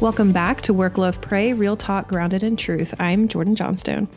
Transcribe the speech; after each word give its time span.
Welcome 0.00 0.32
back 0.32 0.62
to 0.62 0.72
Work, 0.72 0.96
Love, 0.96 1.20
Pray, 1.20 1.52
Real 1.52 1.76
Talk 1.76 2.08
Grounded 2.08 2.42
in 2.42 2.56
Truth. 2.56 2.94
I'm 2.98 3.28
Jordan 3.28 3.54
Johnstone. 3.54 4.08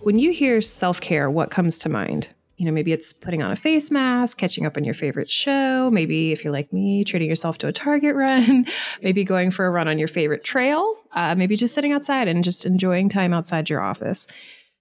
When 0.00 0.18
you 0.18 0.32
hear 0.32 0.62
self 0.62 0.98
care, 0.98 1.30
what 1.30 1.50
comes 1.50 1.78
to 1.80 1.90
mind? 1.90 2.30
You 2.56 2.64
know, 2.64 2.72
maybe 2.72 2.90
it's 2.90 3.12
putting 3.12 3.42
on 3.42 3.52
a 3.52 3.56
face 3.56 3.90
mask, 3.90 4.38
catching 4.38 4.64
up 4.64 4.78
on 4.78 4.84
your 4.84 4.94
favorite 4.94 5.28
show. 5.28 5.90
Maybe 5.90 6.32
if 6.32 6.42
you're 6.42 6.54
like 6.54 6.72
me, 6.72 7.04
treating 7.04 7.28
yourself 7.28 7.58
to 7.58 7.68
a 7.68 7.72
Target 7.72 8.14
run. 8.16 8.64
maybe 9.02 9.24
going 9.24 9.50
for 9.50 9.66
a 9.66 9.70
run 9.70 9.88
on 9.88 9.98
your 9.98 10.08
favorite 10.08 10.42
trail. 10.42 10.94
Uh, 11.12 11.34
maybe 11.34 11.54
just 11.54 11.74
sitting 11.74 11.92
outside 11.92 12.28
and 12.28 12.42
just 12.42 12.64
enjoying 12.64 13.10
time 13.10 13.34
outside 13.34 13.68
your 13.68 13.82
office. 13.82 14.26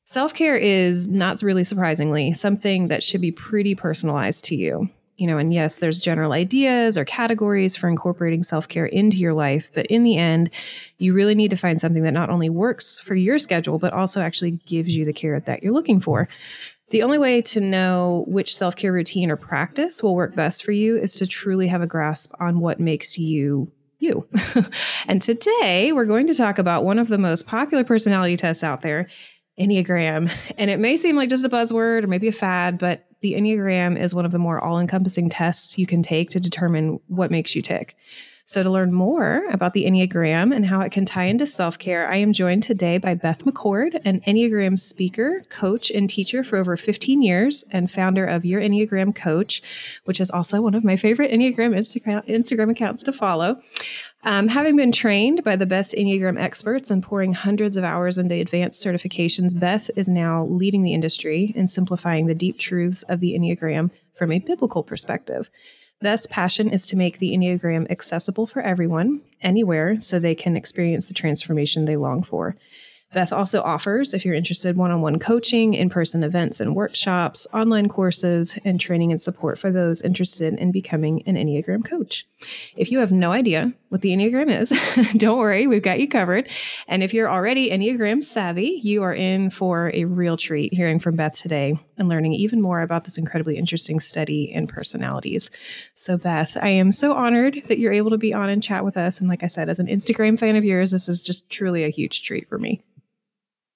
Self 0.05 0.33
care 0.33 0.55
is 0.55 1.09
not 1.09 1.41
really 1.41 1.65
surprisingly 1.65 2.31
something 2.31 2.87
that 2.87 3.03
should 3.03 3.19
be 3.19 3.31
pretty 3.33 3.75
personalized 3.75 4.45
to 4.45 4.55
you 4.55 4.89
you 5.17 5.27
know, 5.27 5.37
and 5.37 5.53
yes, 5.53 5.77
there's 5.77 5.99
general 5.99 6.33
ideas 6.33 6.97
or 6.97 7.05
categories 7.05 7.75
for 7.75 7.87
incorporating 7.87 8.43
self 8.43 8.67
care 8.67 8.85
into 8.85 9.17
your 9.17 9.33
life. 9.33 9.71
But 9.73 9.85
in 9.87 10.03
the 10.03 10.17
end, 10.17 10.49
you 10.97 11.13
really 11.13 11.35
need 11.35 11.51
to 11.51 11.57
find 11.57 11.79
something 11.79 12.03
that 12.03 12.11
not 12.11 12.29
only 12.29 12.49
works 12.49 12.99
for 12.99 13.15
your 13.15 13.39
schedule, 13.39 13.79
but 13.79 13.93
also 13.93 14.21
actually 14.21 14.51
gives 14.51 14.95
you 14.95 15.05
the 15.05 15.13
care 15.13 15.39
that 15.39 15.63
you're 15.63 15.73
looking 15.73 15.99
for. 15.99 16.27
The 16.89 17.03
only 17.03 17.17
way 17.17 17.41
to 17.43 17.61
know 17.61 18.25
which 18.27 18.55
self 18.55 18.75
care 18.75 18.91
routine 18.91 19.31
or 19.31 19.37
practice 19.37 20.03
will 20.03 20.15
work 20.15 20.35
best 20.35 20.63
for 20.63 20.71
you 20.71 20.97
is 20.97 21.15
to 21.15 21.25
truly 21.25 21.67
have 21.67 21.81
a 21.81 21.87
grasp 21.87 22.33
on 22.39 22.59
what 22.59 22.79
makes 22.79 23.17
you 23.17 23.71
you. 23.99 24.27
and 25.07 25.21
today 25.21 25.93
we're 25.93 26.05
going 26.05 26.27
to 26.27 26.33
talk 26.33 26.59
about 26.59 26.83
one 26.83 26.99
of 26.99 27.07
the 27.07 27.17
most 27.17 27.47
popular 27.47 27.83
personality 27.83 28.37
tests 28.37 28.63
out 28.63 28.81
there, 28.81 29.07
Enneagram. 29.59 30.31
And 30.57 30.69
it 30.69 30.79
may 30.79 30.97
seem 30.97 31.15
like 31.15 31.29
just 31.29 31.45
a 31.45 31.49
buzzword 31.49 32.03
or 32.03 32.07
maybe 32.07 32.27
a 32.27 32.33
fad, 32.33 32.77
but 32.77 33.05
the 33.25 33.33
Enneagram 33.33 33.99
is 33.99 34.13
one 34.13 34.23
of 34.23 34.31
the 34.31 34.37
more 34.37 34.63
all 34.63 34.79
encompassing 34.79 35.29
tests 35.29 35.79
you 35.79 35.87
can 35.87 36.03
take 36.03 36.29
to 36.29 36.39
determine 36.39 36.99
what 37.07 37.31
makes 37.31 37.55
you 37.55 37.61
tick. 37.63 37.97
So, 38.47 38.61
to 38.61 38.69
learn 38.69 38.93
more 38.93 39.47
about 39.49 39.73
the 39.73 39.85
Enneagram 39.85 40.55
and 40.55 40.67
how 40.67 40.81
it 40.81 40.91
can 40.91 41.03
tie 41.03 41.23
into 41.23 41.47
self 41.47 41.79
care, 41.79 42.07
I 42.07 42.17
am 42.17 42.31
joined 42.31 42.61
today 42.61 42.99
by 42.99 43.15
Beth 43.15 43.43
McCord, 43.43 43.99
an 44.05 44.21
Enneagram 44.27 44.77
speaker, 44.77 45.41
coach, 45.49 45.89
and 45.89 46.07
teacher 46.07 46.43
for 46.43 46.57
over 46.57 46.77
15 46.77 47.23
years, 47.23 47.63
and 47.71 47.89
founder 47.89 48.23
of 48.23 48.45
Your 48.45 48.61
Enneagram 48.61 49.15
Coach, 49.15 49.63
which 50.03 50.21
is 50.21 50.29
also 50.29 50.61
one 50.61 50.75
of 50.75 50.83
my 50.83 50.95
favorite 50.95 51.31
Enneagram 51.31 51.73
Instagram, 51.75 52.69
accounts 52.69 53.01
to 53.01 53.11
follow. 53.11 53.59
Um, 54.27 54.47
having 54.47 54.75
been 54.75 54.91
trained 54.91 55.43
by 55.43 55.55
the 55.55 55.67
best 55.67 55.93
Enneagram 55.93 56.41
experts 56.41 56.89
and 56.89 57.03
pouring 57.03 57.33
hundreds 57.33 57.77
of 57.77 57.83
hours 57.83 58.17
into 58.17 58.33
advanced 58.33 58.83
certifications, 58.83 59.57
Beth 59.57 59.91
is 59.95 60.07
now 60.07 60.45
leading 60.47 60.81
the 60.81 60.95
industry 60.95 61.53
and 61.55 61.69
simplifying 61.69 62.25
the 62.25 62.33
deep 62.33 62.57
truths 62.57 63.03
of 63.03 63.19
the 63.19 63.37
Enneagram 63.37 63.91
from 64.15 64.31
a 64.31 64.39
biblical 64.39 64.81
perspective. 64.81 65.51
Beth's 66.01 66.25
passion 66.25 66.71
is 66.71 66.87
to 66.87 66.97
make 66.97 67.19
the 67.19 67.33
Enneagram 67.33 67.89
accessible 67.91 68.47
for 68.47 68.63
everyone, 68.63 69.21
anywhere, 69.41 69.95
so 69.95 70.17
they 70.17 70.33
can 70.33 70.57
experience 70.57 71.07
the 71.07 71.13
transformation 71.13 71.85
they 71.85 71.95
long 71.95 72.23
for. 72.23 72.57
Beth 73.15 73.31
also 73.31 73.61
offers, 73.61 74.13
if 74.13 74.25
you're 74.25 74.35
interested, 74.35 74.75
one 74.75 74.91
on 74.91 74.99
one 74.99 75.19
coaching, 75.19 75.73
in 75.73 75.89
person 75.89 76.21
events 76.21 76.59
and 76.59 76.75
workshops, 76.75 77.47
online 77.53 77.87
courses, 77.87 78.59
and 78.65 78.77
training 78.77 79.09
and 79.09 79.21
support 79.21 79.57
for 79.57 79.71
those 79.71 80.01
interested 80.01 80.53
in 80.55 80.73
becoming 80.73 81.23
an 81.25 81.35
Enneagram 81.35 81.85
coach. 81.85 82.27
If 82.75 82.91
you 82.91 82.99
have 82.99 83.13
no 83.13 83.31
idea 83.31 83.71
what 83.87 84.01
the 84.01 84.09
Enneagram 84.09 84.49
is, 84.49 84.73
don't 85.17 85.39
worry, 85.39 85.65
we've 85.65 85.81
got 85.81 86.01
you 86.01 86.09
covered. 86.09 86.49
And 86.89 87.03
if 87.03 87.13
you're 87.13 87.29
already 87.29 87.69
Enneagram 87.69 88.21
savvy, 88.21 88.81
you 88.83 89.01
are 89.03 89.13
in 89.13 89.49
for 89.49 89.91
a 89.93 90.03
real 90.03 90.35
treat 90.35 90.73
hearing 90.73 90.99
from 90.99 91.15
Beth 91.15 91.35
today 91.35 91.79
and 91.97 92.09
learning 92.09 92.33
even 92.33 92.61
more 92.61 92.81
about 92.81 93.05
this 93.05 93.17
incredibly 93.17 93.55
interesting 93.55 94.01
study 94.01 94.51
in 94.51 94.67
personalities. 94.67 95.49
So, 95.93 96.17
Beth, 96.17 96.57
I 96.61 96.67
am 96.67 96.91
so 96.91 97.13
honored 97.13 97.63
that 97.69 97.79
you're 97.79 97.93
able 97.93 98.09
to 98.09 98.17
be 98.17 98.33
on 98.33 98.49
and 98.49 98.61
chat 98.61 98.83
with 98.83 98.97
us. 98.97 99.21
And 99.21 99.29
like 99.29 99.41
I 99.41 99.47
said, 99.47 99.69
as 99.69 99.79
an 99.79 99.87
Instagram 99.87 100.37
fan 100.37 100.57
of 100.57 100.65
yours, 100.65 100.91
this 100.91 101.07
is 101.07 101.23
just 101.23 101.49
truly 101.49 101.85
a 101.85 101.89
huge 101.89 102.21
treat 102.21 102.49
for 102.49 102.57
me. 102.57 102.83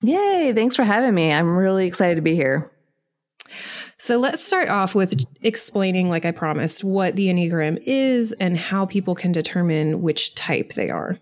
Yay. 0.02 0.54
Thanks 0.54 0.76
for 0.76 0.84
having 0.84 1.14
me. 1.14 1.32
I'm 1.32 1.58
really 1.58 1.86
excited 1.86 2.16
to 2.16 2.22
be 2.22 2.36
here. 2.36 2.72
So 3.98 4.18
let's 4.18 4.42
start 4.42 4.70
off 4.70 4.96
with 4.96 5.26
explaining, 5.42 6.10
like 6.10 6.24
I 6.24 6.32
promised, 6.32 6.86
what 6.86 7.18
the 7.18 7.28
Enneagram 7.28 7.82
is 7.86 8.32
and 8.34 8.58
how 8.58 8.86
people 8.86 9.14
can 9.14 9.34
determine 9.34 10.02
which 10.02 10.36
type 10.36 10.74
they 10.74 10.90
are. 10.90 11.18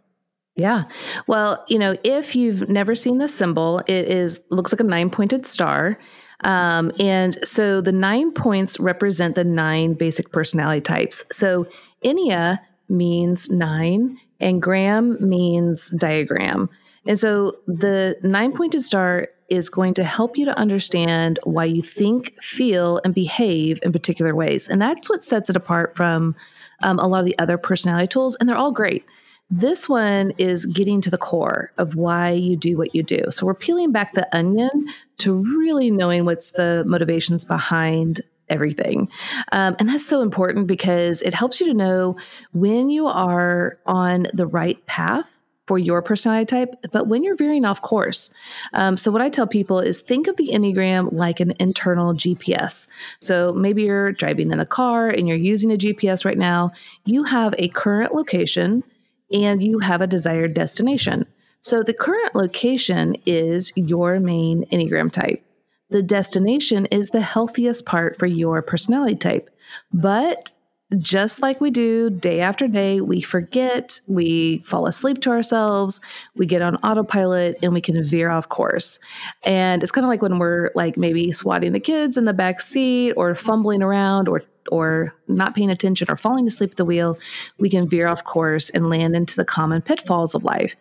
Yeah. 0.55 0.83
Well, 1.25 1.65
you 1.67 1.79
know, 1.79 1.97
if 2.03 2.35
you've 2.35 2.69
never 2.69 2.93
seen 2.93 3.17
the 3.17 3.27
symbol, 3.27 3.79
it 3.87 4.07
is 4.07 4.43
looks 4.51 4.71
like 4.71 4.79
a 4.79 4.83
nine-pointed 4.83 5.45
star. 5.45 5.97
Um, 6.43 6.91
and 6.99 7.37
so 7.47 7.81
the 7.81 7.91
nine 7.91 8.31
points 8.31 8.79
represent 8.79 9.33
the 9.33 9.43
nine 9.43 9.93
basic 9.93 10.31
personality 10.31 10.81
types. 10.81 11.25
So 11.31 11.65
Ennea 12.03 12.59
means 12.89 13.49
nine, 13.49 14.19
and 14.39 14.61
gram 14.61 15.17
means 15.19 15.89
diagram. 15.89 16.69
And 17.07 17.19
so 17.19 17.57
the 17.67 18.17
nine 18.21 18.53
pointed 18.53 18.81
star 18.81 19.29
is 19.49 19.69
going 19.69 19.93
to 19.93 20.03
help 20.03 20.37
you 20.37 20.45
to 20.45 20.57
understand 20.57 21.39
why 21.43 21.65
you 21.65 21.81
think, 21.81 22.35
feel, 22.41 22.99
and 23.03 23.15
behave 23.15 23.79
in 23.81 23.91
particular 23.93 24.35
ways. 24.35 24.67
And 24.67 24.81
that's 24.81 25.09
what 25.09 25.23
sets 25.23 25.49
it 25.49 25.55
apart 25.55 25.95
from 25.95 26.35
um, 26.83 26.99
a 26.99 27.07
lot 27.07 27.19
of 27.19 27.25
the 27.25 27.39
other 27.39 27.57
personality 27.57 28.07
tools. 28.07 28.35
And 28.35 28.47
they're 28.47 28.57
all 28.57 28.71
great. 28.71 29.05
This 29.49 29.87
one 29.87 30.31
is 30.37 30.65
getting 30.65 30.99
to 31.01 31.09
the 31.09 31.17
core 31.17 31.71
of 31.77 31.95
why 31.95 32.31
you 32.31 32.57
do 32.57 32.77
what 32.77 32.93
you 32.93 33.01
do. 33.01 33.23
So 33.29 33.45
we're 33.45 33.53
peeling 33.53 33.93
back 33.93 34.13
the 34.13 34.27
onion 34.35 34.89
to 35.19 35.33
really 35.33 35.89
knowing 35.89 36.25
what's 36.25 36.51
the 36.51 36.83
motivations 36.85 37.45
behind 37.45 38.19
everything. 38.49 39.09
Um, 39.53 39.77
and 39.79 39.87
that's 39.87 40.05
so 40.05 40.21
important 40.21 40.67
because 40.67 41.21
it 41.21 41.33
helps 41.33 41.61
you 41.61 41.67
to 41.67 41.73
know 41.73 42.17
when 42.51 42.89
you 42.89 43.07
are 43.07 43.77
on 43.85 44.27
the 44.33 44.47
right 44.47 44.85
path 44.85 45.36
for 45.67 45.77
your 45.77 46.01
personality 46.01 46.45
type, 46.45 46.73
but 46.91 47.07
when 47.07 47.23
you're 47.23 47.35
veering 47.35 47.65
off 47.65 47.81
course. 47.81 48.33
Um, 48.73 48.97
so, 48.97 49.11
what 49.11 49.21
I 49.21 49.29
tell 49.29 49.45
people 49.45 49.79
is 49.79 50.01
think 50.01 50.27
of 50.27 50.37
the 50.37 50.49
Enneagram 50.53 51.11
like 51.11 51.39
an 51.39 51.53
internal 51.59 52.13
GPS. 52.13 52.87
So, 53.19 53.53
maybe 53.53 53.83
you're 53.83 54.13
driving 54.13 54.51
in 54.51 54.59
a 54.59 54.65
car 54.65 55.09
and 55.09 55.27
you're 55.27 55.37
using 55.37 55.71
a 55.71 55.77
GPS 55.77 56.25
right 56.25 56.37
now. 56.37 56.71
You 57.05 57.25
have 57.25 57.53
a 57.57 57.67
current 57.67 58.15
location 58.15 58.83
and 59.31 59.61
you 59.61 59.79
have 59.79 60.01
a 60.01 60.07
desired 60.07 60.53
destination. 60.53 61.25
So, 61.61 61.83
the 61.83 61.93
current 61.93 62.33
location 62.33 63.17
is 63.25 63.73
your 63.75 64.19
main 64.19 64.65
Enneagram 64.71 65.11
type. 65.11 65.43
The 65.89 66.03
destination 66.03 66.85
is 66.87 67.09
the 67.09 67.21
healthiest 67.21 67.85
part 67.85 68.17
for 68.17 68.25
your 68.25 68.61
personality 68.61 69.15
type. 69.15 69.49
But 69.93 70.53
just 70.97 71.41
like 71.41 71.59
we 71.59 71.69
do 71.69 72.09
day 72.09 72.39
after 72.39 72.67
day, 72.67 73.01
we 73.01 73.19
forget, 73.19 73.99
we 74.07 74.59
fall 74.59 74.87
asleep 74.87 75.19
to 75.21 75.31
ourselves, 75.31 75.99
we 76.35 76.45
get 76.45 76.61
on 76.61 76.77
autopilot, 76.77 77.57
and 77.61 77.73
we 77.73 77.81
can 77.81 78.01
veer 78.03 78.29
off 78.29 78.47
course. 78.47 78.99
And 79.43 79.83
it's 79.83 79.91
kind 79.91 80.05
of 80.05 80.09
like 80.09 80.21
when 80.21 80.39
we're 80.39 80.71
like 80.75 80.95
maybe 80.95 81.31
swatting 81.33 81.73
the 81.73 81.79
kids 81.81 82.15
in 82.15 82.23
the 82.23 82.33
back 82.33 82.61
seat 82.61 83.13
or 83.13 83.35
fumbling 83.35 83.81
around 83.83 84.29
or 84.29 84.43
or 84.69 85.13
not 85.29 85.55
paying 85.55 85.69
attention 85.69 86.07
or 86.09 86.17
falling 86.17 86.45
asleep 86.45 86.71
at 86.71 86.77
the 86.77 86.83
wheel, 86.83 87.17
we 87.57 87.69
can 87.69 87.87
veer 87.87 88.05
off 88.05 88.25
course 88.25 88.69
and 88.69 88.89
land 88.89 89.15
into 89.15 89.35
the 89.37 89.45
common 89.45 89.81
pitfalls 89.81 90.35
of 90.35 90.43
life. 90.43 90.75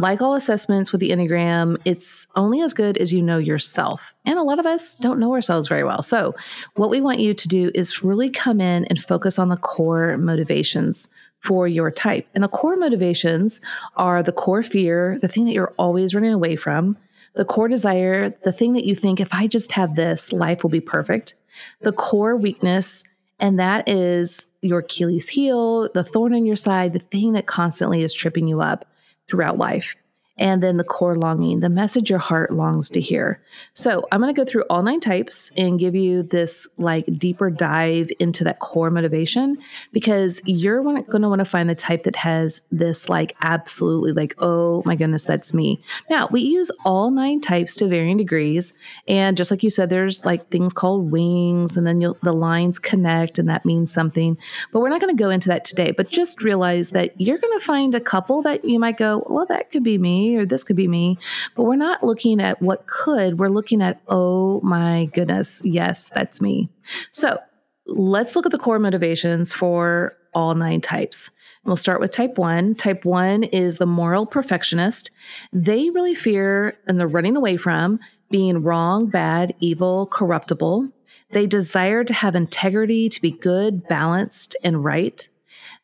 like 0.00 0.22
all 0.22 0.34
assessments 0.34 0.92
with 0.92 1.00
the 1.00 1.10
Enneagram, 1.10 1.76
it's 1.84 2.26
only 2.36 2.60
as 2.60 2.72
good 2.72 2.98
as 2.98 3.12
you 3.12 3.22
know 3.22 3.38
yourself. 3.38 4.14
And 4.24 4.38
a 4.38 4.42
lot 4.42 4.58
of 4.58 4.66
us 4.66 4.94
don't 4.96 5.18
know 5.18 5.32
ourselves 5.32 5.68
very 5.68 5.84
well. 5.84 6.02
So, 6.02 6.34
what 6.74 6.90
we 6.90 7.00
want 7.00 7.20
you 7.20 7.34
to 7.34 7.48
do 7.48 7.70
is 7.74 8.02
really 8.02 8.30
come 8.30 8.60
in 8.60 8.84
and 8.86 8.98
focus 9.02 9.38
on 9.38 9.48
the 9.48 9.56
core 9.56 10.16
motivations 10.18 11.10
for 11.40 11.66
your 11.66 11.90
type. 11.90 12.26
And 12.34 12.44
the 12.44 12.48
core 12.48 12.76
motivations 12.76 13.60
are 13.96 14.22
the 14.22 14.32
core 14.32 14.62
fear, 14.62 15.18
the 15.20 15.28
thing 15.28 15.46
that 15.46 15.52
you're 15.52 15.74
always 15.78 16.14
running 16.14 16.32
away 16.32 16.56
from, 16.56 16.96
the 17.34 17.44
core 17.44 17.68
desire, 17.68 18.30
the 18.42 18.52
thing 18.52 18.74
that 18.74 18.84
you 18.84 18.94
think, 18.94 19.20
if 19.20 19.32
I 19.32 19.46
just 19.46 19.72
have 19.72 19.94
this, 19.94 20.32
life 20.32 20.62
will 20.62 20.70
be 20.70 20.80
perfect, 20.80 21.34
the 21.80 21.92
core 21.92 22.36
weakness, 22.36 23.04
and 23.38 23.58
that 23.58 23.88
is 23.88 24.48
your 24.60 24.80
Achilles 24.80 25.30
heel, 25.30 25.88
the 25.94 26.04
thorn 26.04 26.34
in 26.34 26.44
your 26.44 26.56
side, 26.56 26.92
the 26.92 26.98
thing 26.98 27.32
that 27.32 27.46
constantly 27.46 28.02
is 28.02 28.12
tripping 28.12 28.46
you 28.46 28.60
up 28.60 28.84
throughout 29.30 29.58
life 29.58 29.96
and 30.40 30.62
then 30.62 30.78
the 30.78 30.84
core 30.84 31.16
longing, 31.16 31.60
the 31.60 31.68
message 31.68 32.08
your 32.08 32.18
heart 32.18 32.50
longs 32.50 32.88
to 32.90 33.00
hear. 33.00 33.42
So 33.74 34.06
I'm 34.10 34.20
going 34.20 34.34
to 34.34 34.40
go 34.40 34.50
through 34.50 34.64
all 34.70 34.82
nine 34.82 34.98
types 34.98 35.52
and 35.56 35.78
give 35.78 35.94
you 35.94 36.22
this 36.22 36.66
like 36.78 37.04
deeper 37.18 37.50
dive 37.50 38.10
into 38.18 38.42
that 38.44 38.58
core 38.58 38.90
motivation 38.90 39.58
because 39.92 40.40
you're 40.46 40.82
going 40.82 41.04
to 41.04 41.28
want 41.28 41.40
to 41.40 41.44
find 41.44 41.68
the 41.68 41.74
type 41.74 42.04
that 42.04 42.16
has 42.16 42.62
this 42.72 43.10
like 43.10 43.36
absolutely 43.42 44.12
like, 44.12 44.34
oh 44.38 44.82
my 44.86 44.96
goodness, 44.96 45.24
that's 45.24 45.52
me. 45.52 45.82
Now 46.08 46.26
we 46.30 46.40
use 46.40 46.70
all 46.86 47.10
nine 47.10 47.42
types 47.42 47.76
to 47.76 47.86
varying 47.86 48.16
degrees. 48.16 48.72
And 49.06 49.36
just 49.36 49.50
like 49.50 49.62
you 49.62 49.70
said, 49.70 49.90
there's 49.90 50.24
like 50.24 50.48
things 50.48 50.72
called 50.72 51.10
wings 51.10 51.76
and 51.76 51.86
then 51.86 51.98
the 51.98 52.32
lines 52.32 52.78
connect 52.78 53.38
and 53.38 53.48
that 53.50 53.66
means 53.66 53.92
something, 53.92 54.38
but 54.72 54.80
we're 54.80 54.88
not 54.88 55.02
going 55.02 55.14
to 55.14 55.22
go 55.22 55.28
into 55.28 55.48
that 55.48 55.66
today, 55.66 55.90
but 55.90 56.08
just 56.08 56.42
realize 56.42 56.90
that 56.90 57.20
you're 57.20 57.36
going 57.36 57.58
to 57.58 57.64
find 57.64 57.94
a 57.94 58.00
couple 58.00 58.40
that 58.42 58.64
you 58.64 58.78
might 58.78 58.96
go, 58.96 59.22
well, 59.28 59.44
that 59.46 59.70
could 59.70 59.84
be 59.84 59.98
me 59.98 60.29
or 60.36 60.46
this 60.46 60.64
could 60.64 60.76
be 60.76 60.88
me. 60.88 61.18
But 61.54 61.64
we're 61.64 61.76
not 61.76 62.02
looking 62.02 62.40
at 62.40 62.60
what 62.60 62.86
could, 62.86 63.38
we're 63.38 63.48
looking 63.48 63.82
at, 63.82 64.00
oh 64.08 64.60
my 64.62 65.10
goodness, 65.14 65.62
yes, 65.64 66.10
that's 66.10 66.40
me. 66.40 66.68
So 67.12 67.38
let's 67.86 68.36
look 68.36 68.46
at 68.46 68.52
the 68.52 68.58
core 68.58 68.78
motivations 68.78 69.52
for 69.52 70.16
all 70.32 70.54
nine 70.54 70.80
types. 70.80 71.30
We'll 71.64 71.76
start 71.76 72.00
with 72.00 72.10
type 72.10 72.38
one. 72.38 72.74
Type 72.74 73.04
one 73.04 73.44
is 73.44 73.78
the 73.78 73.86
moral 73.86 74.26
perfectionist. 74.26 75.10
They 75.52 75.90
really 75.90 76.14
fear 76.14 76.78
and 76.86 76.98
they're 76.98 77.08
running 77.08 77.36
away 77.36 77.56
from 77.56 78.00
being 78.30 78.62
wrong, 78.62 79.06
bad, 79.06 79.54
evil, 79.58 80.06
corruptible. 80.06 80.88
They 81.32 81.46
desire 81.46 82.04
to 82.04 82.14
have 82.14 82.34
integrity, 82.34 83.08
to 83.08 83.20
be 83.20 83.32
good, 83.32 83.86
balanced, 83.88 84.56
and 84.62 84.84
right. 84.84 85.28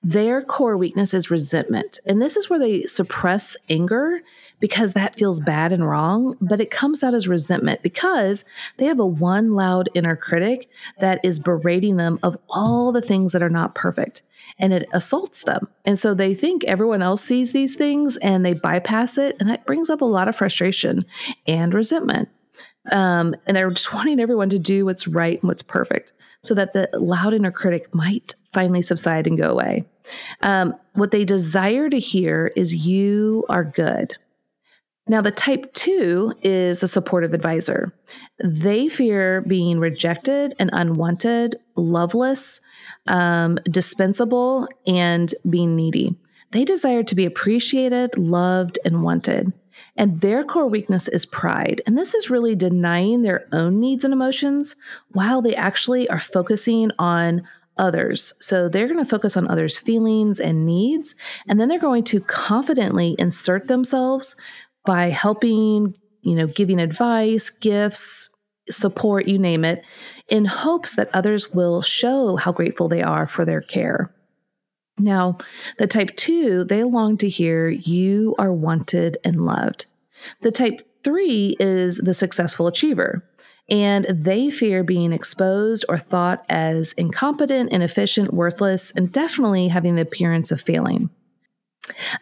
Their 0.03 0.43
core 0.43 0.77
weakness 0.77 1.15
is 1.15 1.31
resentment. 1.31 1.99
And 2.07 2.23
this 2.23 2.37
is 2.37 2.49
where 2.49 2.59
they 2.59 2.83
suppress 2.83 3.57
anger 3.69 4.21
because 4.61 4.93
that 4.93 5.17
feels 5.17 5.41
bad 5.41 5.73
and 5.73 5.87
wrong, 5.87 6.37
but 6.41 6.61
it 6.61 6.71
comes 6.71 7.03
out 7.03 7.15
as 7.15 7.29
resentment 7.29 7.83
because 7.83 8.45
they 8.77 8.87
have 8.87 9.01
a 9.01 9.07
one 9.07 9.55
loud 9.55 9.89
inner 9.95 10.17
critic 10.17 10.69
that 11.01 11.21
is 11.25 11.41
berating 11.41 11.97
them 11.97 12.19
of 12.23 12.39
all 12.49 12.93
the 12.93 13.03
things 13.03 13.33
that 13.33 13.43
are 13.43 13.51
not 13.51 13.75
perfect 13.75 14.23
and 14.59 14.73
it 14.73 14.89
assaults 14.93 15.45
them. 15.45 15.69
And 15.85 15.99
so 15.99 16.15
they 16.15 16.35
think 16.35 16.65
everyone 16.65 17.03
else 17.03 17.23
sees 17.23 17.53
these 17.53 17.75
things 17.75 18.17
and 18.19 18.45
they 18.45 18.55
bypass 18.55 19.19
it. 19.19 19.37
And 19.41 19.49
that 19.51 19.67
brings 19.67 19.91
up 19.91 20.01
a 20.01 20.07
lot 20.07 20.29
of 20.29 20.37
frustration 20.37 21.05
and 21.47 21.75
resentment. 21.75 22.29
Um, 22.93 23.35
and 23.47 23.57
they're 23.57 23.71
just 23.71 23.93
wanting 23.95 24.21
everyone 24.21 24.51
to 24.51 24.59
do 24.59 24.85
what's 24.85 25.09
right 25.09 25.41
and 25.41 25.49
what's 25.49 25.63
perfect 25.63 26.13
so 26.43 26.55
that 26.55 26.73
the 26.73 26.89
loud 26.95 27.35
inner 27.35 27.51
critic 27.51 27.93
might 27.95 28.35
finally 28.57 28.81
subside 28.81 29.27
and 29.27 29.37
go 29.37 29.51
away. 29.51 29.85
Um, 30.41 30.75
what 30.95 31.11
they 31.11 31.27
desire 31.27 31.91
to 31.91 31.99
hear 31.99 32.53
is 32.57 32.87
you 32.87 33.45
are 33.51 33.65
good. 33.65 34.17
Now, 35.07 35.21
the 35.21 35.31
type 35.31 35.73
two 35.75 36.33
is 36.43 36.83
a 36.83 36.89
supportive 36.89 37.35
advisor. 37.35 37.93
They 38.43 38.89
fear 38.89 39.43
being 39.43 39.79
rejected 39.79 40.55
and 40.59 40.71
unwanted, 40.73 41.57
loveless, 41.77 42.63
um, 43.07 43.59
dispensable, 43.71 44.69
and 44.87 45.33
being 45.49 45.77
needy. 45.77 46.17
They 46.53 46.65
desire 46.65 47.03
to 47.03 47.15
be 47.15 47.27
appreciated, 47.27 48.17
loved, 48.17 48.79
and 48.87 49.03
wanted. 49.03 49.53
And 49.97 50.23
their 50.23 50.43
core 50.43 50.67
weakness 50.67 51.09
is 51.09 51.27
pride. 51.27 51.83
And 51.87 51.97
this 51.99 52.15
is 52.15 52.31
really 52.31 52.57
denying 52.57 53.21
their 53.21 53.47
own 53.53 53.79
needs 53.79 54.03
and 54.05 54.15
emotions 54.15 54.77
while 55.13 55.43
they 55.43 55.55
actually 55.55 56.09
are 56.09 56.21
focusing 56.21 56.91
on 56.99 57.47
others. 57.79 58.35
So 58.41 58.69
they're 58.69 58.89
going 58.89 59.03
to 59.03 59.09
focus 59.09 59.37
on 59.37 59.49
others' 59.49 59.79
feelings 59.79 60.41
and 60.41 60.65
needs, 60.67 61.15
and 61.49 61.61
then 61.61 61.69
they're 61.69 61.79
going 61.79 62.05
to 62.05 62.21
confidently 62.21 63.17
insert 63.19 63.69
themselves 63.69 64.37
by 64.85 65.11
helping, 65.11 65.95
you 66.23 66.35
know, 66.35 66.47
giving 66.47 66.81
advice, 66.81 67.51
gifts, 67.51 68.31
support, 68.71 69.29
you 69.29 69.39
name 69.39 69.65
it, 69.65 69.85
in 70.29 70.45
hopes 70.45 70.97
that 70.97 71.11
others 71.13 71.53
will 71.53 71.83
show 71.83 72.37
how 72.37 72.53
grateful 72.53 72.89
they 72.89 73.03
are 73.03 73.27
for 73.27 73.45
their 73.45 73.61
care. 73.61 74.13
Now, 74.99 75.39
the 75.79 75.87
type 75.87 76.17
two, 76.17 76.65
they 76.65 76.83
long 76.83 77.19
to 77.19 77.29
hear 77.29 77.69
you 77.69 78.35
are 78.39 78.53
wanted 78.53 79.19
and 79.25 79.45
loved. 79.45 79.87
The 80.41 80.51
type 80.51 80.81
three 81.05 81.57
is 81.61 81.99
the 81.99 82.15
successful 82.15 82.67
achiever 82.67 83.23
and 83.69 84.05
they 84.05 84.51
fear 84.51 84.85
being 84.85 85.13
exposed 85.13 85.85
or 85.89 85.99
thought 85.99 86.45
as 86.49 86.93
incompetent, 86.93 87.73
inefficient, 87.73 88.33
worthless, 88.33 88.93
and 88.93 89.13
definitely 89.13 89.69
having 89.69 89.97
the 89.97 90.03
appearance 90.03 90.53
of 90.53 90.61
failing. 90.61 91.11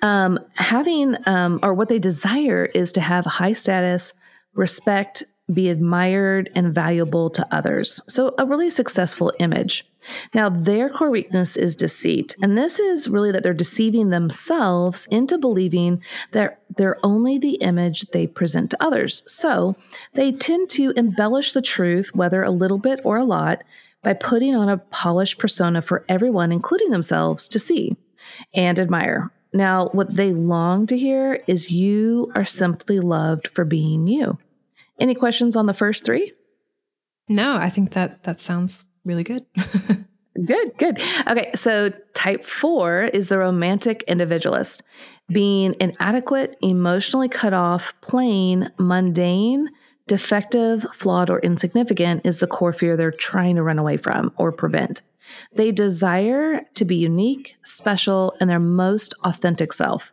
Um, 0.03 0.39
having, 0.55 1.17
um, 1.27 1.61
or 1.63 1.75
what 1.75 1.89
they 1.89 1.99
desire 1.99 2.67
is 2.67 2.93
to 2.93 3.01
have 3.01 3.25
high 3.25 3.53
status, 3.53 4.13
respect, 4.55 5.25
be 5.53 5.69
admired 5.69 6.51
and 6.55 6.75
valuable 6.75 7.29
to 7.31 7.47
others. 7.51 8.01
So, 8.09 8.35
a 8.39 8.47
really 8.47 8.71
successful 8.71 9.33
image. 9.39 9.87
Now, 10.35 10.49
their 10.49 10.89
core 10.89 11.11
weakness 11.11 11.57
is 11.57 11.77
deceit. 11.77 12.37
And 12.43 12.57
this 12.57 12.79
is 12.79 13.09
really 13.09 13.33
that 13.33 13.43
they're 13.43 13.55
deceiving 13.55 14.11
themselves 14.11 15.07
into 15.11 15.39
believing 15.39 16.03
that 16.33 16.61
they're 16.77 16.99
only 17.03 17.39
the 17.39 17.55
image 17.57 18.03
they 18.13 18.27
present 18.27 18.71
to 18.71 18.83
others. 18.83 19.23
So, 19.27 19.77
they 20.15 20.33
tend 20.33 20.71
to 20.71 20.93
embellish 20.97 21.53
the 21.53 21.63
truth, 21.63 22.11
whether 22.15 22.43
a 22.43 22.51
little 22.51 22.79
bit 22.79 23.01
or 23.05 23.17
a 23.17 23.25
lot, 23.25 23.63
by 24.03 24.13
putting 24.13 24.55
on 24.55 24.69
a 24.69 24.79
polished 24.79 25.39
persona 25.39 25.83
for 25.83 26.05
everyone, 26.09 26.53
including 26.53 26.91
themselves, 26.91 27.49
to 27.49 27.59
see 27.59 27.97
and 28.53 28.79
admire. 28.79 29.33
Now, 29.53 29.89
what 29.93 30.17
they 30.17 30.33
long 30.33 30.87
to 30.89 30.99
hear 30.99 31.41
is 31.47 31.71
you 31.71 32.33
are 32.35 32.45
simply 32.45 32.99
loved 32.99 33.49
for 33.55 33.65
being 33.65 34.07
you. 34.07 34.39
Any 34.99 35.15
questions 35.15 35.57
on 35.57 35.67
the 35.67 35.75
first 35.75 36.05
three? 36.05 36.33
No, 37.29 37.57
I 37.57 37.69
think 37.69 37.93
that 37.93 38.25
that 38.25 38.41
sounds 38.41 38.87
really 39.05 39.25
good. 39.25 39.45
good, 40.45 40.73
good. 40.79 41.01
Okay, 41.29 41.51
so 41.55 41.91
type 42.15 42.45
four 42.45 43.03
is 43.03 43.29
the 43.29 43.39
romantic 43.39 44.03
individualist, 44.07 44.83
being 45.29 45.75
inadequate, 45.81 46.57
emotionally 46.61 47.29
cut 47.29 47.55
off, 47.55 47.95
plain, 48.01 48.71
mundane, 48.79 49.71
defective, 50.07 50.87
flawed, 50.93 51.31
or 51.31 51.39
insignificant 51.41 52.23
is 52.25 52.39
the 52.39 52.47
core 52.47 52.73
fear 52.73 52.97
they're 52.97 53.11
trying 53.11 53.57
to 53.57 53.63
run 53.63 53.79
away 53.79 53.97
from 53.97 54.33
or 54.37 54.53
prevent. 54.53 55.03
They 55.55 55.73
desire 55.73 56.63
to 56.75 56.85
be 56.85 56.97
unique, 56.97 57.57
special, 57.63 58.35
and 58.41 58.51
their 58.51 58.61
most 58.61 59.15
authentic 59.25 59.73
self. 59.73 60.13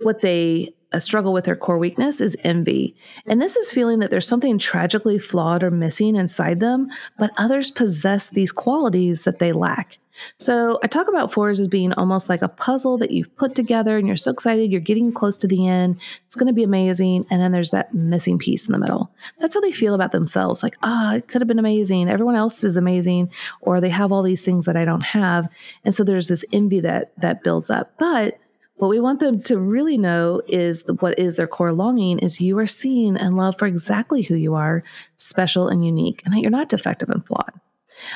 What 0.00 0.20
they 0.20 0.74
a 0.92 1.00
struggle 1.00 1.32
with 1.32 1.44
their 1.44 1.56
core 1.56 1.78
weakness 1.78 2.20
is 2.20 2.36
envy. 2.44 2.94
And 3.26 3.40
this 3.40 3.56
is 3.56 3.70
feeling 3.70 3.98
that 4.00 4.10
there's 4.10 4.28
something 4.28 4.58
tragically 4.58 5.18
flawed 5.18 5.62
or 5.62 5.70
missing 5.70 6.16
inside 6.16 6.60
them, 6.60 6.90
but 7.18 7.32
others 7.36 7.70
possess 7.70 8.28
these 8.28 8.52
qualities 8.52 9.24
that 9.24 9.38
they 9.38 9.52
lack. 9.52 9.98
So 10.36 10.78
I 10.82 10.86
talk 10.86 11.08
about 11.08 11.32
fours 11.32 11.58
as 11.58 11.68
being 11.68 11.92
almost 11.94 12.28
like 12.28 12.42
a 12.42 12.48
puzzle 12.48 12.98
that 12.98 13.10
you've 13.10 13.34
put 13.36 13.54
together 13.54 13.96
and 13.96 14.06
you're 14.06 14.16
so 14.16 14.30
excited, 14.30 14.70
you're 14.70 14.80
getting 14.80 15.12
close 15.12 15.38
to 15.38 15.48
the 15.48 15.66
end. 15.66 16.00
It's 16.26 16.36
going 16.36 16.48
to 16.48 16.52
be 16.52 16.62
amazing. 16.62 17.26
And 17.30 17.40
then 17.40 17.52
there's 17.52 17.70
that 17.70 17.94
missing 17.94 18.38
piece 18.38 18.68
in 18.68 18.72
the 18.72 18.78
middle. 18.78 19.10
That's 19.38 19.54
how 19.54 19.60
they 19.60 19.72
feel 19.72 19.94
about 19.94 20.12
themselves. 20.12 20.62
Like, 20.62 20.76
ah, 20.82 21.12
oh, 21.12 21.16
it 21.16 21.28
could 21.28 21.40
have 21.40 21.48
been 21.48 21.58
amazing. 21.58 22.08
Everyone 22.08 22.36
else 22.36 22.62
is 22.64 22.76
amazing. 22.76 23.30
Or 23.60 23.80
they 23.80 23.88
have 23.88 24.12
all 24.12 24.22
these 24.22 24.44
things 24.44 24.66
that 24.66 24.76
I 24.76 24.84
don't 24.84 25.04
have. 25.04 25.48
And 25.84 25.94
so 25.94 26.04
there's 26.04 26.28
this 26.28 26.44
envy 26.52 26.80
that, 26.80 27.12
that 27.18 27.42
builds 27.42 27.70
up. 27.70 27.92
But 27.98 28.38
what 28.76 28.88
we 28.88 29.00
want 29.00 29.20
them 29.20 29.40
to 29.42 29.58
really 29.58 29.98
know 29.98 30.42
is 30.48 30.84
what 31.00 31.18
is 31.18 31.36
their 31.36 31.46
core 31.46 31.72
longing 31.72 32.18
is 32.18 32.40
you 32.40 32.58
are 32.58 32.66
seen 32.66 33.16
and 33.16 33.36
loved 33.36 33.58
for 33.58 33.66
exactly 33.66 34.22
who 34.22 34.34
you 34.34 34.54
are, 34.54 34.82
special 35.16 35.68
and 35.68 35.84
unique, 35.84 36.22
and 36.24 36.34
that 36.34 36.40
you're 36.40 36.50
not 36.50 36.68
defective 36.68 37.10
and 37.10 37.24
flawed. 37.26 37.52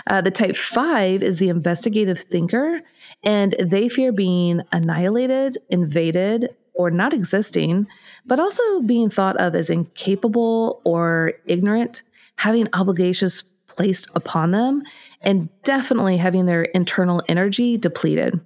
Uh, 0.07 0.21
the 0.21 0.31
type 0.31 0.57
five 0.57 1.23
is 1.23 1.39
the 1.39 1.49
investigative 1.49 2.21
thinker, 2.21 2.81
and 3.23 3.55
they 3.61 3.89
fear 3.89 4.13
being 4.13 4.63
annihilated, 4.73 5.59
invaded, 5.69 6.49
or 6.75 6.91
not 6.91 7.13
existing, 7.13 7.87
but 8.25 8.39
also 8.41 8.81
being 8.83 9.11
thought 9.11 9.37
of 9.37 9.55
as 9.55 9.71
incapable 9.71 10.81
or 10.85 11.33
ignorant, 11.47 12.03
having 12.37 12.69
obligations 12.73 13.45
placed 13.67 14.09
upon 14.15 14.51
them, 14.51 14.83
and 15.21 15.49
definitely 15.63 16.17
having 16.17 16.47
their 16.47 16.63
internal 16.63 17.23
energy 17.29 17.77
depleted. 17.77 18.41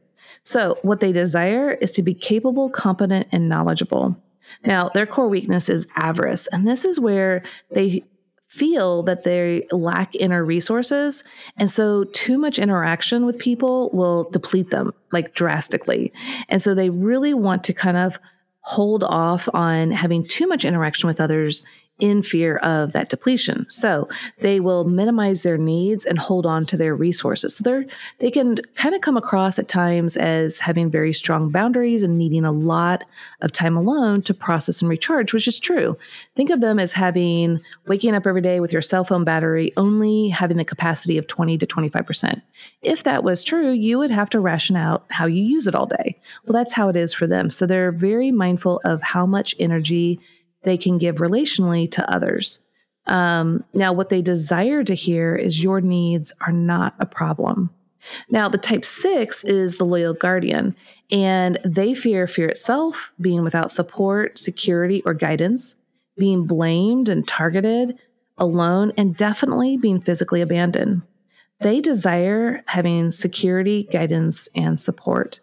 So, 0.45 0.79
what 0.83 1.01
they 1.01 1.13
desire 1.13 1.73
is 1.73 1.91
to 1.93 2.03
be 2.03 2.15
capable, 2.15 2.71
competent, 2.71 3.29
and 3.31 3.49
knowledgeable. 3.49 4.17
Now, 4.65 4.89
their 4.89 5.07
core 5.07 5.29
weakness 5.29 5.69
is 5.69 5.87
avarice, 5.97 6.47
and 6.49 6.67
this 6.67 6.85
is 6.85 6.99
where 6.99 7.43
they 7.71 8.05
feel 8.49 9.05
that 9.05 9.23
they 9.23 9.65
lack 9.71 10.17
inner 10.17 10.45
resources. 10.45 11.23
And 11.57 11.71
so, 11.71 12.05
too 12.05 12.39
much 12.39 12.59
interaction 12.59 13.27
with 13.27 13.39
people 13.39 13.91
will 13.93 14.29
deplete 14.31 14.71
them 14.71 14.93
like 15.13 15.35
drastically. 15.35 16.13
And 16.49 16.61
so, 16.63 16.75
they 16.75 16.91
really 16.91 17.35
want 17.35 17.65
to 17.65 17.73
kind 17.73 17.97
of 17.97 18.19
hold 18.63 19.05
off 19.05 19.49
on 19.55 19.91
having 19.91 20.25
too 20.25 20.47
much 20.47 20.65
interaction 20.65 21.07
with 21.07 21.21
others 21.21 21.65
in 22.01 22.23
fear 22.23 22.57
of 22.57 22.93
that 22.93 23.09
depletion. 23.09 23.69
So 23.69 24.09
they 24.39 24.61
will 24.61 24.85
minimize 24.85 25.43
their 25.43 25.59
needs 25.59 26.05
and 26.05 26.19
hold 26.19 26.47
on 26.47 26.67
to 26.67 26.77
their 26.77 26.95
resources. 26.95 27.57
So 27.57 27.65
they're, 27.65 27.85
they 28.19 28.31
can 28.31 28.57
kind 28.75 28.95
of 28.95 29.01
come 29.01 29.17
across 29.17 29.59
at 29.59 29.69
times 29.69 30.17
as 30.17 30.61
having 30.61 30.91
very 30.91 31.13
strong 31.13 31.51
boundaries 31.51 32.03
and 32.03 32.19
needing 32.19 32.45
a 32.45 32.53
lot 32.53 33.05
of 33.41 33.53
time 33.53 33.77
alone 33.77 34.23
to 34.23 34.35
process 34.35 34.83
and 34.83 34.89
recharge, 34.89 35.33
which 35.33 35.49
is 35.49 35.59
true. 35.59 35.97
Think 36.37 36.51
of 36.51 36.61
them 36.61 36.79
as 36.79 36.93
having 36.93 37.61
waking 37.87 38.15
up 38.15 38.27
every 38.27 38.43
day 38.43 38.61
with 38.61 38.73
your 38.73 38.83
cell 38.83 39.05
phone 39.05 39.25
battery 39.25 39.73
only 39.77 40.29
having 40.29 40.57
the 40.57 40.65
capacity 40.65 41.19
of 41.19 41.27
20 41.27 41.59
to 41.59 41.67
25%. 41.67 42.43
If 42.83 43.05
that 43.05 43.25
was 43.25 43.45
true, 43.45 43.71
you 43.71 43.99
would 43.99 44.11
have 44.11 44.31
to 44.31 44.41
ration 44.41 44.77
out 44.77 45.05
how 45.09 45.27
you 45.27 45.43
use 45.43 45.67
it 45.67 45.75
all 45.75 45.87
day. 45.87 46.19
Well, 46.45 46.53
that's 46.53 46.73
how 46.73 46.89
it 46.89 46.97
is 46.97 47.13
for 47.13 47.27
them. 47.27 47.51
So 47.51 47.67
they're 47.67 47.93
very 47.93 48.31
mindful 48.31 48.81
of 48.85 49.03
how 49.03 49.27
much 49.27 49.55
energy 49.59 50.21
they 50.63 50.77
can 50.77 50.99
give 50.99 51.17
relationally 51.17 51.91
to 51.93 52.13
others. 52.13 52.61
Um, 53.07 53.65
now, 53.73 53.93
what 53.93 54.09
they 54.09 54.23
desire 54.23 54.85
to 54.85 54.95
hear 54.95 55.35
is 55.35 55.63
your 55.63 55.81
needs 55.81 56.33
are 56.41 56.53
not 56.53 56.95
a 56.99 57.07
problem. 57.07 57.71
Now, 58.31 58.49
the 58.49 58.59
type 58.59 58.85
six 58.85 59.45
is 59.45 59.77
the 59.77 59.85
loyal 59.85 60.15
guardian, 60.15 60.75
and 61.11 61.59
they 61.65 61.95
fear 61.95 62.27
fear 62.27 62.49
itself, 62.49 63.13
being 63.21 63.43
without 63.43 63.71
support, 63.71 64.39
security, 64.39 65.03
or 65.05 65.15
guidance, 65.15 65.77
being 66.17 66.45
blamed 66.45 67.09
and 67.09 67.27
targeted, 67.27 67.99
alone, 68.39 68.93
and 68.97 69.17
definitely 69.17 69.77
being 69.77 70.01
physically 70.01 70.41
abandoned. 70.41 71.03
They 71.61 71.81
desire 71.81 72.63
having 72.67 73.11
security, 73.11 73.85
guidance, 73.93 74.49
and 74.55 74.81
support. 74.81 75.41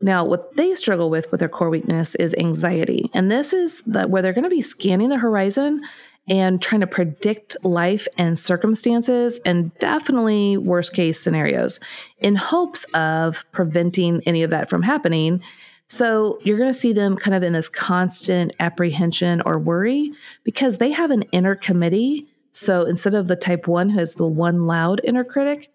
Now, 0.00 0.24
what 0.24 0.56
they 0.56 0.74
struggle 0.74 1.08
with 1.08 1.30
with 1.30 1.40
their 1.40 1.48
core 1.48 1.70
weakness 1.70 2.14
is 2.16 2.34
anxiety. 2.34 3.10
And 3.14 3.30
this 3.30 3.52
is 3.52 3.82
the, 3.82 4.06
where 4.06 4.22
they're 4.22 4.32
going 4.32 4.44
to 4.44 4.50
be 4.50 4.62
scanning 4.62 5.08
the 5.08 5.18
horizon 5.18 5.82
and 6.28 6.60
trying 6.60 6.80
to 6.80 6.86
predict 6.86 7.56
life 7.64 8.08
and 8.16 8.38
circumstances 8.38 9.40
and 9.44 9.74
definitely 9.78 10.56
worst 10.56 10.94
case 10.94 11.20
scenarios 11.20 11.80
in 12.18 12.34
hopes 12.34 12.84
of 12.94 13.44
preventing 13.52 14.22
any 14.26 14.42
of 14.42 14.50
that 14.50 14.70
from 14.70 14.82
happening. 14.82 15.42
So 15.86 16.38
you're 16.42 16.58
going 16.58 16.72
to 16.72 16.78
see 16.78 16.92
them 16.92 17.16
kind 17.16 17.34
of 17.34 17.42
in 17.42 17.52
this 17.52 17.68
constant 17.68 18.54
apprehension 18.58 19.42
or 19.44 19.58
worry 19.58 20.12
because 20.42 20.78
they 20.78 20.92
have 20.92 21.10
an 21.10 21.22
inner 21.32 21.54
committee. 21.54 22.26
So 22.52 22.84
instead 22.84 23.14
of 23.14 23.28
the 23.28 23.36
type 23.36 23.68
one 23.68 23.90
who 23.90 23.98
has 23.98 24.14
the 24.14 24.26
one 24.26 24.66
loud 24.66 25.00
inner 25.04 25.24
critic, 25.24 25.70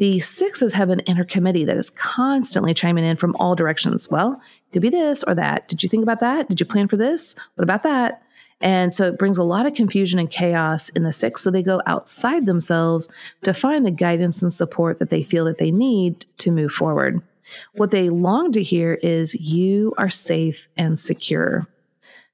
the 0.00 0.18
sixes 0.18 0.72
have 0.72 0.88
an 0.88 1.00
inner 1.00 1.24
committee 1.24 1.66
that 1.66 1.76
is 1.76 1.90
constantly 1.90 2.72
chiming 2.72 3.04
in 3.04 3.18
from 3.18 3.36
all 3.38 3.54
directions. 3.54 4.10
Well, 4.10 4.32
it 4.32 4.72
could 4.72 4.80
be 4.80 4.88
this 4.88 5.22
or 5.22 5.34
that. 5.34 5.68
Did 5.68 5.82
you 5.82 5.90
think 5.90 6.02
about 6.02 6.20
that? 6.20 6.48
Did 6.48 6.58
you 6.58 6.64
plan 6.64 6.88
for 6.88 6.96
this? 6.96 7.36
What 7.54 7.64
about 7.64 7.82
that? 7.82 8.22
And 8.62 8.94
so 8.94 9.08
it 9.08 9.18
brings 9.18 9.36
a 9.36 9.44
lot 9.44 9.66
of 9.66 9.74
confusion 9.74 10.18
and 10.18 10.30
chaos 10.30 10.88
in 10.88 11.02
the 11.02 11.12
six. 11.12 11.42
So 11.42 11.50
they 11.50 11.62
go 11.62 11.82
outside 11.84 12.46
themselves 12.46 13.12
to 13.42 13.52
find 13.52 13.84
the 13.84 13.90
guidance 13.90 14.42
and 14.42 14.50
support 14.50 15.00
that 15.00 15.10
they 15.10 15.22
feel 15.22 15.44
that 15.44 15.58
they 15.58 15.70
need 15.70 16.24
to 16.38 16.50
move 16.50 16.72
forward. 16.72 17.20
What 17.74 17.90
they 17.90 18.08
long 18.08 18.52
to 18.52 18.62
hear 18.62 18.94
is 19.02 19.34
you 19.34 19.92
are 19.98 20.08
safe 20.08 20.70
and 20.78 20.98
secure. 20.98 21.66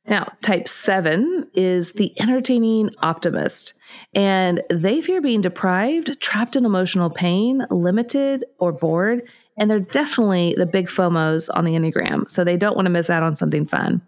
Now, 0.08 0.32
type 0.42 0.68
seven 0.68 1.48
is 1.54 1.92
the 1.92 2.12
entertaining 2.20 2.90
optimist, 3.00 3.74
and 4.14 4.62
they 4.70 5.00
fear 5.00 5.20
being 5.20 5.40
deprived, 5.40 6.20
trapped 6.20 6.56
in 6.56 6.64
emotional 6.64 7.10
pain, 7.10 7.66
limited, 7.70 8.44
or 8.58 8.72
bored. 8.72 9.22
And 9.58 9.70
they're 9.70 9.80
definitely 9.80 10.54
the 10.56 10.66
big 10.66 10.88
FOMOs 10.88 11.48
on 11.54 11.64
the 11.64 11.72
Enneagram. 11.72 12.28
So 12.28 12.44
they 12.44 12.58
don't 12.58 12.76
want 12.76 12.86
to 12.86 12.90
miss 12.90 13.08
out 13.08 13.22
on 13.22 13.34
something 13.34 13.66
fun. 13.66 14.02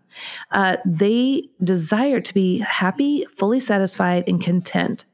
Uh, 0.51 0.77
they 0.85 1.49
desire 1.65 2.21
to 2.21 2.35
be 2.35 2.59
happy, 2.59 3.25
fully 3.35 3.59
satisfied, 3.59 4.25
and 4.29 4.43
content. 4.43 5.07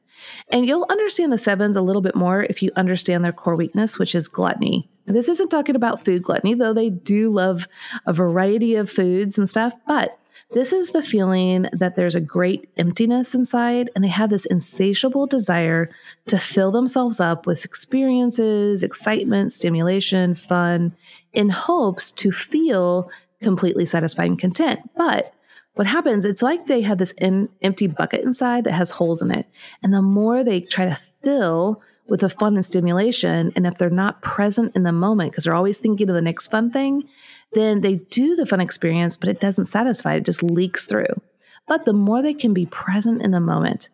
And 0.51 0.67
you'll 0.67 0.87
understand 0.91 1.33
the 1.33 1.39
sevens 1.39 1.77
a 1.77 1.83
little 1.83 2.03
bit 2.03 2.17
more 2.17 2.43
if 2.43 2.63
you 2.63 2.73
understand 2.75 3.25
their 3.25 3.33
core 3.33 3.55
weakness, 3.55 3.99
which 3.99 4.15
is 4.15 4.27
gluttony. 4.27 4.91
this 5.07 5.29
isn't 5.29 5.51
talking 5.51 5.77
about 5.77 6.05
food 6.05 6.23
gluttony, 6.23 6.55
though 6.55 6.75
they 6.75 6.91
do 6.91 7.31
love 7.31 7.69
a 8.07 8.13
variety 8.13 8.75
of 8.75 8.91
foods 8.91 9.39
and 9.39 9.49
stuff, 9.49 9.75
but 9.87 10.19
this 10.55 10.73
is 10.73 10.91
the 10.91 11.03
feeling 11.03 11.69
that 11.73 11.97
there's 11.97 12.15
a 12.15 12.21
great 12.21 12.71
emptiness 12.77 13.35
inside, 13.35 13.91
and 13.95 14.05
they 14.05 14.09
have 14.09 14.31
this 14.31 14.47
insatiable 14.47 15.27
desire 15.27 15.91
to 16.27 16.39
fill 16.39 16.71
themselves 16.71 17.19
up 17.19 17.45
with 17.45 17.65
experiences, 17.65 18.85
excitement, 18.85 19.53
stimulation, 19.53 20.37
fun, 20.37 20.95
in 21.33 21.51
hopes 21.51 22.13
to 22.13 22.31
feel 22.31 23.11
completely 23.43 23.85
satisfied 23.85 24.27
and 24.27 24.39
content. 24.39 24.79
But 24.97 25.35
what 25.75 25.89
happens, 25.89 26.25
it's 26.25 26.43
like 26.43 26.67
they 26.67 26.83
have 26.83 26.99
this 26.99 27.13
in, 27.19 27.49
empty 27.61 27.89
bucket 27.89 28.23
inside 28.23 28.63
that 28.65 28.75
has 28.75 28.93
holes 28.93 29.23
in 29.23 29.33
it. 29.33 29.47
And 29.83 29.93
the 29.93 30.03
more 30.03 30.45
they 30.45 30.61
try 30.61 30.85
to 30.85 30.99
fill 31.23 31.83
with 32.07 32.21
the 32.21 32.29
fun 32.29 32.55
and 32.55 32.65
stimulation, 32.65 33.53
and 33.57 33.67
if 33.67 33.77
they're 33.77 33.91
not 33.91 34.23
present 34.23 34.77
in 34.77 34.85
the 34.85 34.93
moment 34.93 35.33
because 35.33 35.45
they're 35.45 35.55
always 35.55 35.79
thinking 35.79 36.09
of 36.09 36.15
the 36.15 36.23
next 36.23 36.47
fun 36.47 36.71
thing, 36.71 37.09
then 37.55 37.81
they 37.81 37.97
do 37.97 38.35
the 38.37 38.47
fun 38.47 38.61
experience, 38.61 39.17
but 39.17 39.29
it 39.29 39.41
doesn't 39.41 39.67
satisfy. 39.67 40.15
It 40.15 40.25
just 40.25 40.43
leaks 40.43 40.87
through. 40.87 41.21
But 41.67 41.85
the 41.85 41.93
more 41.93 42.23
they 42.23 42.35
can 42.35 42.53
be 42.53 42.67
present 42.67 43.23
in 43.23 43.31
the 43.31 43.41
moment, 43.41 43.89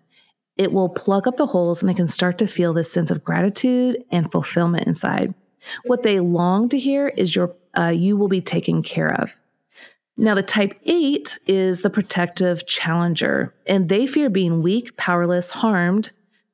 it 0.57 0.73
will 0.73 0.88
plug 0.88 1.26
up 1.26 1.37
the 1.37 1.47
holes 1.47 1.81
and 1.81 1.88
they 1.88 1.95
can 1.95 2.09
start 2.09 2.38
to 2.38 2.47
feel 2.47 2.73
this 2.73 2.93
sense 2.93 3.11
of 3.11 3.25
gratitude 3.25 4.05
and 4.11 4.31
fulfillment 4.31 4.87
inside. 4.87 5.35
What 5.85 6.02
they 6.02 6.21
long 6.21 6.69
to 6.71 6.79
hear 6.79 7.09
is 7.09 7.35
your 7.35 7.55
uh, 7.79 7.93
you 7.95 8.17
will 8.17 8.29
be 8.29 8.40
taken 8.40 8.83
care 8.83 9.12
of. 9.21 9.37
Now, 10.17 10.35
the 10.35 10.43
type 10.43 10.75
eight 10.85 11.38
is 11.47 11.83
the 11.83 11.88
protective 11.88 12.67
challenger, 12.67 13.55
and 13.67 13.88
they 13.88 14.07
fear 14.07 14.29
being 14.29 14.61
weak, 14.61 14.97
powerless, 14.97 15.50
harmed, 15.50 16.11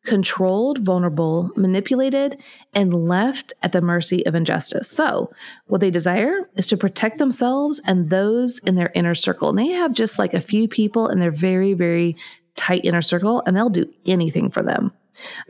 controlled, 0.06 0.78
vulnerable, 0.78 1.50
manipulated, 1.56 2.38
and 2.72 3.08
left 3.08 3.52
at 3.62 3.72
the 3.72 3.80
mercy 3.80 4.24
of 4.24 4.34
injustice. 4.34 4.88
So, 4.88 5.30
what 5.66 5.80
they 5.80 5.90
desire 5.90 6.48
is 6.56 6.66
to 6.68 6.76
protect 6.76 7.18
themselves 7.18 7.80
and 7.84 8.08
those 8.08 8.58
in 8.60 8.76
their 8.76 8.92
inner 8.94 9.14
circle. 9.14 9.50
And 9.50 9.58
they 9.58 9.68
have 9.68 9.92
just 9.92 10.18
like 10.18 10.32
a 10.32 10.40
few 10.40 10.68
people 10.68 11.08
in 11.08 11.20
their 11.20 11.30
very, 11.30 11.74
very 11.74 12.16
tight 12.54 12.84
inner 12.84 13.02
circle, 13.02 13.42
and 13.46 13.56
they'll 13.56 13.68
do 13.68 13.92
anything 14.06 14.50
for 14.50 14.62
them. 14.62 14.92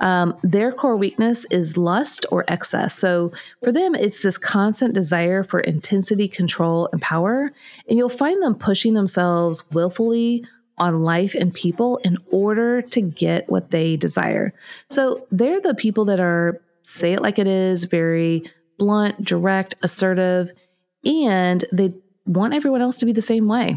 Um, 0.00 0.36
their 0.42 0.72
core 0.72 0.96
weakness 0.96 1.44
is 1.50 1.76
lust 1.76 2.26
or 2.30 2.44
excess. 2.48 2.94
So 2.94 3.32
for 3.62 3.72
them, 3.72 3.94
it's 3.94 4.22
this 4.22 4.38
constant 4.38 4.94
desire 4.94 5.42
for 5.42 5.60
intensity, 5.60 6.28
control, 6.28 6.88
and 6.92 7.02
power. 7.02 7.52
And 7.88 7.98
you'll 7.98 8.08
find 8.08 8.42
them 8.42 8.54
pushing 8.54 8.94
themselves 8.94 9.68
willfully 9.72 10.44
on 10.78 11.02
life 11.02 11.34
and 11.34 11.52
people 11.54 11.98
in 11.98 12.18
order 12.30 12.82
to 12.82 13.00
get 13.00 13.48
what 13.48 13.70
they 13.70 13.96
desire. 13.96 14.52
So 14.88 15.26
they're 15.30 15.60
the 15.60 15.74
people 15.74 16.04
that 16.06 16.20
are, 16.20 16.60
say 16.82 17.14
it 17.14 17.22
like 17.22 17.38
it 17.38 17.46
is, 17.46 17.84
very 17.84 18.50
blunt, 18.78 19.24
direct, 19.24 19.74
assertive, 19.82 20.52
and 21.04 21.64
they 21.72 21.94
want 22.26 22.54
everyone 22.54 22.82
else 22.82 22.98
to 22.98 23.06
be 23.06 23.12
the 23.12 23.20
same 23.20 23.48
way. 23.48 23.76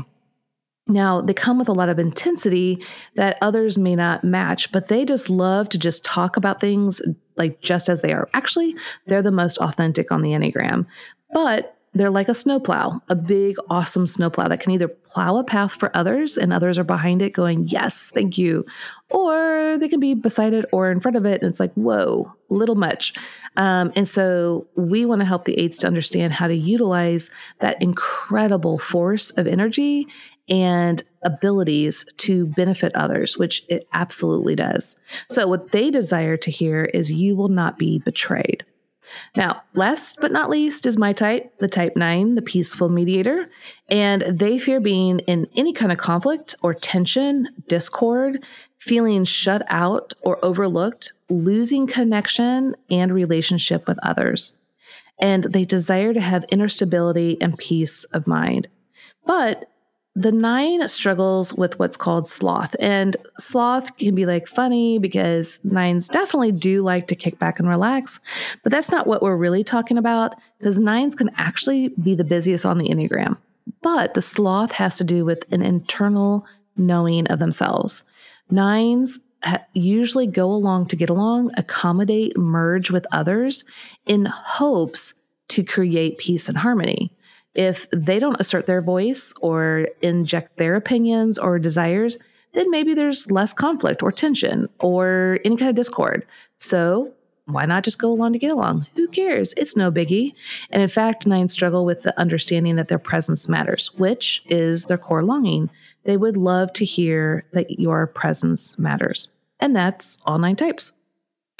Now, 0.87 1.21
they 1.21 1.35
come 1.35 1.59
with 1.59 1.69
a 1.69 1.73
lot 1.73 1.89
of 1.89 1.99
intensity 1.99 2.83
that 3.15 3.37
others 3.41 3.77
may 3.77 3.95
not 3.95 4.23
match, 4.23 4.71
but 4.71 4.87
they 4.87 5.05
just 5.05 5.29
love 5.29 5.69
to 5.69 5.77
just 5.77 6.03
talk 6.03 6.35
about 6.35 6.59
things 6.59 6.99
like 7.37 7.61
just 7.61 7.89
as 7.89 8.01
they 8.01 8.11
are. 8.11 8.27
Actually, 8.33 8.75
they're 9.05 9.21
the 9.21 9.31
most 9.31 9.59
authentic 9.59 10.11
on 10.11 10.23
the 10.23 10.31
Enneagram. 10.31 10.87
But 11.31 11.77
they're 11.93 12.09
like 12.09 12.27
a 12.27 12.33
snowplow, 12.33 13.01
a 13.07 13.15
big, 13.15 13.57
awesome 13.69 14.07
snowplow 14.07 14.47
that 14.47 14.59
can 14.59 14.71
either 14.71 14.89
plow 15.09 15.37
a 15.37 15.43
path 15.43 15.73
for 15.73 15.95
others 15.95 16.37
and 16.37 16.53
others 16.53 16.77
are 16.77 16.83
behind 16.83 17.21
it 17.21 17.31
going, 17.31 17.67
Yes, 17.67 18.11
thank 18.13 18.37
you. 18.37 18.65
Or 19.09 19.77
they 19.79 19.89
can 19.89 19.99
be 19.99 20.13
beside 20.13 20.53
it 20.53 20.65
or 20.71 20.91
in 20.91 20.99
front 20.99 21.17
of 21.17 21.25
it. 21.25 21.41
And 21.41 21.49
it's 21.49 21.59
like, 21.59 21.73
Whoa, 21.73 22.31
little 22.49 22.75
much. 22.75 23.13
Um, 23.57 23.91
and 23.95 24.07
so 24.07 24.67
we 24.75 25.05
want 25.05 25.21
to 25.21 25.25
help 25.25 25.45
the 25.45 25.59
eights 25.59 25.77
to 25.79 25.87
understand 25.87 26.33
how 26.33 26.47
to 26.47 26.55
utilize 26.55 27.31
that 27.59 27.81
incredible 27.81 28.77
force 28.77 29.31
of 29.31 29.47
energy 29.47 30.07
and 30.49 31.03
abilities 31.23 32.05
to 32.17 32.47
benefit 32.47 32.95
others, 32.95 33.37
which 33.37 33.63
it 33.69 33.87
absolutely 33.93 34.55
does. 34.55 34.95
So, 35.29 35.47
what 35.47 35.71
they 35.71 35.91
desire 35.91 36.37
to 36.37 36.51
hear 36.51 36.85
is 36.85 37.11
you 37.11 37.35
will 37.35 37.49
not 37.49 37.77
be 37.77 37.99
betrayed. 37.99 38.63
Now, 39.35 39.63
last 39.73 40.17
but 40.21 40.31
not 40.31 40.49
least 40.49 40.85
is 40.85 40.97
my 40.97 41.13
type, 41.13 41.57
the 41.59 41.67
type 41.67 41.95
9, 41.95 42.35
the 42.35 42.41
peaceful 42.41 42.89
mediator. 42.89 43.49
And 43.89 44.21
they 44.21 44.57
fear 44.57 44.79
being 44.79 45.19
in 45.19 45.47
any 45.55 45.73
kind 45.73 45.91
of 45.91 45.97
conflict 45.97 46.55
or 46.61 46.73
tension, 46.73 47.49
discord, 47.67 48.43
feeling 48.77 49.25
shut 49.25 49.63
out 49.67 50.13
or 50.21 50.43
overlooked, 50.43 51.13
losing 51.29 51.87
connection 51.87 52.75
and 52.89 53.13
relationship 53.13 53.87
with 53.87 53.99
others. 54.03 54.57
And 55.19 55.43
they 55.43 55.65
desire 55.65 56.13
to 56.13 56.21
have 56.21 56.45
inner 56.49 56.69
stability 56.69 57.37
and 57.41 57.57
peace 57.57 58.05
of 58.05 58.25
mind. 58.25 58.67
But 59.25 59.69
the 60.19 60.33
nine 60.33 60.85
struggles 60.89 61.53
with 61.53 61.79
what's 61.79 61.95
called 61.95 62.27
sloth. 62.27 62.75
And 62.77 63.15
sloth 63.37 63.95
can 63.95 64.15
be 64.15 64.25
like 64.25 64.47
funny 64.47 64.99
because 64.99 65.61
nines 65.63 66.09
definitely 66.09 66.51
do 66.51 66.81
like 66.81 67.07
to 67.07 67.15
kick 67.15 67.39
back 67.39 67.57
and 67.57 67.69
relax. 67.69 68.19
But 68.61 68.73
that's 68.73 68.91
not 68.91 69.07
what 69.07 69.21
we're 69.21 69.37
really 69.37 69.63
talking 69.63 69.97
about 69.97 70.35
because 70.57 70.77
nines 70.77 71.15
can 71.15 71.31
actually 71.37 71.87
be 71.89 72.15
the 72.15 72.25
busiest 72.25 72.65
on 72.65 72.79
the 72.79 72.89
Enneagram. 72.89 73.37
But 73.81 74.13
the 74.13 74.21
sloth 74.21 74.73
has 74.73 74.97
to 74.97 75.05
do 75.05 75.23
with 75.23 75.45
an 75.53 75.61
internal 75.61 76.45
knowing 76.75 77.27
of 77.27 77.39
themselves. 77.39 78.03
Nines 78.51 79.19
usually 79.71 80.27
go 80.27 80.51
along 80.51 80.87
to 80.87 80.97
get 80.97 81.09
along, 81.09 81.51
accommodate, 81.55 82.37
merge 82.37 82.91
with 82.91 83.07
others 83.13 83.63
in 84.05 84.25
hopes 84.25 85.13
to 85.47 85.63
create 85.63 86.17
peace 86.17 86.49
and 86.49 86.57
harmony 86.57 87.13
if 87.59 87.89
they 87.91 88.19
don't 88.19 88.39
assert 88.39 88.67
their 88.67 88.81
voice 88.81 89.33
or 89.41 89.89
inject 90.01 90.55
their 90.55 90.75
opinions 90.75 91.37
or 91.37 91.59
desires, 91.59 92.17
then 92.53 92.71
maybe 92.71 92.93
there's 92.93 93.29
less 93.29 93.51
conflict 93.51 94.01
or 94.01 94.13
tension 94.13 94.69
or 94.79 95.39
any 95.43 95.57
kind 95.57 95.67
of 95.67 95.75
discord. 95.75 96.25
So 96.57 97.11
why 97.47 97.65
not 97.65 97.83
just 97.83 97.99
go 97.99 98.13
along 98.13 98.31
to 98.31 98.39
get 98.39 98.53
along? 98.53 98.87
Who 98.95 99.09
cares? 99.09 99.53
It's 99.57 99.75
no 99.75 99.91
biggie. 99.91 100.35
And 100.69 100.81
in 100.81 100.87
fact, 100.87 101.27
nines 101.27 101.51
struggle 101.51 101.83
with 101.83 102.03
the 102.03 102.17
understanding 102.17 102.77
that 102.77 102.87
their 102.87 102.97
presence 102.97 103.49
matters, 103.49 103.93
which 103.95 104.41
is 104.45 104.85
their 104.85 104.97
core 104.97 105.23
longing. 105.23 105.69
They 106.05 106.15
would 106.15 106.37
love 106.37 106.71
to 106.73 106.85
hear 106.85 107.43
that 107.51 107.77
your 107.77 108.07
presence 108.07 108.79
matters. 108.79 109.31
And 109.59 109.75
that's 109.75 110.17
all 110.25 110.39
nine 110.39 110.55
types. 110.55 110.93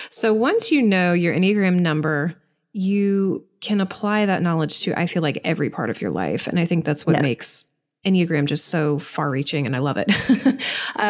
So 0.09 0.33
once 0.33 0.71
you 0.71 0.81
know 0.81 1.11
your 1.11 1.35
Enneagram 1.35 1.81
number, 1.81 2.35
you 2.71 3.45
can 3.61 3.81
apply 3.81 4.25
that 4.25 4.41
knowledge 4.41 4.81
to, 4.81 4.97
I 4.97 5.07
feel 5.07 5.21
like, 5.21 5.39
every 5.43 5.69
part 5.69 5.89
of 5.89 6.01
your 6.01 6.11
life. 6.11 6.47
And 6.47 6.59
I 6.59 6.65
think 6.65 6.85
that's 6.85 7.05
what 7.05 7.17
yes. 7.17 7.23
makes 7.23 7.73
Enneagram 8.05 8.45
just 8.45 8.67
so 8.67 8.99
far 8.99 9.29
reaching. 9.29 9.65
And 9.65 9.75
I 9.75 9.79
love 9.79 9.97
it. 9.97 10.09
um, 10.29 10.57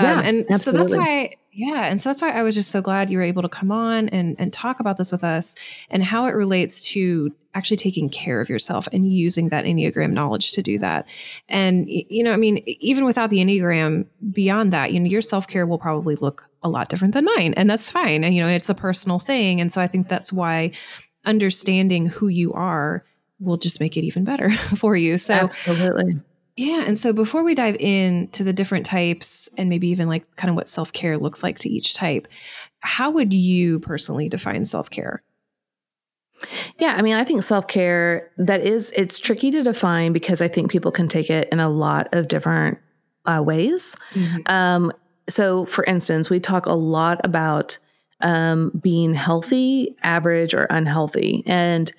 yeah, 0.04 0.22
and 0.22 0.46
absolutely. 0.50 0.58
so 0.60 0.72
that's 0.72 0.94
why, 0.94 1.36
yeah. 1.52 1.86
And 1.86 2.00
so 2.00 2.10
that's 2.10 2.22
why 2.22 2.32
I 2.32 2.42
was 2.42 2.56
just 2.56 2.72
so 2.72 2.82
glad 2.82 3.10
you 3.10 3.18
were 3.18 3.24
able 3.24 3.42
to 3.42 3.50
come 3.50 3.72
on 3.72 4.10
and, 4.10 4.36
and 4.40 4.52
talk 4.52 4.80
about 4.80 4.98
this 4.98 5.12
with 5.12 5.24
us 5.24 5.56
and 5.90 6.04
how 6.04 6.26
it 6.26 6.32
relates 6.32 6.82
to 6.90 7.32
actually 7.54 7.78
taking 7.78 8.10
care 8.10 8.40
of 8.40 8.50
yourself 8.50 8.88
and 8.92 9.12
using 9.12 9.50
that 9.50 9.66
Enneagram 9.66 10.12
knowledge 10.12 10.52
to 10.54 10.62
do 10.62 10.78
that. 10.80 11.08
And, 11.48 11.88
you 11.90 12.24
know, 12.24 12.32
I 12.32 12.38
mean, 12.38 12.64
even 12.66 13.06
without 13.06 13.30
the 13.30 13.38
Enneagram, 13.38 14.06
beyond 14.32 14.72
that, 14.74 14.94
you 14.94 15.00
know, 15.00 15.08
your 15.08 15.22
self 15.22 15.48
care 15.48 15.66
will 15.66 15.80
probably 15.80 16.16
look 16.16 16.48
a 16.64 16.70
lot 16.70 16.90
different 16.90 17.14
than 17.14 17.26
mine. 17.26 17.54
And 17.56 17.70
that's 17.70 17.90
fine. 17.90 18.24
And, 18.24 18.36
you 18.36 18.42
know, 18.42 18.50
it's 18.50 18.70
a 18.70 18.76
personal 18.76 19.20
thing. 19.20 19.62
And 19.62 19.72
so 19.72 19.82
I 19.82 19.88
think 19.88 20.08
that's 20.08 20.32
why 20.32 20.72
understanding 21.26 22.08
who 22.08 22.28
you 22.28 22.54
are 22.54 23.04
will 23.40 23.58
just 23.58 23.80
make 23.80 23.98
it 23.98 24.04
even 24.04 24.24
better 24.24 24.50
for 24.76 24.96
you. 24.96 25.18
So 25.18 25.34
Absolutely. 25.34 26.20
Yeah. 26.58 26.84
And 26.86 26.98
so 26.98 27.14
before 27.14 27.44
we 27.44 27.56
dive 27.56 27.78
into 27.80 28.44
the 28.44 28.52
different 28.52 28.86
types 28.86 29.48
and 29.58 29.70
maybe 29.70 29.88
even 29.88 30.10
like 30.10 30.36
kind 30.36 30.50
of 30.50 30.58
what 30.58 30.68
self 30.68 30.92
care 30.92 31.18
looks 31.18 31.42
like 31.42 31.58
to 31.60 31.70
each 31.70 31.94
type, 31.94 32.28
how 32.82 33.12
would 33.12 33.34
you 33.34 33.80
personally 33.80 34.28
define 34.28 34.66
self 34.66 34.90
care? 34.90 35.24
Yeah, 36.78 36.96
I 36.98 37.02
mean, 37.02 37.16
I 37.16 37.24
think 37.24 37.44
self 37.44 37.68
care 37.68 38.30
that 38.38 38.62
is 38.66 38.92
it's 38.92 39.20
tricky 39.20 39.52
to 39.52 39.64
define 39.64 40.12
because 40.14 40.42
I 40.42 40.48
think 40.48 40.70
people 40.70 40.92
can 40.92 41.08
take 41.08 41.30
it 41.30 41.48
in 41.50 41.60
a 41.60 41.70
lot 41.70 42.10
of 42.14 42.28
different 42.28 42.78
uh, 43.26 43.42
ways. 43.46 43.96
Mm-hmm. 44.14 44.40
Um, 44.48 44.94
so, 45.30 45.66
for 45.66 45.84
instance, 45.86 46.30
we 46.30 46.40
talk 46.40 46.66
a 46.66 46.74
lot 46.74 47.22
about 47.24 47.78
um, 48.22 48.72
being 48.82 49.14
healthy, 49.14 49.96
average, 50.04 50.54
or 50.54 50.66
unhealthy. 50.70 51.44
And 51.46 51.92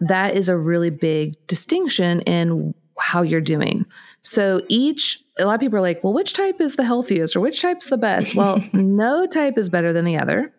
that 0.00 0.36
is 0.36 0.48
a 0.48 0.56
really 0.56 0.90
big 0.90 1.34
distinction 1.46 2.20
in 2.22 2.74
how 2.98 3.22
you're 3.22 3.40
doing. 3.40 3.86
So 4.22 4.62
each, 4.68 5.22
a 5.38 5.44
lot 5.44 5.54
of 5.54 5.60
people 5.60 5.78
are 5.78 5.82
like, 5.82 6.02
well, 6.02 6.12
which 6.12 6.32
type 6.32 6.60
is 6.60 6.76
the 6.76 6.84
healthiest 6.84 7.36
or 7.36 7.40
which 7.40 7.60
type's 7.60 7.88
the 7.88 7.96
best? 7.96 8.34
Well, 8.42 8.60
no 8.72 9.26
type 9.26 9.58
is 9.58 9.68
better 9.68 9.92
than 9.92 10.04
the 10.04 10.18
other. 10.18 10.52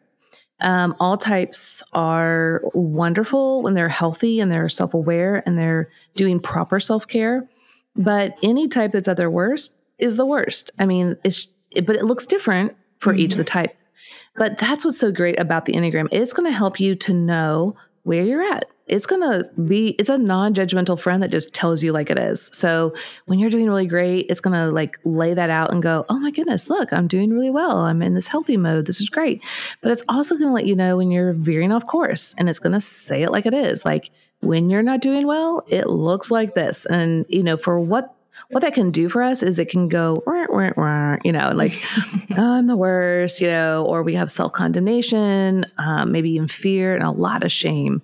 Um, 0.61 0.95
all 0.99 1.17
types 1.17 1.83
are 1.91 2.61
wonderful 2.73 3.63
when 3.63 3.73
they're 3.73 3.89
healthy 3.89 4.39
and 4.39 4.51
they're 4.51 4.69
self 4.69 4.93
aware 4.93 5.43
and 5.45 5.57
they're 5.57 5.89
doing 6.15 6.39
proper 6.39 6.79
self 6.79 7.07
care. 7.07 7.49
But 7.95 8.37
any 8.41 8.67
type 8.67 8.93
that's 8.93 9.07
at 9.07 9.17
their 9.17 9.29
worst 9.29 9.75
is 9.99 10.15
the 10.15 10.25
worst. 10.25 10.71
I 10.79 10.85
mean, 10.85 11.17
it's, 11.23 11.47
but 11.85 11.95
it 11.95 12.05
looks 12.05 12.25
different 12.25 12.75
for 12.99 13.11
mm-hmm. 13.11 13.21
each 13.21 13.31
of 13.33 13.37
the 13.37 13.43
mm-hmm. 13.43 13.59
types. 13.59 13.89
But 14.35 14.57
that's 14.57 14.83
what's 14.83 14.99
so 14.99 15.11
great 15.11 15.39
about 15.39 15.65
the 15.65 15.73
Enneagram. 15.73 16.07
It's 16.11 16.33
going 16.33 16.49
to 16.49 16.55
help 16.55 16.79
you 16.79 16.95
to 16.95 17.13
know 17.13 17.75
where 18.03 18.23
you're 18.23 18.43
at. 18.43 18.65
It's 18.85 19.05
going 19.05 19.21
to 19.21 19.49
be, 19.61 19.89
it's 19.99 20.09
a 20.09 20.17
non 20.17 20.53
judgmental 20.53 20.99
friend 20.99 21.23
that 21.23 21.31
just 21.31 21.53
tells 21.53 21.83
you 21.83 21.93
like 21.93 22.09
it 22.09 22.19
is. 22.19 22.49
So 22.51 22.93
when 23.25 23.39
you're 23.39 23.49
doing 23.49 23.67
really 23.67 23.87
great, 23.87 24.25
it's 24.29 24.41
going 24.41 24.59
to 24.59 24.71
like 24.71 24.99
lay 25.05 25.33
that 25.33 25.49
out 25.49 25.71
and 25.71 25.81
go, 25.81 26.05
oh 26.09 26.19
my 26.19 26.31
goodness, 26.31 26.69
look, 26.69 26.91
I'm 26.91 27.07
doing 27.07 27.29
really 27.31 27.49
well. 27.49 27.77
I'm 27.77 28.01
in 28.01 28.13
this 28.13 28.27
healthy 28.27 28.57
mode. 28.57 28.85
This 28.85 28.99
is 28.99 29.09
great. 29.09 29.41
But 29.81 29.91
it's 29.91 30.03
also 30.09 30.35
going 30.35 30.49
to 30.49 30.53
let 30.53 30.65
you 30.65 30.75
know 30.75 30.97
when 30.97 31.11
you're 31.11 31.33
veering 31.33 31.71
off 31.71 31.87
course 31.87 32.35
and 32.37 32.49
it's 32.49 32.59
going 32.59 32.73
to 32.73 32.81
say 32.81 33.23
it 33.23 33.31
like 33.31 33.45
it 33.45 33.53
is. 33.53 33.85
Like, 33.85 34.09
when 34.43 34.69
you're 34.69 34.83
not 34.83 35.01
doing 35.01 35.25
well, 35.25 35.63
it 35.67 35.87
looks 35.87 36.29
like 36.29 36.53
this. 36.53 36.85
And, 36.85 37.25
you 37.29 37.43
know, 37.43 37.57
for 37.57 37.79
what 37.79 38.13
what 38.49 38.61
that 38.61 38.73
can 38.73 38.91
do 38.91 39.09
for 39.09 39.23
us 39.23 39.41
is 39.41 39.57
it 39.57 39.69
can 39.69 39.87
go, 39.87 40.21
wah, 40.53 40.71
wah, 40.77 41.17
you 41.23 41.31
know, 41.31 41.51
like, 41.53 41.81
oh, 41.97 42.21
I'm 42.37 42.67
the 42.67 42.77
worst, 42.77 43.41
you 43.41 43.47
know, 43.47 43.85
or 43.85 44.03
we 44.03 44.15
have 44.15 44.31
self 44.31 44.53
condemnation, 44.53 45.65
um, 45.77 46.11
maybe 46.11 46.31
even 46.31 46.47
fear 46.47 46.95
and 46.95 47.03
a 47.03 47.11
lot 47.11 47.43
of 47.43 47.51
shame. 47.51 48.01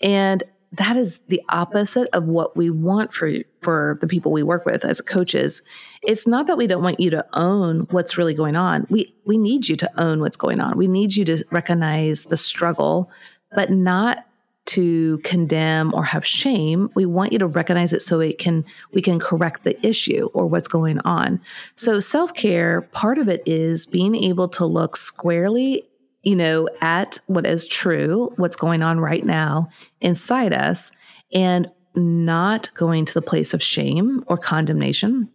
And 0.00 0.42
that 0.72 0.96
is 0.96 1.18
the 1.28 1.42
opposite 1.48 2.08
of 2.12 2.24
what 2.24 2.56
we 2.56 2.70
want 2.70 3.12
for 3.12 3.32
for 3.60 3.98
the 4.00 4.06
people 4.06 4.30
we 4.30 4.42
work 4.42 4.64
with 4.64 4.84
as 4.84 5.00
coaches. 5.00 5.62
It's 6.02 6.26
not 6.26 6.46
that 6.46 6.56
we 6.56 6.66
don't 6.66 6.82
want 6.82 7.00
you 7.00 7.10
to 7.10 7.26
own 7.32 7.88
what's 7.90 8.16
really 8.16 8.34
going 8.34 8.56
on. 8.56 8.86
We 8.88 9.14
we 9.24 9.36
need 9.36 9.68
you 9.68 9.76
to 9.76 9.90
own 10.00 10.20
what's 10.20 10.36
going 10.36 10.60
on. 10.60 10.78
We 10.78 10.86
need 10.86 11.16
you 11.16 11.24
to 11.24 11.44
recognize 11.50 12.24
the 12.24 12.36
struggle, 12.36 13.10
but 13.52 13.70
not 13.70 14.26
to 14.70 15.18
condemn 15.18 15.92
or 15.94 16.04
have 16.04 16.24
shame 16.24 16.90
we 16.94 17.04
want 17.04 17.32
you 17.32 17.38
to 17.38 17.46
recognize 17.46 17.92
it 17.92 18.02
so 18.02 18.20
it 18.20 18.38
can 18.38 18.64
we 18.92 19.02
can 19.02 19.18
correct 19.18 19.64
the 19.64 19.86
issue 19.86 20.28
or 20.32 20.46
what's 20.46 20.68
going 20.68 21.00
on. 21.00 21.40
So 21.74 21.98
self-care 21.98 22.82
part 22.92 23.18
of 23.18 23.28
it 23.28 23.42
is 23.46 23.86
being 23.86 24.14
able 24.14 24.48
to 24.50 24.64
look 24.64 24.96
squarely 24.96 25.84
you 26.22 26.36
know 26.36 26.68
at 26.80 27.18
what 27.26 27.46
is 27.46 27.66
true 27.66 28.30
what's 28.36 28.56
going 28.56 28.82
on 28.82 29.00
right 29.00 29.24
now 29.24 29.68
inside 30.00 30.52
us 30.52 30.92
and 31.32 31.70
not 31.94 32.72
going 32.74 33.04
to 33.04 33.14
the 33.14 33.22
place 33.22 33.54
of 33.54 33.62
shame 33.62 34.22
or 34.26 34.36
condemnation 34.36 35.28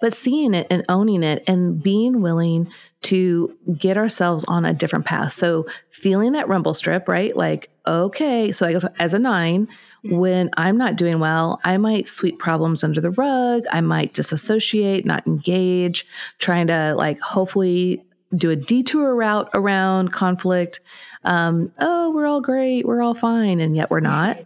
but 0.00 0.12
seeing 0.12 0.54
it 0.54 0.66
and 0.70 0.84
owning 0.88 1.22
it 1.22 1.42
and 1.46 1.82
being 1.82 2.22
willing 2.22 2.70
to 3.02 3.56
get 3.76 3.96
ourselves 3.96 4.44
on 4.44 4.64
a 4.64 4.72
different 4.72 5.04
path. 5.04 5.32
So 5.32 5.66
feeling 5.90 6.32
that 6.32 6.48
rumble 6.48 6.74
strip, 6.74 7.08
right? 7.08 7.36
Like, 7.36 7.68
okay, 7.86 8.52
so 8.52 8.66
I 8.66 8.72
guess 8.72 8.84
as 8.98 9.14
a 9.14 9.18
nine, 9.18 9.68
when 10.04 10.50
I'm 10.56 10.76
not 10.76 10.96
doing 10.96 11.18
well, 11.18 11.60
I 11.64 11.76
might 11.78 12.08
sweep 12.08 12.38
problems 12.38 12.84
under 12.84 13.00
the 13.00 13.10
rug. 13.10 13.64
I 13.70 13.80
might 13.80 14.14
disassociate, 14.14 15.04
not 15.04 15.26
engage, 15.26 16.06
trying 16.38 16.68
to 16.68 16.94
like 16.96 17.20
hopefully 17.20 18.04
do 18.34 18.50
a 18.50 18.56
detour 18.56 19.14
route 19.14 19.50
around 19.54 20.12
conflict. 20.12 20.80
Um, 21.24 21.72
oh, 21.78 22.10
we're 22.10 22.26
all 22.26 22.40
great, 22.40 22.86
we're 22.86 23.02
all 23.02 23.14
fine, 23.14 23.60
and 23.60 23.76
yet 23.76 23.90
we're 23.90 24.00
not. 24.00 24.38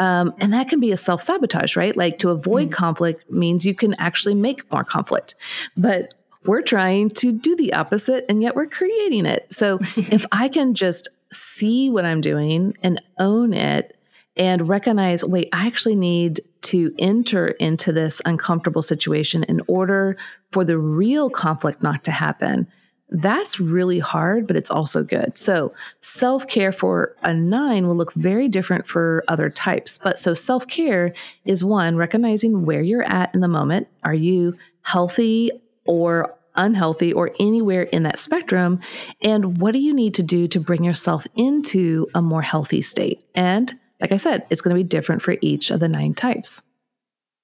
Um, 0.00 0.32
and 0.38 0.54
that 0.54 0.68
can 0.68 0.80
be 0.80 0.92
a 0.92 0.96
self 0.96 1.20
sabotage, 1.20 1.76
right? 1.76 1.94
Like 1.94 2.18
to 2.18 2.30
avoid 2.30 2.70
mm 2.70 2.72
conflict 2.72 3.30
means 3.30 3.66
you 3.66 3.74
can 3.74 3.94
actually 3.98 4.34
make 4.34 4.70
more 4.72 4.84
conflict. 4.84 5.34
But 5.76 6.14
we're 6.44 6.62
trying 6.62 7.10
to 7.10 7.32
do 7.32 7.54
the 7.56 7.74
opposite 7.74 8.24
and 8.28 8.40
yet 8.42 8.54
we're 8.56 8.66
creating 8.66 9.26
it. 9.26 9.52
So 9.52 9.78
if 9.96 10.24
I 10.32 10.48
can 10.48 10.72
just 10.72 11.08
see 11.30 11.90
what 11.90 12.04
I'm 12.04 12.20
doing 12.20 12.76
and 12.82 13.00
own 13.18 13.52
it 13.52 13.96
and 14.36 14.68
recognize, 14.68 15.24
wait, 15.24 15.48
I 15.52 15.66
actually 15.66 15.96
need 15.96 16.40
to 16.62 16.94
enter 16.98 17.48
into 17.48 17.92
this 17.92 18.22
uncomfortable 18.24 18.82
situation 18.82 19.42
in 19.44 19.60
order 19.66 20.16
for 20.52 20.64
the 20.64 20.78
real 20.78 21.28
conflict 21.28 21.82
not 21.82 22.04
to 22.04 22.10
happen 22.10 22.68
that's 23.10 23.58
really 23.58 23.98
hard, 23.98 24.46
but 24.46 24.56
it's 24.56 24.70
also 24.70 25.02
good. 25.02 25.36
So, 25.36 25.74
self 26.00 26.46
care 26.46 26.72
for 26.72 27.16
a 27.22 27.34
nine 27.34 27.86
will 27.86 27.96
look 27.96 28.12
very 28.14 28.48
different 28.48 28.86
for 28.86 29.24
other 29.28 29.50
types. 29.50 29.98
But 29.98 30.18
so, 30.18 30.32
self 30.34 30.66
care 30.68 31.12
is 31.44 31.64
one, 31.64 31.96
recognizing 31.96 32.64
where 32.64 32.82
you're 32.82 33.02
at 33.02 33.34
in 33.34 33.40
the 33.40 33.48
moment. 33.48 33.88
Are 34.04 34.14
you 34.14 34.56
healthy 34.82 35.50
or 35.84 36.34
unhealthy 36.54 37.12
or 37.12 37.32
anywhere 37.40 37.82
in 37.82 38.04
that 38.04 38.18
spectrum? 38.18 38.80
And 39.22 39.58
what 39.58 39.72
do 39.72 39.78
you 39.78 39.94
need 39.94 40.14
to 40.14 40.22
do 40.22 40.46
to 40.48 40.60
bring 40.60 40.84
yourself 40.84 41.26
into 41.34 42.06
a 42.14 42.22
more 42.22 42.42
healthy 42.42 42.82
state? 42.82 43.22
And 43.34 43.72
like 44.00 44.12
I 44.12 44.16
said, 44.16 44.46
it's 44.50 44.60
going 44.60 44.74
to 44.74 44.82
be 44.82 44.88
different 44.88 45.22
for 45.22 45.36
each 45.40 45.70
of 45.70 45.80
the 45.80 45.88
nine 45.88 46.14
types. 46.14 46.62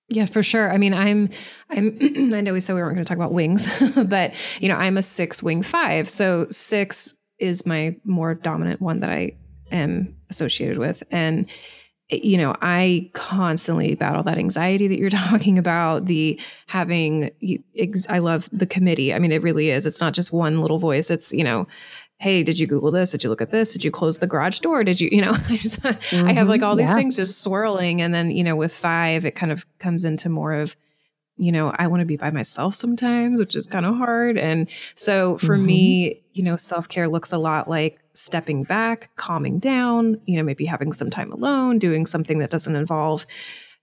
Yeah, 0.08 0.26
for 0.26 0.42
sure. 0.42 0.72
I 0.72 0.78
mean, 0.78 0.94
I'm, 0.94 1.30
I'm, 1.70 1.98
I 2.34 2.40
know 2.40 2.52
we 2.52 2.60
said 2.60 2.74
we 2.74 2.82
weren't 2.82 2.94
going 2.94 3.04
to 3.04 3.08
talk 3.08 3.16
about 3.16 3.32
wings, 3.32 3.68
but 4.06 4.34
you 4.60 4.68
know, 4.68 4.76
I'm 4.76 4.96
a 4.96 5.02
six 5.02 5.42
wing 5.42 5.62
five. 5.62 6.08
So 6.08 6.46
six 6.50 7.18
is 7.38 7.66
my 7.66 7.96
more 8.04 8.34
dominant 8.34 8.80
one 8.80 9.00
that 9.00 9.10
I 9.10 9.32
am 9.70 10.16
associated 10.30 10.78
with. 10.78 11.02
And, 11.10 11.46
eh, 12.10 12.20
you 12.22 12.38
know, 12.38 12.54
I 12.62 13.10
constantly 13.14 13.94
battle 13.96 14.22
that 14.22 14.38
anxiety 14.38 14.86
that 14.88 14.98
you're 14.98 15.10
talking 15.30 15.58
about, 15.58 16.06
the 16.06 16.40
having, 16.66 17.30
I 18.08 18.18
love 18.18 18.48
the 18.52 18.66
committee. 18.66 19.12
I 19.12 19.18
mean, 19.18 19.32
it 19.32 19.42
really 19.42 19.70
is. 19.70 19.86
It's 19.86 20.00
not 20.00 20.14
just 20.14 20.32
one 20.32 20.60
little 20.60 20.78
voice. 20.78 21.10
It's, 21.10 21.32
you 21.32 21.44
know, 21.44 21.66
hey 22.18 22.42
did 22.42 22.58
you 22.58 22.66
google 22.66 22.90
this 22.90 23.10
did 23.10 23.22
you 23.22 23.30
look 23.30 23.40
at 23.40 23.50
this 23.50 23.72
did 23.72 23.84
you 23.84 23.90
close 23.90 24.18
the 24.18 24.26
garage 24.26 24.58
door 24.60 24.82
did 24.82 25.00
you 25.00 25.08
you 25.12 25.20
know 25.20 25.32
i 25.48 25.56
just 25.56 25.80
mm-hmm, 25.82 26.28
i 26.28 26.32
have 26.32 26.48
like 26.48 26.60
mm-hmm. 26.60 26.68
all 26.68 26.76
these 26.76 26.88
yeah. 26.88 26.94
things 26.94 27.16
just 27.16 27.42
swirling 27.42 28.00
and 28.00 28.14
then 28.14 28.30
you 28.30 28.44
know 28.44 28.56
with 28.56 28.74
five 28.74 29.24
it 29.24 29.32
kind 29.32 29.52
of 29.52 29.66
comes 29.78 30.04
into 30.04 30.28
more 30.28 30.54
of 30.54 30.76
you 31.36 31.52
know 31.52 31.72
i 31.78 31.86
want 31.86 32.00
to 32.00 32.06
be 32.06 32.16
by 32.16 32.30
myself 32.30 32.74
sometimes 32.74 33.38
which 33.38 33.54
is 33.54 33.66
kind 33.66 33.84
of 33.84 33.96
hard 33.96 34.38
and 34.38 34.68
so 34.94 35.36
for 35.38 35.56
mm-hmm. 35.56 35.66
me 35.66 36.22
you 36.32 36.42
know 36.42 36.56
self-care 36.56 37.08
looks 37.08 37.32
a 37.32 37.38
lot 37.38 37.68
like 37.68 37.98
stepping 38.14 38.64
back 38.64 39.14
calming 39.16 39.58
down 39.58 40.18
you 40.24 40.36
know 40.36 40.42
maybe 40.42 40.64
having 40.64 40.92
some 40.92 41.10
time 41.10 41.30
alone 41.32 41.78
doing 41.78 42.06
something 42.06 42.38
that 42.38 42.50
doesn't 42.50 42.76
involve 42.76 43.26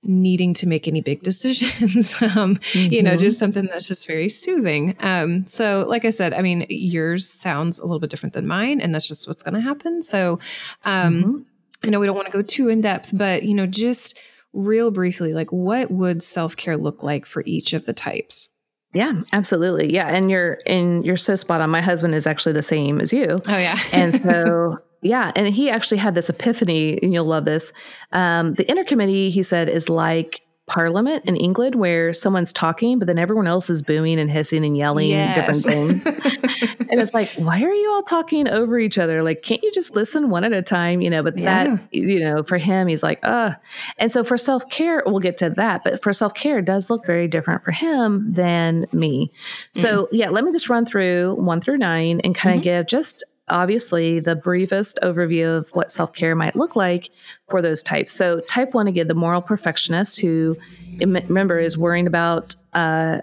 needing 0.03 0.53
to 0.55 0.67
make 0.67 0.87
any 0.87 1.01
big 1.01 1.23
decisions. 1.23 2.13
um, 2.21 2.55
mm-hmm. 2.57 2.93
You 2.93 3.03
know, 3.03 3.15
just 3.15 3.37
mm-hmm. 3.37 3.39
something 3.39 3.65
that's 3.65 3.87
just 3.87 4.05
very 4.07 4.29
soothing. 4.29 4.95
Um, 4.99 5.45
so, 5.45 5.85
like 5.87 6.05
I 6.05 6.09
said, 6.09 6.33
I 6.33 6.41
mean, 6.41 6.65
yours 6.69 7.27
sounds 7.27 7.79
a 7.79 7.83
little 7.83 7.99
bit 7.99 8.09
different 8.09 8.33
than 8.33 8.47
mine, 8.47 8.81
and 8.81 8.93
that's 8.93 9.07
just 9.07 9.27
what's 9.27 9.43
going 9.43 9.55
to 9.55 9.61
happen. 9.61 10.03
So, 10.03 10.39
um, 10.85 11.23
mm-hmm. 11.23 11.37
I 11.83 11.89
know 11.89 11.99
we 11.99 12.05
don't 12.05 12.15
want 12.15 12.27
to 12.27 12.33
go 12.33 12.41
too 12.41 12.69
in 12.69 12.81
depth, 12.81 13.11
but 13.13 13.43
you 13.43 13.53
know, 13.53 13.65
just 13.65 14.19
real 14.53 14.91
briefly, 14.91 15.33
like 15.33 15.51
what 15.51 15.91
would 15.91 16.23
self 16.23 16.55
care 16.55 16.77
look 16.77 17.03
like 17.03 17.25
for 17.25 17.43
each 17.45 17.73
of 17.73 17.85
the 17.85 17.93
types? 17.93 18.49
Yeah, 18.93 19.23
absolutely. 19.33 19.93
Yeah, 19.93 20.07
and 20.07 20.29
you're 20.29 20.59
and 20.65 21.05
you're 21.05 21.17
so 21.17 21.35
spot 21.35 21.61
on. 21.61 21.69
My 21.69 21.81
husband 21.81 22.13
is 22.13 22.27
actually 22.27 22.53
the 22.53 22.61
same 22.61 23.01
as 23.01 23.11
you. 23.11 23.39
Oh 23.47 23.57
yeah, 23.57 23.79
and 23.91 24.21
so 24.21 24.77
yeah, 25.03 25.31
and 25.35 25.53
he 25.53 25.69
actually 25.69 25.97
had 25.97 26.15
this 26.15 26.29
epiphany, 26.29 26.99
and 27.01 27.13
you'll 27.13 27.25
love 27.25 27.45
this. 27.45 27.73
Um, 28.11 28.53
the 28.55 28.69
inner 28.69 28.83
committee, 28.83 29.29
he 29.29 29.43
said, 29.43 29.69
is 29.69 29.89
like 29.89 30.41
Parliament 30.65 31.25
in 31.25 31.35
England, 31.35 31.75
where 31.75 32.13
someone's 32.13 32.53
talking, 32.53 32.97
but 32.97 33.05
then 33.05 33.19
everyone 33.19 33.47
else 33.47 33.69
is 33.69 33.81
booing 33.81 34.17
and 34.17 34.31
hissing 34.31 34.63
and 34.63 34.77
yelling 34.77 35.09
yes. 35.09 35.37
and 35.37 35.45
different 35.45 36.03
things. 36.03 36.05
and 36.89 37.01
it's 37.01 37.13
like, 37.13 37.29
why 37.33 37.61
are 37.61 37.73
you 37.73 37.91
all 37.91 38.03
talking 38.03 38.47
over 38.47 38.79
each 38.79 38.97
other? 38.97 39.21
Like, 39.23 39.41
can't 39.41 39.61
you 39.61 39.73
just 39.73 39.93
listen 39.93 40.29
one 40.29 40.45
at 40.45 40.53
a 40.53 40.61
time? 40.61 41.01
You 41.01 41.09
know, 41.09 41.21
but 41.21 41.37
yeah. 41.37 41.75
that, 41.75 41.93
you 41.93 42.21
know, 42.21 42.43
for 42.43 42.57
him, 42.57 42.87
he's 42.87 43.03
like, 43.03 43.19
uh. 43.23 43.55
And 43.97 44.09
so 44.09 44.23
for 44.23 44.37
self 44.37 44.69
care, 44.69 45.03
we'll 45.05 45.19
get 45.19 45.37
to 45.39 45.49
that, 45.49 45.83
but 45.83 46.01
for 46.01 46.13
self 46.13 46.33
care, 46.33 46.61
does 46.61 46.89
look 46.89 47.05
very 47.05 47.27
different 47.27 47.65
for 47.65 47.71
him 47.71 48.31
than 48.31 48.87
me. 48.93 49.31
So, 49.73 50.03
mm 50.05 50.07
yeah, 50.13 50.29
let 50.29 50.43
me 50.43 50.51
just 50.51 50.69
run 50.69 50.85
through 50.85 51.35
one 51.35 51.59
through 51.59 51.77
nine 51.77 52.21
and 52.23 52.35
kind 52.35 52.55
of 52.55 52.59
mm-hmm. 52.59 52.81
give 52.81 52.87
just 52.87 53.23
obviously 53.49 54.19
the 54.19 54.35
briefest 54.35 54.99
overview 55.03 55.57
of 55.57 55.69
what 55.71 55.91
self 55.91 56.13
care 56.13 56.35
might 56.35 56.55
look 56.55 56.75
like 56.75 57.09
for 57.49 57.61
those 57.61 57.83
types. 57.83 58.13
So, 58.13 58.39
type 58.41 58.73
one, 58.73 58.87
again, 58.87 59.07
the 59.07 59.15
moral 59.15 59.41
perfectionist 59.41 60.19
who, 60.19 60.57
remember, 60.99 61.59
is 61.59 61.77
worrying 61.77 62.07
about, 62.07 62.55
uh, 62.73 63.21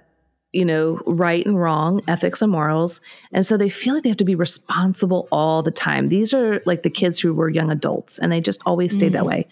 you 0.53 0.65
know, 0.65 1.01
right 1.07 1.47
and 1.47 1.59
wrong, 1.59 2.03
ethics 2.09 2.43
and 2.43 2.51
morals. 2.51 3.01
And 3.33 3.47
so 3.47 3.57
they 3.57 3.69
feel 3.69 3.95
like 3.95 4.03
they 4.03 4.09
have 4.09 4.19
to 4.19 4.25
be 4.25 4.35
responsible 4.35 5.29
all 5.31 5.63
the 5.63 5.71
time. 5.71 6.09
These 6.09 6.35
are 6.35 6.61
like 6.67 6.83
the 6.83 6.91
kids 6.91 7.21
who 7.21 7.33
were 7.33 7.49
young 7.49 7.71
adults 7.71 8.19
and 8.19 8.33
they 8.33 8.41
just 8.41 8.61
always 8.67 8.93
stayed 8.93 9.11
mm. 9.11 9.15
that 9.15 9.27
way. 9.27 9.47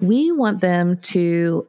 We 0.00 0.32
want 0.32 0.60
them 0.60 0.96
to 0.98 1.68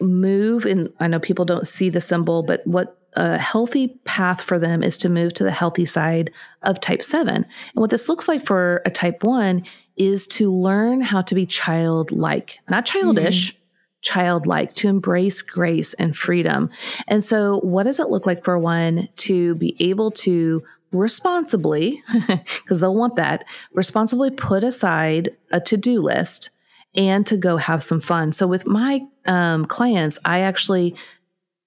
move 0.00 0.64
and 0.64 0.90
I 0.98 1.08
know 1.08 1.18
people 1.18 1.44
don't 1.44 1.66
see 1.66 1.90
the 1.90 2.00
symbol, 2.00 2.42
but 2.42 2.66
what 2.66 2.98
a 3.16 3.38
healthy 3.38 3.88
path 4.04 4.42
for 4.42 4.58
them 4.58 4.82
is 4.82 4.98
to 4.98 5.08
move 5.08 5.32
to 5.34 5.44
the 5.44 5.50
healthy 5.50 5.86
side 5.86 6.30
of 6.62 6.80
type 6.80 7.02
7. 7.02 7.34
And 7.34 7.46
what 7.74 7.90
this 7.90 8.08
looks 8.08 8.28
like 8.28 8.44
for 8.44 8.82
a 8.84 8.90
type 8.90 9.24
1 9.24 9.64
is 9.96 10.26
to 10.26 10.52
learn 10.52 11.00
how 11.00 11.22
to 11.22 11.34
be 11.34 11.46
childlike, 11.46 12.58
not 12.68 12.86
childish. 12.86 13.52
Mm-hmm. 13.52 13.60
Childlike 14.02 14.74
to 14.74 14.88
embrace 14.88 15.42
grace 15.42 15.92
and 15.94 16.16
freedom. 16.16 16.70
And 17.08 17.24
so, 17.24 17.58
what 17.64 17.84
does 17.84 17.98
it 17.98 18.08
look 18.08 18.24
like 18.24 18.44
for 18.44 18.56
one 18.56 19.08
to 19.16 19.56
be 19.56 19.74
able 19.80 20.12
to 20.12 20.62
responsibly, 20.92 22.02
because 22.28 22.78
they'll 22.78 22.94
want 22.94 23.16
that, 23.16 23.44
responsibly 23.72 24.30
put 24.30 24.62
aside 24.62 25.30
a 25.50 25.60
to 25.60 25.76
do 25.76 26.00
list 26.00 26.50
and 26.94 27.26
to 27.26 27.36
go 27.36 27.56
have 27.56 27.82
some 27.82 28.00
fun. 28.00 28.32
So, 28.32 28.46
with 28.46 28.66
my 28.66 29.00
um, 29.26 29.66
clients, 29.66 30.18
I 30.24 30.40
actually 30.40 30.96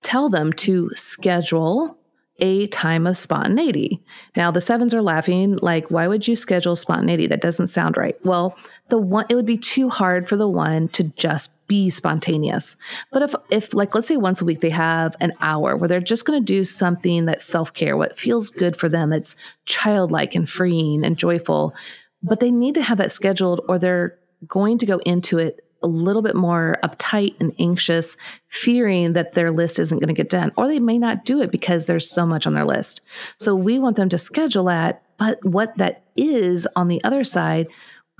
tell 0.01 0.29
them 0.29 0.53
to 0.53 0.89
schedule 0.95 1.97
a 2.41 2.67
time 2.67 3.05
of 3.05 3.17
spontaneity. 3.17 4.01
Now 4.35 4.51
the 4.51 4.62
sevens 4.62 4.93
are 4.93 5.01
laughing 5.01 5.57
like 5.62 5.89
why 5.89 6.07
would 6.07 6.27
you 6.27 6.35
schedule 6.35 6.75
spontaneity 6.75 7.27
that 7.27 7.41
doesn't 7.41 7.67
sound 7.67 7.97
right. 7.97 8.15
Well, 8.23 8.57
the 8.89 8.97
one 8.97 9.25
it 9.29 9.35
would 9.35 9.45
be 9.45 9.57
too 9.57 9.89
hard 9.89 10.27
for 10.27 10.38
the 10.38 10.47
one 10.47 10.88
to 10.89 11.03
just 11.03 11.53
be 11.67 11.89
spontaneous. 11.89 12.77
But 13.12 13.23
if 13.23 13.35
if 13.49 13.73
like 13.73 13.93
let's 13.93 14.07
say 14.07 14.17
once 14.17 14.41
a 14.41 14.45
week 14.45 14.62
they 14.62 14.69
have 14.69 15.15
an 15.19 15.33
hour 15.41 15.75
where 15.75 15.88
they're 15.88 15.99
just 15.99 16.25
going 16.25 16.41
to 16.41 16.45
do 16.45 16.63
something 16.63 17.25
that's 17.25 17.45
self-care, 17.45 17.97
what 17.97 18.17
feels 18.17 18.49
good 18.49 18.75
for 18.75 18.89
them, 18.89 19.12
it's 19.12 19.35
childlike 19.65 20.33
and 20.35 20.49
freeing 20.49 21.03
and 21.03 21.17
joyful, 21.17 21.75
but 22.23 22.39
they 22.39 22.51
need 22.51 22.75
to 22.75 22.81
have 22.81 22.97
that 22.97 23.12
scheduled 23.12 23.62
or 23.67 23.77
they're 23.77 24.17
going 24.47 24.77
to 24.77 24.85
go 24.85 24.99
into 24.99 25.38
it 25.38 25.65
a 25.81 25.87
little 25.87 26.21
bit 26.21 26.35
more 26.35 26.77
uptight 26.83 27.35
and 27.39 27.53
anxious, 27.59 28.17
fearing 28.47 29.13
that 29.13 29.33
their 29.33 29.51
list 29.51 29.79
isn't 29.79 29.99
going 29.99 30.13
to 30.13 30.13
get 30.13 30.29
done, 30.29 30.51
or 30.57 30.67
they 30.67 30.79
may 30.79 30.97
not 30.97 31.25
do 31.25 31.41
it 31.41 31.51
because 31.51 31.85
there's 31.85 32.09
so 32.09 32.25
much 32.25 32.45
on 32.45 32.53
their 32.53 32.65
list. 32.65 33.01
So 33.37 33.55
we 33.55 33.79
want 33.79 33.95
them 33.95 34.09
to 34.09 34.17
schedule 34.17 34.65
that. 34.65 35.01
But 35.17 35.43
what 35.43 35.77
that 35.77 36.03
is 36.15 36.67
on 36.75 36.87
the 36.87 37.03
other 37.03 37.23
side, 37.23 37.67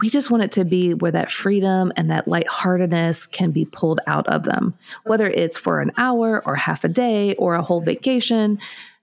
we 0.02 0.10
just 0.10 0.32
want 0.32 0.44
it 0.44 0.52
to 0.54 0.66
be 0.66 0.94
where 0.94 1.12
that 1.12 1.32
freedom 1.32 1.92
and 1.96 2.10
that 2.10 2.28
lightheartedness 2.28 3.26
can 3.26 3.52
be 3.52 3.66
pulled 3.66 4.00
out 4.08 4.28
of 4.28 4.44
them, 4.44 4.74
whether 5.04 5.28
it's 5.28 5.58
for 5.58 5.82
an 5.82 5.92
hour 5.98 6.42
or 6.46 6.56
half 6.56 6.84
a 6.84 6.90
day 6.90 7.36
or 7.36 7.56
a 7.56 7.62
whole 7.62 7.82
vacation. 7.82 8.60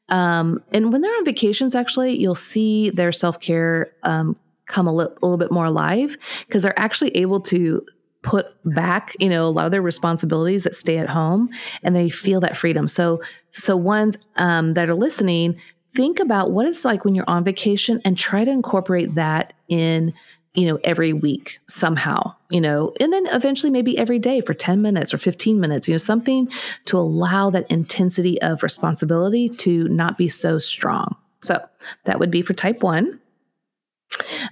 Um, 0.09 0.63
and 0.73 0.93
when 0.93 1.03
they're 1.03 1.17
on 1.17 1.25
vacations, 1.25 1.75
actually, 1.75 2.19
you'll 2.19 2.35
see 2.35 2.91
their 2.91 3.13
self 3.13 3.41
care 3.41 3.93
um, 4.03 4.37
come 4.67 4.87
a, 4.87 4.95
li- 4.95 5.05
a 5.05 5.27
little 5.27 5.37
bit 5.37 5.51
more 5.51 5.67
alive 5.67 6.17
because 6.47 6.63
they're 6.63 6.79
actually 6.79 7.17
able 7.17 7.41
to 7.41 7.85
put 8.27 8.47
back, 8.65 9.15
you 9.21 9.29
know, 9.29 9.47
a 9.47 9.49
lot 9.49 9.65
of 9.67 9.73
their 9.73 9.81
responsibilities 9.81 10.65
that 10.65 10.75
stay 10.75 10.99
at 10.99 11.09
home 11.09 11.49
and 11.85 11.95
they 11.95 12.11
feel 12.11 12.41
that 12.41 12.57
freedom. 12.57 12.89
So, 12.89 13.23
so 13.53 13.77
ones 13.77 14.19
um, 14.35 14.75
that 14.75 14.89
are 14.89 14.95
listening, 14.95 15.59
think 15.95 16.19
about 16.19 16.51
what 16.51 16.67
it's 16.67 16.85
like 16.85 17.05
when 17.05 17.15
you're 17.15 17.29
on 17.29 17.45
vacation 17.45 18.03
and 18.05 18.19
try 18.19 18.45
to 18.45 18.51
incorporate 18.51 19.15
that 19.15 19.55
in 19.69 20.13
you 20.55 20.67
know 20.67 20.79
every 20.85 21.13
week 21.13 21.59
somehow 21.67 22.35
you 22.49 22.61
know 22.63 22.93
and 22.99 23.13
then 23.13 23.27
eventually 23.27 23.71
maybe 23.71 23.99
every 23.99 24.19
day 24.19 24.41
for 24.41 24.55
10 24.55 24.81
minutes 24.81 25.13
or 25.13 25.19
15 25.19 25.61
minutes 25.61 25.87
you 25.87 25.93
know 25.93 25.99
something 25.99 26.49
to 26.87 26.97
allow 26.97 27.51
that 27.51 27.71
intensity 27.71 28.41
of 28.41 28.63
responsibility 28.63 29.51
to 29.51 29.87
not 29.89 30.17
be 30.17 30.29
so 30.29 30.59
strong 30.59 31.15
so 31.43 31.63
that 32.05 32.19
would 32.19 32.31
be 32.31 32.41
for 32.41 32.55
type 32.55 32.83
1 32.83 33.21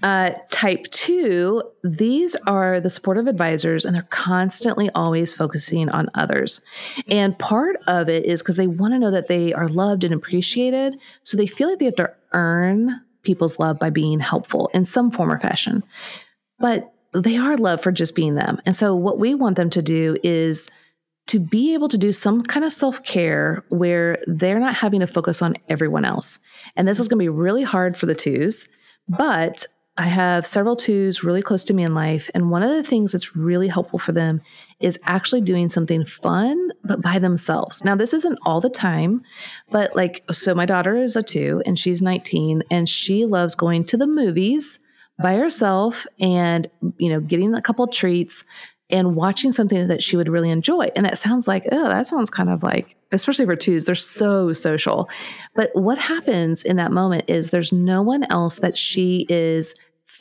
uh, 0.02 0.30
type 0.50 0.84
two, 0.90 1.62
these 1.82 2.36
are 2.46 2.80
the 2.80 2.90
supportive 2.90 3.26
advisors, 3.26 3.84
and 3.84 3.94
they're 3.94 4.02
constantly 4.10 4.90
always 4.90 5.32
focusing 5.32 5.88
on 5.88 6.10
others. 6.14 6.62
And 7.08 7.38
part 7.38 7.76
of 7.86 8.08
it 8.08 8.24
is 8.24 8.42
because 8.42 8.56
they 8.56 8.66
want 8.66 8.94
to 8.94 8.98
know 8.98 9.10
that 9.10 9.28
they 9.28 9.52
are 9.52 9.68
loved 9.68 10.04
and 10.04 10.14
appreciated. 10.14 10.96
So 11.22 11.36
they 11.36 11.46
feel 11.46 11.68
like 11.68 11.78
they 11.78 11.86
have 11.86 11.96
to 11.96 12.12
earn 12.32 13.00
people's 13.22 13.58
love 13.58 13.78
by 13.78 13.90
being 13.90 14.20
helpful 14.20 14.70
in 14.74 14.84
some 14.84 15.10
form 15.10 15.32
or 15.32 15.40
fashion. 15.40 15.82
But 16.58 16.92
they 17.12 17.36
are 17.36 17.56
loved 17.56 17.82
for 17.82 17.92
just 17.92 18.14
being 18.14 18.34
them. 18.34 18.60
And 18.66 18.76
so 18.76 18.94
what 18.94 19.18
we 19.18 19.34
want 19.34 19.56
them 19.56 19.70
to 19.70 19.82
do 19.82 20.16
is 20.22 20.68
to 21.28 21.40
be 21.40 21.72
able 21.72 21.88
to 21.88 21.96
do 21.96 22.12
some 22.12 22.42
kind 22.42 22.66
of 22.66 22.72
self 22.72 23.02
care 23.02 23.64
where 23.70 24.22
they're 24.26 24.60
not 24.60 24.74
having 24.74 25.00
to 25.00 25.06
focus 25.06 25.40
on 25.40 25.56
everyone 25.68 26.04
else. 26.04 26.38
And 26.76 26.86
this 26.86 27.00
is 27.00 27.08
going 27.08 27.18
to 27.18 27.24
be 27.24 27.28
really 27.28 27.62
hard 27.62 27.96
for 27.96 28.06
the 28.06 28.14
twos 28.14 28.68
but 29.08 29.66
I 29.96 30.06
have 30.06 30.44
several 30.44 30.74
twos 30.74 31.22
really 31.22 31.42
close 31.42 31.62
to 31.64 31.74
me 31.74 31.84
in 31.84 31.94
life. 31.94 32.28
And 32.34 32.50
one 32.50 32.64
of 32.64 32.70
the 32.70 32.82
things 32.82 33.12
that's 33.12 33.36
really 33.36 33.68
helpful 33.68 34.00
for 34.00 34.10
them 34.10 34.40
is 34.80 34.98
actually 35.04 35.40
doing 35.42 35.68
something 35.68 36.04
fun, 36.04 36.70
but 36.82 37.00
by 37.00 37.20
themselves. 37.20 37.84
Now, 37.84 37.94
this 37.94 38.12
isn't 38.12 38.38
all 38.44 38.60
the 38.60 38.70
time, 38.70 39.22
but 39.70 39.94
like, 39.94 40.24
so 40.32 40.52
my 40.52 40.66
daughter 40.66 40.96
is 40.96 41.14
a 41.14 41.22
two 41.22 41.62
and 41.64 41.78
she's 41.78 42.02
19 42.02 42.64
and 42.72 42.88
she 42.88 43.24
loves 43.24 43.54
going 43.54 43.84
to 43.84 43.96
the 43.96 44.06
movies 44.08 44.80
by 45.22 45.36
herself 45.36 46.08
and, 46.18 46.68
you 46.98 47.08
know, 47.08 47.20
getting 47.20 47.54
a 47.54 47.62
couple 47.62 47.86
treats 47.86 48.44
and 48.90 49.16
watching 49.16 49.50
something 49.50 49.86
that 49.86 50.02
she 50.02 50.16
would 50.16 50.28
really 50.28 50.50
enjoy. 50.50 50.88
And 50.94 51.06
that 51.06 51.18
sounds 51.18 51.48
like, 51.48 51.66
oh, 51.72 51.88
that 51.88 52.06
sounds 52.06 52.30
kind 52.30 52.50
of 52.50 52.62
like, 52.62 52.96
especially 53.12 53.46
for 53.46 53.56
twos, 53.56 53.86
they're 53.86 53.94
so 53.94 54.52
social. 54.52 55.08
But 55.54 55.70
what 55.74 55.98
happens 55.98 56.62
in 56.62 56.76
that 56.76 56.92
moment 56.92 57.24
is 57.28 57.50
there's 57.50 57.72
no 57.72 58.02
one 58.02 58.24
else 58.24 58.56
that 58.56 58.76
she 58.76 59.26
is 59.28 59.74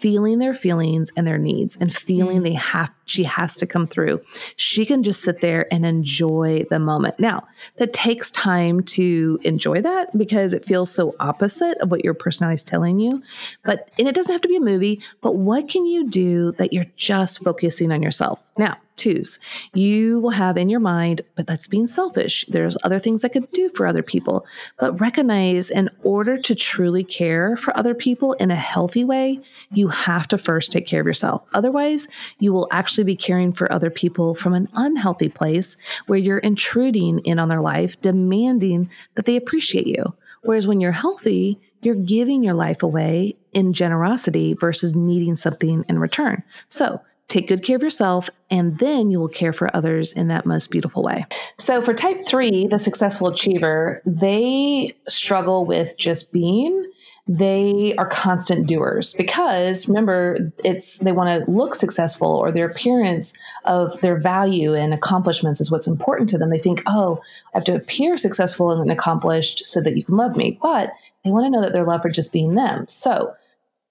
feeling 0.04 0.39
their 0.39 0.54
feelings 0.54 1.13
and 1.16 1.26
their 1.26 1.38
needs 1.38 1.78
and 1.78 1.96
feeling 1.96 2.42
mm. 2.42 2.44
they 2.44 2.54
have 2.54 2.92
she 3.06 3.24
has 3.24 3.56
to 3.56 3.66
come 3.66 3.88
through. 3.88 4.20
She 4.58 4.86
can 4.86 5.02
just 5.02 5.22
sit 5.22 5.39
there 5.39 5.66
and 5.72 5.86
enjoy 5.86 6.66
the 6.70 6.78
moment. 6.78 7.22
Now 7.22 7.48
that 7.78 7.94
takes 7.94 8.30
time 8.30 8.82
to 8.82 9.39
enjoy 9.44 9.82
that 9.82 10.18
because 10.18 10.52
it 10.54 10.66
feels 10.66 10.94
so 10.94 11.16
opposite 11.22 11.78
of 11.78 11.89
what 11.89 12.04
your 12.04 12.13
personality 12.13 12.56
is 12.56 12.63
telling 12.63 13.00
you. 13.00 13.24
But 13.63 13.92
and 13.98 14.10
it 14.10 14.13
doesn't 14.13 14.34
have 14.34 14.42
to 14.42 14.50
be 14.50 14.58
a 14.58 14.62
movie 14.62 15.02
but 15.22 15.36
what 15.36 15.70
can 15.70 15.86
you 15.86 16.10
do 16.10 16.52
that 16.58 16.74
you're 16.74 16.92
just 16.98 17.42
focusing 17.42 17.89
on 17.94 18.04
yourself? 18.04 18.46
Now 18.58 18.76
twos. 18.96 19.40
You 19.74 20.20
will 20.20 20.32
have 20.32 20.58
in 20.58 20.70
your 20.70 20.80
mind, 20.80 21.22
but 21.36 21.48
that's 21.48 21.68
being 21.68 21.88
selfish. 21.88 22.46
There's 22.48 22.78
other 22.84 23.00
things 23.00 23.24
I 23.24 23.30
could 23.30 23.50
do 23.52 23.70
for 23.70 23.88
other 23.88 24.04
people. 24.04 24.46
But 24.80 25.00
recognize 25.00 25.70
in 25.70 25.90
order 26.04 26.38
to 26.38 26.56
truly 26.56 27.04
care 27.04 27.58
for 27.58 27.76
other 27.78 27.94
people 27.94 28.34
in 28.34 28.52
a 28.52 28.56
healthy 28.56 29.04
way, 29.04 29.40
you 29.72 29.88
have 29.90 30.28
to 30.30 30.38
first 30.38 30.72
take 30.72 30.88
care 30.88 31.02
of 31.02 31.08
yourself. 31.08 31.44
Otherwise, 31.54 32.08
you 32.40 32.54
will 32.54 32.68
actually 32.72 33.04
be 33.04 33.16
caring 33.16 33.52
for 33.52 33.72
other 33.72 33.90
people 33.90 34.36
from 34.36 34.54
an 34.54 34.70
unhealthy 34.74 35.30
place 35.30 35.78
where 36.08 36.20
you're 36.20 36.38
intruding 36.40 37.20
in 37.20 37.40
on 37.40 37.50
their 37.50 37.62
life, 37.62 38.00
demanding 38.02 38.90
that 39.16 39.26
they 39.26 39.36
appreciate 39.36 39.88
you. 39.88 40.14
Whereas 40.44 40.68
when 40.68 40.82
you're 40.82 40.92
healthy, 40.92 41.60
you're 41.82 41.96
giving 41.96 42.44
your 42.44 42.54
life 42.54 42.84
away 42.84 43.36
in 43.54 43.74
generosity 43.74 44.54
versus 44.54 44.96
needing 44.96 45.36
something 45.36 45.84
in 45.88 46.00
return. 46.00 46.44
So, 46.68 47.02
Take 47.34 47.48
good 47.48 47.63
care 47.63 47.78
of 47.78 47.82
yourself, 47.82 48.30
and 48.52 48.78
then 48.78 49.10
you 49.10 49.19
will 49.19 49.28
care 49.28 49.54
for 49.54 49.76
others 49.76 50.13
in 50.13 50.28
that 50.28 50.46
most 50.46 50.69
beautiful 50.69 51.02
way. 51.02 51.26
So, 51.58 51.82
for 51.82 51.91
type 51.91 52.28
three, 52.28 52.67
the 52.67 52.78
successful 52.78 53.30
achiever, 53.30 54.04
they 54.06 54.96
struggle 55.08 55.65
with 55.65 55.98
just 55.98 56.32
being. 56.32 56.86
They 57.28 57.96
are 57.98 58.06
constant 58.06 58.67
doers 58.67 59.13
because 59.13 59.88
remember 59.88 60.54
it's 60.63 61.00
they 61.00 61.12
want 61.12 61.30
to 61.30 61.50
look 61.50 61.74
successful 61.74 62.28
or 62.28 62.52
their 62.52 62.69
appearance 62.69 63.34
of 63.65 64.00
their 64.02 64.19
value 64.19 64.76
and 64.76 64.93
accomplishments 64.93 65.60
is 65.60 65.72
what's 65.72 65.88
important 65.88 66.30
to 66.30 66.38
them. 66.38 66.52
They 66.52 66.60
think 66.60 66.84
oh 66.86 67.19
i 67.56 67.58
have 67.58 67.63
to 67.63 67.74
appear 67.74 68.15
successful 68.15 68.80
and 68.80 68.91
accomplished 68.91 69.65
so 69.65 69.82
that 69.82 69.98
you 69.98 70.04
can 70.04 70.17
love 70.17 70.36
me. 70.36 70.60
But 70.62 70.91
they 71.24 71.32
want 71.32 71.46
to 71.46 71.50
know 71.50 71.62
that 71.62 71.74
they're 71.74 71.84
loved 71.84 72.04
for 72.04 72.10
just 72.10 72.32
being 72.32 72.54
them. 72.54 72.88
So 72.89 73.34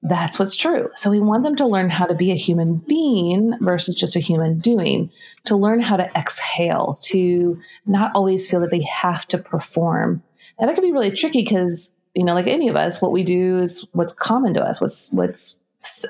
that's 0.02 0.38
what's 0.38 0.56
true. 0.56 0.90
So 0.94 1.10
we 1.10 1.20
want 1.20 1.44
them 1.44 1.54
to 1.56 1.66
learn 1.66 1.88
how 1.88 2.06
to 2.06 2.14
be 2.14 2.32
a 2.32 2.36
human 2.36 2.76
being 2.76 3.56
versus 3.60 3.94
just 3.94 4.16
a 4.16 4.20
human 4.20 4.58
doing, 4.58 5.10
to 5.44 5.54
learn 5.54 5.80
how 5.80 5.96
to 5.96 6.10
exhale, 6.16 6.98
to 7.02 7.56
not 7.86 8.10
always 8.14 8.50
feel 8.50 8.60
that 8.60 8.72
they 8.72 8.82
have 8.82 9.26
to 9.28 9.38
perform. 9.38 10.22
Now 10.60 10.66
that 10.66 10.74
can 10.74 10.84
be 10.84 10.92
really 10.92 11.12
tricky 11.12 11.42
because, 11.42 11.92
you 12.14 12.24
know, 12.24 12.34
like 12.34 12.48
any 12.48 12.68
of 12.68 12.74
us, 12.74 13.00
what 13.00 13.12
we 13.12 13.22
do 13.22 13.58
is 13.58 13.86
what's 13.92 14.12
common 14.12 14.54
to 14.54 14.62
us, 14.62 14.80
what's 14.80 15.10
what's 15.12 15.60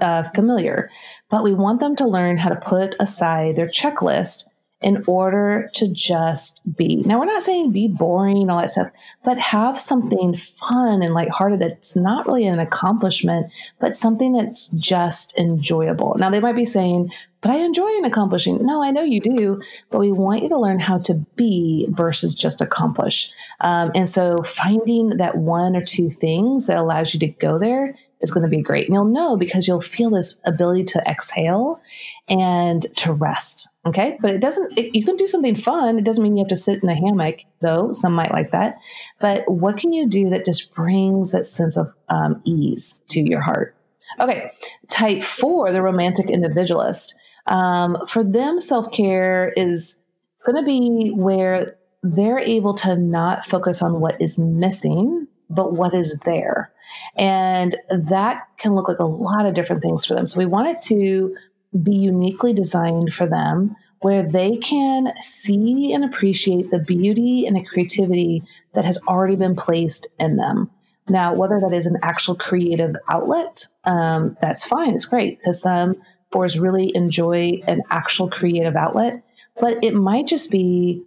uh, 0.01 0.23
familiar. 0.31 0.91
But 1.29 1.45
we 1.45 1.55
want 1.55 1.81
them 1.81 1.95
to 1.97 2.09
learn 2.09 2.39
how 2.39 2.49
to 2.49 2.57
put 2.57 2.95
aside 2.99 3.57
their 3.57 3.67
checklist 3.67 4.45
in 4.83 5.05
order 5.07 5.71
to 5.75 5.88
just 5.88 6.62
be. 6.77 6.97
Now, 7.05 7.18
we're 7.18 7.27
not 7.27 7.42
saying 7.42 7.73
be 7.73 7.88
boring, 7.88 8.51
all 8.51 8.61
that 8.61 8.71
stuff, 8.71 8.90
but 9.25 9.38
have 9.38 9.79
something 9.79 10.35
fun 10.35 11.03
and 11.03 11.14
lighthearted 11.14 11.61
that's 11.61 11.97
not 11.97 12.27
really 12.27 12.47
an 12.47 12.59
accomplishment, 12.59 13.53
but 13.81 13.97
something 13.97 14.33
that's 14.33 14.68
just 14.68 15.38
enjoyable. 15.38 16.14
Now, 16.18 16.31
they 16.31 16.40
might 16.40 16.57
be 16.57 16.64
saying, 16.64 17.12
but 17.40 17.51
I 17.51 17.57
enjoy 17.57 17.88
an 17.99 18.05
accomplishing. 18.05 18.64
No, 18.64 18.83
I 18.83 18.92
know 18.92 19.03
you 19.03 19.21
do, 19.21 19.61
but 19.90 19.99
we 19.99 20.12
want 20.12 20.45
you 20.45 20.49
to 20.51 20.59
learn 20.59 20.79
how 20.79 20.99
to 20.99 21.14
be 21.35 21.88
versus 21.90 22.35
just 22.35 22.61
accomplish. 22.61 23.33
Um, 23.61 23.90
and 23.95 24.09
so 24.09 24.38
finding 24.45 25.16
that 25.16 25.37
one 25.37 25.75
or 25.75 25.83
two 25.83 26.09
things 26.09 26.68
that 26.68 26.77
allows 26.77 27.12
you 27.12 27.21
to 27.21 27.27
go 27.27 27.59
there 27.59 27.97
is 28.21 28.31
going 28.31 28.45
to 28.45 28.49
be 28.49 28.62
great. 28.62 28.87
And 28.87 28.95
you'll 28.95 29.05
know 29.05 29.37
because 29.37 29.66
you'll 29.66 29.81
feel 29.81 30.11
this 30.11 30.38
ability 30.45 30.85
to 30.85 31.03
exhale 31.09 31.81
and 32.29 32.83
to 32.97 33.12
rest. 33.12 33.68
Okay. 33.85 34.16
But 34.21 34.35
it 34.35 34.40
doesn't, 34.40 34.79
it, 34.79 34.97
you 34.97 35.05
can 35.05 35.16
do 35.16 35.27
something 35.27 35.57
fun. 35.57 35.99
It 35.99 36.05
doesn't 36.05 36.23
mean 36.23 36.37
you 36.37 36.45
have 36.45 36.51
to 36.51 36.57
sit 36.57 36.83
in 36.83 36.88
a 36.88 36.95
hammock, 36.95 37.40
though. 37.61 37.90
Some 37.92 38.14
might 38.14 38.33
like 38.33 38.53
that. 38.53 38.79
But 39.21 39.51
what 39.51 39.77
can 39.77 39.92
you 39.92 40.09
do 40.09 40.31
that 40.31 40.45
just 40.45 40.73
brings 40.73 41.33
that 41.33 41.47
sense 41.47 41.77
of 41.77 41.92
um, 42.09 42.40
ease 42.45 43.03
to 43.09 43.21
your 43.21 43.40
heart? 43.40 43.75
Okay. 44.21 44.53
Type 44.88 45.23
four, 45.23 45.73
the 45.73 45.83
romantic 45.83 46.31
individualist. 46.31 47.16
Um, 47.47 47.99
for 48.07 48.23
them, 48.23 48.61
self 48.61 48.92
care 48.92 49.53
is 49.57 50.01
it's 50.35 50.45
going 50.45 50.62
to 50.62 50.66
be 50.66 51.11
where 51.11 51.77
they're 52.05 52.38
able 52.38 52.75
to 52.75 52.97
not 52.97 53.45
focus 53.45 53.83
on 53.83 54.01
what 54.01 54.21
is 54.21 54.38
missing 54.38 55.27
but 55.53 55.75
what 55.75 55.95
is 55.95 56.18
there. 56.25 56.73
And 57.16 57.77
that 57.90 58.49
can 58.59 58.75
look 58.75 58.88
like 58.88 58.99
a 58.99 59.05
lot 59.05 59.47
of 59.47 59.55
different 59.55 59.83
things 59.83 60.05
for 60.05 60.14
them. 60.14 60.27
So 60.27 60.38
we 60.38 60.47
want 60.47 60.68
it 60.68 60.81
to 60.83 61.37
be 61.81 61.95
uniquely 61.95 62.53
designed 62.53 63.13
for 63.15 63.27
them 63.27 63.77
where 64.01 64.23
they 64.25 64.57
can 64.57 65.13
see 65.19 65.93
and 65.93 66.05
appreciate 66.05 66.71
the 66.71 66.79
beauty 66.79 67.47
and 67.47 67.57
the 67.57 67.63
creativity 67.63 68.43
that 68.75 68.85
has 68.85 68.99
already 69.07 69.37
been 69.37 69.55
placed 69.55 70.09
in 70.19 70.37
them. 70.37 70.71
Now, 71.09 71.35
whether 71.35 71.61
that 71.61 71.73
is 71.73 71.87
an 71.87 71.99
actual 72.03 72.35
creative 72.35 72.97
outlet, 73.09 73.67
um, 73.85 74.37
that's 74.41 74.65
fine. 74.65 74.95
It's 74.95 75.05
great 75.05 75.39
because 75.39 75.63
some 75.63 75.97
fours 76.31 76.59
really 76.59 76.91
enjoy 76.95 77.61
an 77.67 77.83
actual 77.91 78.29
creative 78.29 78.77
outlet, 78.77 79.23
but 79.61 79.83
it 79.85 79.95
might 79.95 80.27
just 80.27 80.51
be 80.51 81.03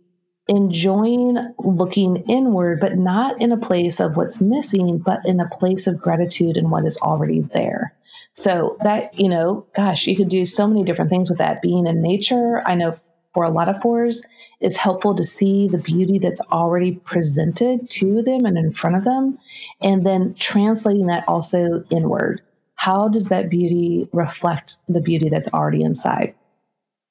enjoying 0.48 1.38
looking 1.60 2.18
inward, 2.30 2.80
but 2.80 2.98
not 2.98 3.42
in 3.42 3.52
a 3.52 3.58
place 3.58 4.00
of 4.00 4.16
what's 4.16 4.40
missing, 4.40 5.00
but 5.00 5.20
in 5.26 5.40
a 5.40 5.50
place 5.50 5.88
of 5.88 6.00
gratitude 6.00 6.56
and 6.56 6.70
what 6.70 6.86
is 6.86 6.98
already 6.98 7.42
there. 7.54 7.94
So 8.34 8.78
that, 8.84 9.18
you 9.20 9.28
know, 9.28 9.66
gosh, 9.76 10.06
you 10.06 10.16
could 10.16 10.30
do 10.30 10.46
so 10.46 10.68
many 10.68 10.84
different 10.84 11.10
things 11.10 11.30
with 11.30 11.40
that. 11.40 11.62
Being 11.62 11.88
in 11.88 12.02
nature, 12.02 12.62
I 12.66 12.76
know 12.76 12.96
for 13.34 13.44
a 13.44 13.50
lot 13.50 13.68
of 13.68 13.82
fours, 13.82 14.24
it's 14.62 14.78
helpful 14.78 15.14
to 15.16 15.24
see 15.24 15.68
the 15.68 15.78
beauty 15.78 16.20
that's 16.20 16.42
already 16.52 16.94
presented 16.94 17.90
to 17.90 18.22
them 18.22 18.46
and 18.46 18.58
in 18.58 18.72
front 18.72 18.96
of 18.96 19.04
them, 19.04 19.38
and 19.82 20.06
then 20.06 20.34
translating 20.36 21.08
that 21.08 21.28
also 21.28 21.84
inward. 21.90 22.42
How 22.76 23.08
does 23.08 23.30
that 23.30 23.50
beauty 23.50 24.08
reflect 24.14 24.78
the 24.88 25.02
beauty 25.02 25.28
that's 25.30 25.50
already 25.54 25.82
inside? 25.82 26.36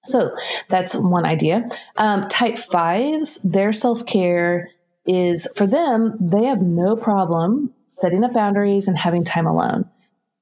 So 0.05 0.35
that's 0.69 0.95
one 0.95 1.25
idea. 1.25 1.69
Um, 1.97 2.29
type 2.29 2.59
fives, 2.59 3.41
their 3.43 3.73
self 3.73 4.07
care 4.07 4.71
is 5.07 5.49
for 5.55 5.67
them, 5.67 6.17
they 6.21 6.45
have 6.45 6.63
no 6.63 6.97
problem 6.97 7.73
setting 7.89 8.25
up 8.25 8.33
boundaries 8.33 8.89
and 8.89 8.99
having 8.99 9.25
time 9.25 9.47
alone. 9.47 9.89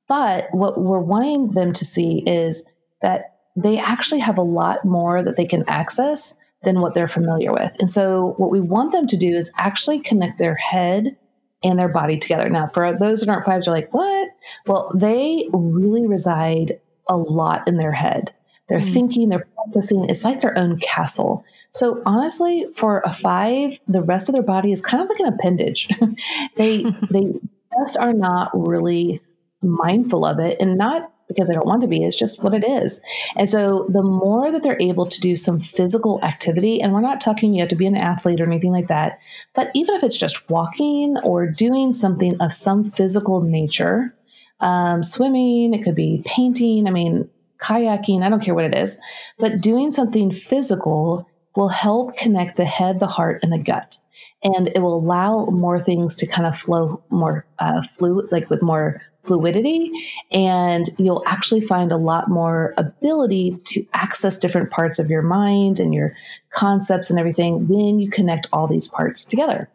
But 0.08 0.48
what 0.52 0.80
we're 0.80 1.00
wanting 1.00 1.52
them 1.52 1.72
to 1.72 1.84
see 1.84 2.22
is 2.26 2.64
that 3.02 3.36
they 3.56 3.78
actually 3.78 4.20
have 4.20 4.38
a 4.38 4.42
lot 4.42 4.84
more 4.84 5.22
that 5.22 5.36
they 5.36 5.44
can 5.44 5.68
access 5.68 6.34
than 6.62 6.80
what 6.80 6.94
they're 6.94 7.08
familiar 7.08 7.52
with. 7.52 7.74
And 7.80 7.90
so, 7.90 8.34
what 8.36 8.50
we 8.50 8.60
want 8.60 8.92
them 8.92 9.06
to 9.08 9.16
do 9.16 9.34
is 9.34 9.50
actually 9.58 10.00
connect 10.00 10.38
their 10.38 10.54
head 10.54 11.16
and 11.62 11.78
their 11.78 11.88
body 11.88 12.18
together. 12.18 12.48
Now, 12.48 12.70
for 12.72 12.92
those 12.92 13.20
that 13.20 13.28
aren't 13.28 13.44
fives, 13.44 13.68
are 13.68 13.72
like, 13.72 13.92
what? 13.92 14.28
Well, 14.66 14.90
they 14.94 15.48
really 15.52 16.06
reside 16.06 16.80
a 17.08 17.16
lot 17.16 17.66
in 17.68 17.76
their 17.76 17.92
head. 17.92 18.32
They're 18.72 18.80
mm. 18.80 18.92
thinking, 18.94 19.28
they're 19.28 19.46
processing. 19.54 20.08
It's 20.08 20.24
like 20.24 20.40
their 20.40 20.56
own 20.56 20.78
castle. 20.78 21.44
So 21.72 22.00
honestly, 22.06 22.64
for 22.74 23.02
a 23.04 23.12
five, 23.12 23.78
the 23.86 24.00
rest 24.00 24.30
of 24.30 24.32
their 24.32 24.42
body 24.42 24.72
is 24.72 24.80
kind 24.80 25.02
of 25.02 25.10
like 25.10 25.20
an 25.20 25.26
appendage. 25.26 25.90
they 26.56 26.84
they 27.10 27.34
just 27.78 27.98
are 27.98 28.14
not 28.14 28.50
really 28.54 29.20
mindful 29.60 30.24
of 30.24 30.38
it, 30.38 30.56
and 30.58 30.78
not 30.78 31.12
because 31.28 31.48
they 31.48 31.54
don't 31.54 31.66
want 31.66 31.82
to 31.82 31.86
be. 31.86 32.02
It's 32.02 32.18
just 32.18 32.42
what 32.42 32.54
it 32.54 32.66
is. 32.66 33.02
And 33.36 33.46
so 33.46 33.84
the 33.90 34.02
more 34.02 34.50
that 34.50 34.62
they're 34.62 34.80
able 34.80 35.04
to 35.04 35.20
do 35.20 35.36
some 35.36 35.60
physical 35.60 36.18
activity, 36.22 36.80
and 36.80 36.94
we're 36.94 37.02
not 37.02 37.20
talking 37.20 37.52
you 37.52 37.60
have 37.60 37.68
to 37.68 37.76
be 37.76 37.86
an 37.86 37.94
athlete 37.94 38.40
or 38.40 38.46
anything 38.46 38.72
like 38.72 38.86
that, 38.86 39.18
but 39.54 39.70
even 39.74 39.96
if 39.96 40.02
it's 40.02 40.16
just 40.16 40.48
walking 40.48 41.18
or 41.22 41.46
doing 41.46 41.92
something 41.92 42.40
of 42.40 42.54
some 42.54 42.84
physical 42.84 43.42
nature. 43.42 44.14
Um, 44.60 45.02
swimming, 45.02 45.74
it 45.74 45.82
could 45.82 45.96
be 45.96 46.22
painting. 46.24 46.86
I 46.86 46.92
mean, 46.92 47.28
kayaking, 47.62 48.22
I 48.22 48.28
don't 48.28 48.42
care 48.42 48.54
what 48.54 48.64
it 48.64 48.74
is, 48.74 48.98
but 49.38 49.60
doing 49.60 49.90
something 49.90 50.30
physical 50.30 51.28
will 51.56 51.68
help 51.68 52.16
connect 52.16 52.56
the 52.56 52.64
head, 52.64 52.98
the 52.98 53.06
heart, 53.06 53.40
and 53.42 53.52
the 53.52 53.58
gut. 53.58 53.98
And 54.44 54.68
it 54.68 54.80
will 54.80 54.96
allow 54.96 55.46
more 55.46 55.78
things 55.78 56.16
to 56.16 56.26
kind 56.26 56.46
of 56.46 56.56
flow 56.56 57.02
more 57.10 57.46
uh, 57.58 57.82
fluid, 57.82 58.32
like 58.32 58.50
with 58.50 58.62
more 58.62 59.00
fluidity. 59.22 59.90
And 60.32 60.88
you'll 60.98 61.22
actually 61.26 61.60
find 61.60 61.92
a 61.92 61.96
lot 61.96 62.28
more 62.28 62.74
ability 62.76 63.58
to 63.66 63.86
access 63.92 64.38
different 64.38 64.70
parts 64.70 64.98
of 64.98 65.10
your 65.10 65.22
mind 65.22 65.78
and 65.78 65.94
your 65.94 66.14
concepts 66.50 67.10
and 67.10 67.18
everything 67.18 67.68
when 67.68 68.00
you 68.00 68.10
connect 68.10 68.48
all 68.52 68.66
these 68.66 68.88
parts 68.88 69.24
together. 69.24 69.68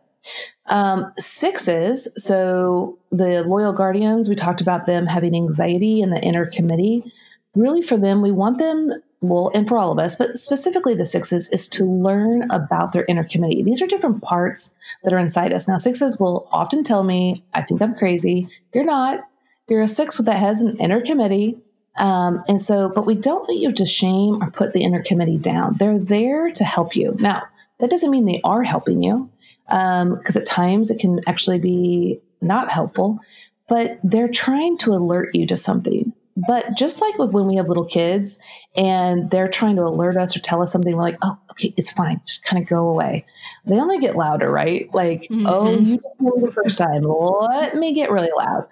Um, 0.65 1.13
sixes, 1.17 2.09
so 2.17 2.99
the 3.11 3.43
loyal 3.43 3.71
guardians, 3.71 4.27
we 4.27 4.35
talked 4.35 4.59
about 4.59 4.85
them 4.85 5.05
having 5.05 5.35
anxiety 5.35 6.01
in 6.01 6.09
the 6.09 6.19
inner 6.19 6.45
committee 6.45 7.13
really 7.55 7.81
for 7.81 7.97
them, 7.97 8.21
we 8.21 8.31
want 8.31 8.57
them 8.57 8.91
well, 9.19 9.49
and 9.55 9.67
for 9.67 9.79
all 9.79 9.91
of 9.91 9.97
us, 9.97 10.13
but 10.13 10.37
specifically 10.37 10.93
the 10.93 11.05
sixes, 11.05 11.49
is 11.49 11.67
to 11.69 11.85
learn 11.85 12.49
about 12.51 12.91
their 12.91 13.05
inner 13.09 13.23
committee. 13.23 13.63
These 13.63 13.81
are 13.81 13.87
different 13.87 14.21
parts 14.21 14.75
that 15.03 15.11
are 15.11 15.17
inside 15.17 15.53
us. 15.53 15.67
Now, 15.67 15.77
sixes 15.77 16.19
will 16.19 16.47
often 16.51 16.83
tell 16.83 17.03
me, 17.03 17.43
I 17.55 17.63
think 17.63 17.81
I'm 17.81 17.95
crazy. 17.95 18.47
You're 18.75 18.83
not. 18.83 19.21
You're 19.67 19.81
a 19.81 19.87
six 19.87 20.17
that 20.17 20.37
has 20.37 20.61
an 20.61 20.77
inner 20.77 21.01
committee. 21.01 21.57
Um, 21.97 22.43
and 22.47 22.61
so, 22.61 22.89
but 22.93 23.07
we 23.07 23.15
don't 23.15 23.47
want 23.47 23.59
you 23.59 23.71
to 23.71 23.85
shame 23.85 24.43
or 24.43 24.51
put 24.51 24.73
the 24.73 24.83
inner 24.83 25.01
committee 25.01 25.39
down. 25.39 25.77
They're 25.79 25.97
there 25.97 26.51
to 26.51 26.63
help 26.63 26.95
you. 26.95 27.15
Now, 27.19 27.41
that 27.79 27.89
doesn't 27.89 28.11
mean 28.11 28.25
they 28.25 28.41
are 28.43 28.61
helping 28.61 29.01
you, 29.01 29.31
because 29.65 30.35
um, 30.35 30.41
at 30.41 30.45
times 30.45 30.91
it 30.91 30.99
can 30.99 31.21
actually 31.25 31.57
be 31.57 32.21
not 32.39 32.71
helpful, 32.71 33.19
but 33.67 33.99
they're 34.03 34.29
trying 34.29 34.77
to 34.77 34.93
alert 34.93 35.33
you 35.33 35.47
to 35.47 35.57
something. 35.57 36.13
But 36.45 36.77
just 36.77 37.01
like 37.01 37.17
when 37.17 37.47
we 37.47 37.55
have 37.55 37.67
little 37.67 37.85
kids 37.85 38.37
and 38.75 39.31
they're 39.31 39.47
trying 39.47 39.75
to 39.77 39.83
alert 39.83 40.17
us 40.17 40.35
or 40.35 40.39
tell 40.39 40.61
us 40.61 40.71
something, 40.71 40.95
we're 40.95 41.01
like, 41.01 41.17
oh, 41.23 41.37
okay, 41.51 41.73
it's 41.77 41.89
fine. 41.89 42.21
Just 42.27 42.43
kind 42.43 42.61
of 42.61 42.69
go 42.69 42.87
away. 42.87 43.25
They 43.65 43.79
only 43.79 43.97
get 43.97 44.15
louder, 44.15 44.51
right? 44.51 44.87
Like, 44.93 45.23
mm-hmm. 45.23 45.47
oh, 45.47 45.79
you 45.79 45.99
know 46.19 46.45
the 46.45 46.51
first 46.51 46.77
time. 46.77 47.01
Let 47.01 47.75
me 47.75 47.93
get 47.93 48.11
really 48.11 48.29
loud. 48.37 48.67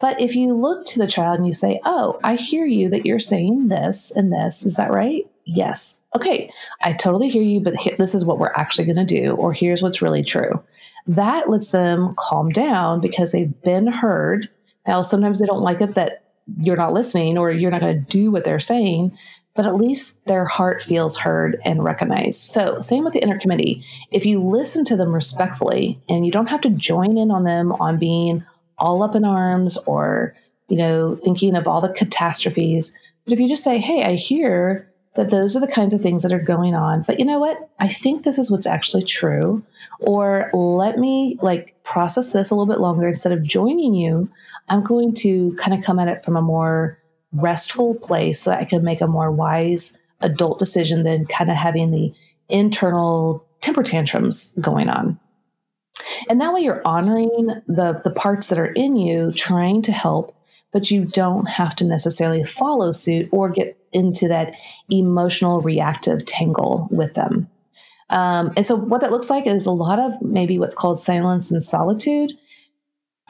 But 0.00 0.20
if 0.20 0.36
you 0.36 0.54
look 0.54 0.86
to 0.86 1.00
the 1.00 1.08
child 1.08 1.38
and 1.38 1.46
you 1.46 1.52
say, 1.52 1.80
oh, 1.84 2.20
I 2.22 2.36
hear 2.36 2.64
you 2.64 2.88
that 2.90 3.04
you're 3.04 3.18
saying 3.18 3.66
this 3.66 4.12
and 4.12 4.32
this, 4.32 4.64
is 4.64 4.76
that 4.76 4.92
right? 4.92 5.26
Yes. 5.44 6.02
Okay, 6.14 6.52
I 6.82 6.92
totally 6.92 7.28
hear 7.28 7.42
you, 7.42 7.60
but 7.60 7.74
this 7.98 8.14
is 8.14 8.24
what 8.24 8.38
we're 8.38 8.52
actually 8.54 8.84
going 8.84 9.04
to 9.04 9.20
do, 9.22 9.32
or 9.32 9.52
here's 9.52 9.82
what's 9.82 10.02
really 10.02 10.22
true. 10.22 10.62
That 11.08 11.48
lets 11.48 11.72
them 11.72 12.14
calm 12.16 12.50
down 12.50 13.00
because 13.00 13.32
they've 13.32 13.60
been 13.62 13.88
heard. 13.88 14.48
Now, 14.86 15.02
sometimes 15.02 15.40
they 15.40 15.46
don't 15.46 15.62
like 15.62 15.80
it 15.80 15.96
that 15.96 16.27
you're 16.60 16.76
not 16.76 16.92
listening 16.92 17.38
or 17.38 17.50
you're 17.50 17.70
not 17.70 17.80
going 17.80 18.04
to 18.04 18.10
do 18.10 18.30
what 18.30 18.44
they're 18.44 18.60
saying, 18.60 19.16
but 19.54 19.66
at 19.66 19.74
least 19.74 20.24
their 20.26 20.44
heart 20.44 20.80
feels 20.80 21.16
heard 21.16 21.60
and 21.64 21.82
recognized. 21.82 22.40
So, 22.40 22.76
same 22.78 23.04
with 23.04 23.12
the 23.12 23.22
inner 23.22 23.38
committee. 23.38 23.82
If 24.10 24.24
you 24.24 24.42
listen 24.42 24.84
to 24.86 24.96
them 24.96 25.12
respectfully 25.12 26.00
and 26.08 26.24
you 26.24 26.32
don't 26.32 26.46
have 26.46 26.60
to 26.62 26.70
join 26.70 27.18
in 27.18 27.30
on 27.30 27.44
them 27.44 27.72
on 27.72 27.98
being 27.98 28.44
all 28.78 29.02
up 29.02 29.14
in 29.14 29.24
arms 29.24 29.76
or, 29.78 30.34
you 30.68 30.76
know, 30.76 31.16
thinking 31.16 31.56
of 31.56 31.66
all 31.66 31.80
the 31.80 31.92
catastrophes, 31.92 32.96
but 33.24 33.32
if 33.32 33.40
you 33.40 33.48
just 33.48 33.64
say, 33.64 33.78
hey, 33.78 34.04
I 34.04 34.14
hear 34.14 34.88
that 35.18 35.30
those 35.30 35.56
are 35.56 35.60
the 35.60 35.66
kinds 35.66 35.92
of 35.92 36.00
things 36.00 36.22
that 36.22 36.32
are 36.32 36.38
going 36.38 36.76
on. 36.76 37.02
But 37.02 37.18
you 37.18 37.24
know 37.24 37.40
what? 37.40 37.68
I 37.80 37.88
think 37.88 38.22
this 38.22 38.38
is 38.38 38.52
what's 38.52 38.68
actually 38.68 39.02
true. 39.02 39.64
Or 39.98 40.48
let 40.54 40.96
me 40.96 41.36
like 41.42 41.74
process 41.82 42.32
this 42.32 42.52
a 42.52 42.54
little 42.54 42.72
bit 42.72 42.80
longer. 42.80 43.08
Instead 43.08 43.32
of 43.32 43.42
joining 43.42 43.94
you, 43.94 44.30
I'm 44.68 44.84
going 44.84 45.12
to 45.16 45.56
kind 45.56 45.76
of 45.76 45.84
come 45.84 45.98
at 45.98 46.06
it 46.06 46.24
from 46.24 46.36
a 46.36 46.40
more 46.40 47.00
restful 47.32 47.96
place 47.96 48.42
so 48.42 48.50
that 48.50 48.60
I 48.60 48.64
can 48.64 48.84
make 48.84 49.00
a 49.00 49.08
more 49.08 49.32
wise 49.32 49.98
adult 50.20 50.60
decision 50.60 51.02
than 51.02 51.26
kind 51.26 51.50
of 51.50 51.56
having 51.56 51.90
the 51.90 52.14
internal 52.48 53.44
temper 53.60 53.82
tantrums 53.82 54.54
going 54.60 54.88
on. 54.88 55.18
And 56.28 56.40
that 56.40 56.54
way 56.54 56.60
you're 56.60 56.86
honoring 56.86 57.48
the, 57.66 58.00
the 58.04 58.12
parts 58.12 58.50
that 58.50 58.58
are 58.60 58.66
in 58.66 58.96
you, 58.96 59.32
trying 59.32 59.82
to 59.82 59.90
help 59.90 60.37
but 60.72 60.90
you 60.90 61.04
don't 61.04 61.46
have 61.46 61.74
to 61.76 61.84
necessarily 61.84 62.44
follow 62.44 62.92
suit 62.92 63.28
or 63.32 63.48
get 63.48 63.78
into 63.92 64.28
that 64.28 64.54
emotional 64.90 65.60
reactive 65.60 66.24
tangle 66.26 66.88
with 66.90 67.14
them. 67.14 67.48
Um, 68.10 68.52
and 68.56 68.64
so, 68.64 68.76
what 68.76 69.00
that 69.02 69.10
looks 69.10 69.30
like 69.30 69.46
is 69.46 69.66
a 69.66 69.70
lot 69.70 69.98
of 69.98 70.20
maybe 70.22 70.58
what's 70.58 70.74
called 70.74 70.98
silence 70.98 71.50
and 71.50 71.62
solitude. 71.62 72.32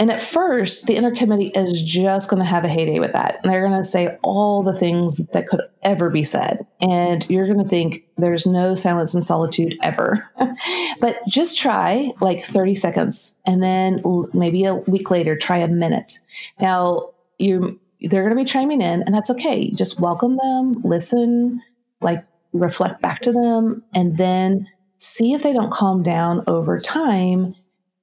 And 0.00 0.12
at 0.12 0.20
first, 0.20 0.86
the 0.86 0.94
inner 0.94 1.12
committee 1.12 1.50
is 1.56 1.82
just 1.82 2.30
going 2.30 2.40
to 2.40 2.48
have 2.48 2.64
a 2.64 2.68
heyday 2.68 3.00
with 3.00 3.12
that. 3.14 3.40
And 3.42 3.50
they're 3.50 3.66
going 3.66 3.80
to 3.80 3.84
say 3.84 4.16
all 4.22 4.62
the 4.62 4.72
things 4.72 5.16
that 5.32 5.48
could 5.48 5.60
ever 5.82 6.08
be 6.08 6.22
said. 6.22 6.64
And 6.80 7.28
you're 7.28 7.48
going 7.48 7.62
to 7.64 7.68
think 7.68 8.04
there's 8.16 8.46
no 8.46 8.76
silence 8.76 9.12
and 9.14 9.24
solitude 9.24 9.76
ever. 9.82 10.30
but 11.00 11.18
just 11.26 11.58
try 11.58 12.12
like 12.20 12.44
30 12.44 12.76
seconds 12.76 13.34
and 13.44 13.60
then 13.60 14.00
maybe 14.32 14.64
a 14.64 14.74
week 14.76 15.10
later, 15.10 15.34
try 15.34 15.58
a 15.58 15.66
minute. 15.66 16.20
Now, 16.60 17.10
you 17.38 17.80
they're 18.02 18.22
going 18.22 18.36
to 18.36 18.42
be 18.42 18.48
chiming 18.48 18.80
in 18.80 19.02
and 19.02 19.14
that's 19.14 19.30
okay. 19.30 19.70
Just 19.70 20.00
welcome 20.00 20.36
them 20.36 20.72
listen 20.84 21.62
like 22.00 22.24
reflect 22.52 23.02
back 23.02 23.20
to 23.20 23.32
them 23.32 23.82
and 23.94 24.16
then 24.16 24.66
see 24.98 25.32
if 25.32 25.42
they 25.42 25.52
don't 25.52 25.70
calm 25.70 26.02
down 26.02 26.42
over 26.46 26.78
time 26.78 27.54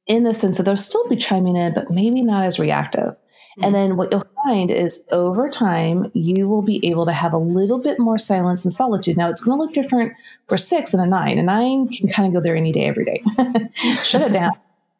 in 0.07 0.23
the 0.23 0.33
sense 0.33 0.57
that 0.57 0.63
they'll 0.63 0.77
still 0.77 1.07
be 1.07 1.15
chiming 1.15 1.55
in 1.55 1.73
but 1.73 1.89
maybe 1.89 2.21
not 2.21 2.45
as 2.45 2.59
reactive. 2.59 3.15
Mm-hmm. 3.55 3.63
and 3.63 3.75
then 3.75 3.95
what 3.95 4.11
you'll 4.11 4.27
find 4.43 4.69
is 4.69 5.05
over 5.11 5.49
time 5.49 6.11
you 6.13 6.49
will 6.49 6.61
be 6.61 6.85
able 6.85 7.05
to 7.05 7.13
have 7.13 7.31
a 7.31 7.37
little 7.37 7.79
bit 7.79 7.99
more 7.99 8.17
silence 8.17 8.65
and 8.65 8.73
solitude. 8.73 9.15
Now 9.15 9.29
it's 9.29 9.39
going 9.39 9.57
to 9.57 9.63
look 9.63 9.71
different 9.71 10.11
for 10.49 10.57
six 10.57 10.93
and 10.93 11.01
a 11.01 11.05
nine. 11.05 11.39
A 11.39 11.43
nine 11.43 11.87
can 11.87 12.09
kind 12.09 12.27
of 12.27 12.33
go 12.33 12.41
there 12.43 12.57
any 12.57 12.73
day 12.73 12.85
every 12.85 13.05
day. 13.05 13.23
Shut 14.03 14.21
it 14.23 14.33
down 14.33 14.51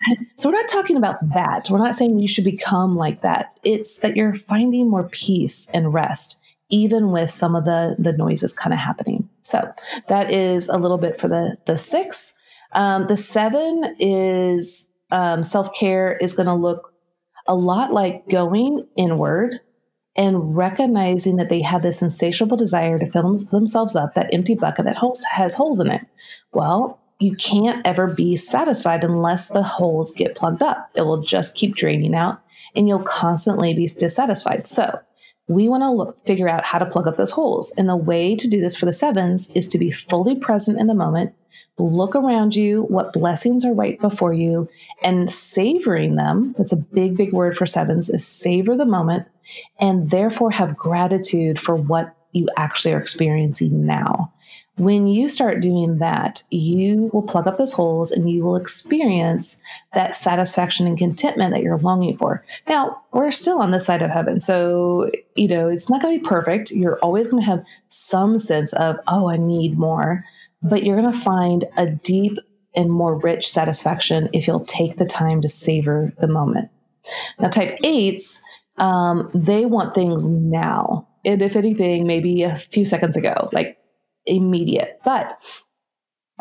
so 0.38 0.50
we're 0.50 0.56
not 0.56 0.68
talking 0.68 0.98
about 0.98 1.18
that. 1.34 1.68
We're 1.70 1.80
not 1.80 1.96
saying 1.96 2.20
you 2.20 2.28
should 2.28 2.44
become 2.44 2.96
like 2.96 3.22
that. 3.22 3.58
It's 3.64 4.00
that 4.00 4.16
you're 4.16 4.34
finding 4.34 4.90
more 4.90 5.08
peace 5.10 5.70
and 5.74 5.94
rest, 5.94 6.38
even 6.70 7.12
with 7.12 7.30
some 7.30 7.56
of 7.56 7.66
the 7.66 7.96
the 8.00 8.14
noises 8.14 8.54
kind 8.54 8.74
of 8.74 8.80
happening. 8.80 9.30
So 9.44 9.72
that 10.08 10.32
is 10.32 10.70
a 10.70 10.78
little 10.78 10.98
bit 10.98 11.20
for 11.20 11.28
the 11.28 11.58
the 11.66 11.78
six. 11.78 12.34
Um, 12.72 13.08
the 13.08 13.18
seven 13.18 13.96
is 14.00 14.90
um, 15.12 15.44
self 15.44 15.74
care 15.74 16.18
is 16.18 16.34
going 16.34 16.48
to 16.48 16.54
look 16.56 16.94
a 17.48 17.56
lot 17.56 17.94
like 17.94 18.28
going 18.30 18.88
inward 18.98 19.60
and 20.16 20.56
recognizing 20.56 21.36
that 21.36 21.50
they 21.50 21.62
have 21.62 21.82
this 21.82 22.02
insatiable 22.02 22.58
desire 22.58 22.98
to 22.98 23.12
fill 23.12 23.38
themselves 23.52 23.96
up, 23.96 24.14
that 24.14 24.34
empty 24.34 24.56
bucket 24.56 24.86
that 24.86 24.98
has 25.32 25.54
holes 25.54 25.80
in 25.80 25.92
it. 25.92 26.02
Well, 26.54 27.02
you 27.20 27.36
can't 27.36 27.86
ever 27.86 28.08
be 28.08 28.36
satisfied 28.36 29.04
unless 29.04 29.50
the 29.50 29.64
holes 29.64 30.12
get 30.12 30.36
plugged 30.36 30.62
up. 30.62 30.90
It 30.96 31.04
will 31.04 31.22
just 31.22 31.56
keep 31.56 31.76
draining 31.76 32.16
out 32.16 32.42
and 32.76 32.88
you'll 32.88 33.04
constantly 33.04 33.74
be 33.74 33.88
dissatisfied. 33.88 34.66
So, 34.66 35.00
we 35.48 35.70
want 35.70 35.84
to 35.84 35.92
look, 35.92 36.26
figure 36.26 36.50
out 36.50 36.66
how 36.66 36.80
to 36.80 36.86
plug 36.86 37.08
up 37.08 37.18
those 37.18 37.32
holes. 37.32 37.72
And 37.78 37.88
the 37.88 37.96
way 37.96 38.36
to 38.36 38.48
do 38.48 38.60
this 38.60 38.76
for 38.76 38.86
the 38.86 38.94
sevens 38.94 39.52
is 39.52 39.68
to 39.68 39.78
be 39.78 39.92
fully 39.92 40.36
present 40.36 40.80
in 40.80 40.88
the 40.88 40.96
moment, 40.96 41.36
look 41.78 42.16
around 42.16 42.56
you, 42.56 42.84
what 42.84 43.14
blessings 43.14 43.64
are 43.64 43.74
right 43.74 44.00
before 44.00 44.34
you, 44.34 44.68
and 45.04 45.30
savoring 45.30 46.16
them. 46.16 46.56
That's 46.58 46.74
a 46.74 46.78
big, 46.78 47.16
big 47.16 47.32
word 47.32 47.56
for 47.56 47.66
sevens 47.66 48.10
is 48.10 48.26
savor 48.26 48.76
the 48.76 48.86
moment 48.86 49.28
and 49.80 50.10
therefore 50.10 50.52
have 50.52 50.78
gratitude 50.78 51.60
for 51.60 51.76
what 51.76 52.16
you 52.32 52.48
actually 52.58 52.94
are 52.94 53.00
experiencing 53.00 53.86
now. 53.86 54.34
When 54.78 55.08
you 55.08 55.30
start 55.30 55.62
doing 55.62 56.00
that, 56.00 56.44
you 56.50 57.10
will 57.14 57.22
plug 57.22 57.48
up 57.48 57.56
those 57.56 57.72
holes 57.72 58.12
and 58.12 58.30
you 58.30 58.44
will 58.44 58.58
experience 58.58 59.62
that 59.94 60.16
satisfaction 60.16 60.86
and 60.86 60.98
contentment 60.98 61.54
that 61.54 61.64
you're 61.64 61.78
longing 61.78 62.18
for. 62.18 62.44
Now, 62.68 63.02
we're 63.14 63.32
still 63.32 63.62
on 63.62 63.72
this 63.72 63.86
side 63.86 64.02
of 64.02 64.12
heaven. 64.12 64.42
So, 64.42 65.12
you 65.36 65.48
know, 65.48 65.70
it's 65.70 65.90
not 65.90 66.02
going 66.02 66.18
to 66.18 66.22
be 66.22 66.28
perfect. 66.28 66.72
You're 66.72 67.00
always 67.00 67.28
going 67.28 67.42
to 67.42 67.50
have 67.50 67.66
some 67.88 68.38
sense 68.38 68.74
of, 68.74 68.98
oh, 69.08 69.30
I 69.30 69.38
need 69.38 69.80
more. 69.80 70.26
But 70.62 70.84
you're 70.84 71.00
going 71.00 71.12
to 71.12 71.20
find 71.20 71.64
a 71.78 71.88
deep 71.88 72.38
and 72.76 72.92
more 72.92 73.16
rich 73.16 73.48
satisfaction 73.50 74.30
if 74.34 74.46
you'll 74.46 74.66
take 74.66 74.98
the 74.98 75.06
time 75.06 75.40
to 75.42 75.48
savor 75.48 76.12
the 76.20 76.28
moment. 76.28 76.70
Now, 77.40 77.48
type 77.48 77.78
eights, 77.84 78.42
um, 78.78 79.30
they 79.34 79.66
want 79.66 79.96
things 79.96 80.30
now. 80.30 81.08
And 81.24 81.42
if 81.42 81.56
anything, 81.56 82.06
maybe 82.06 82.44
a 82.44 82.56
few 82.56 82.84
seconds 82.84 83.16
ago, 83.16 83.50
like 83.54 83.78
immediate. 84.26 85.00
But 85.04 85.42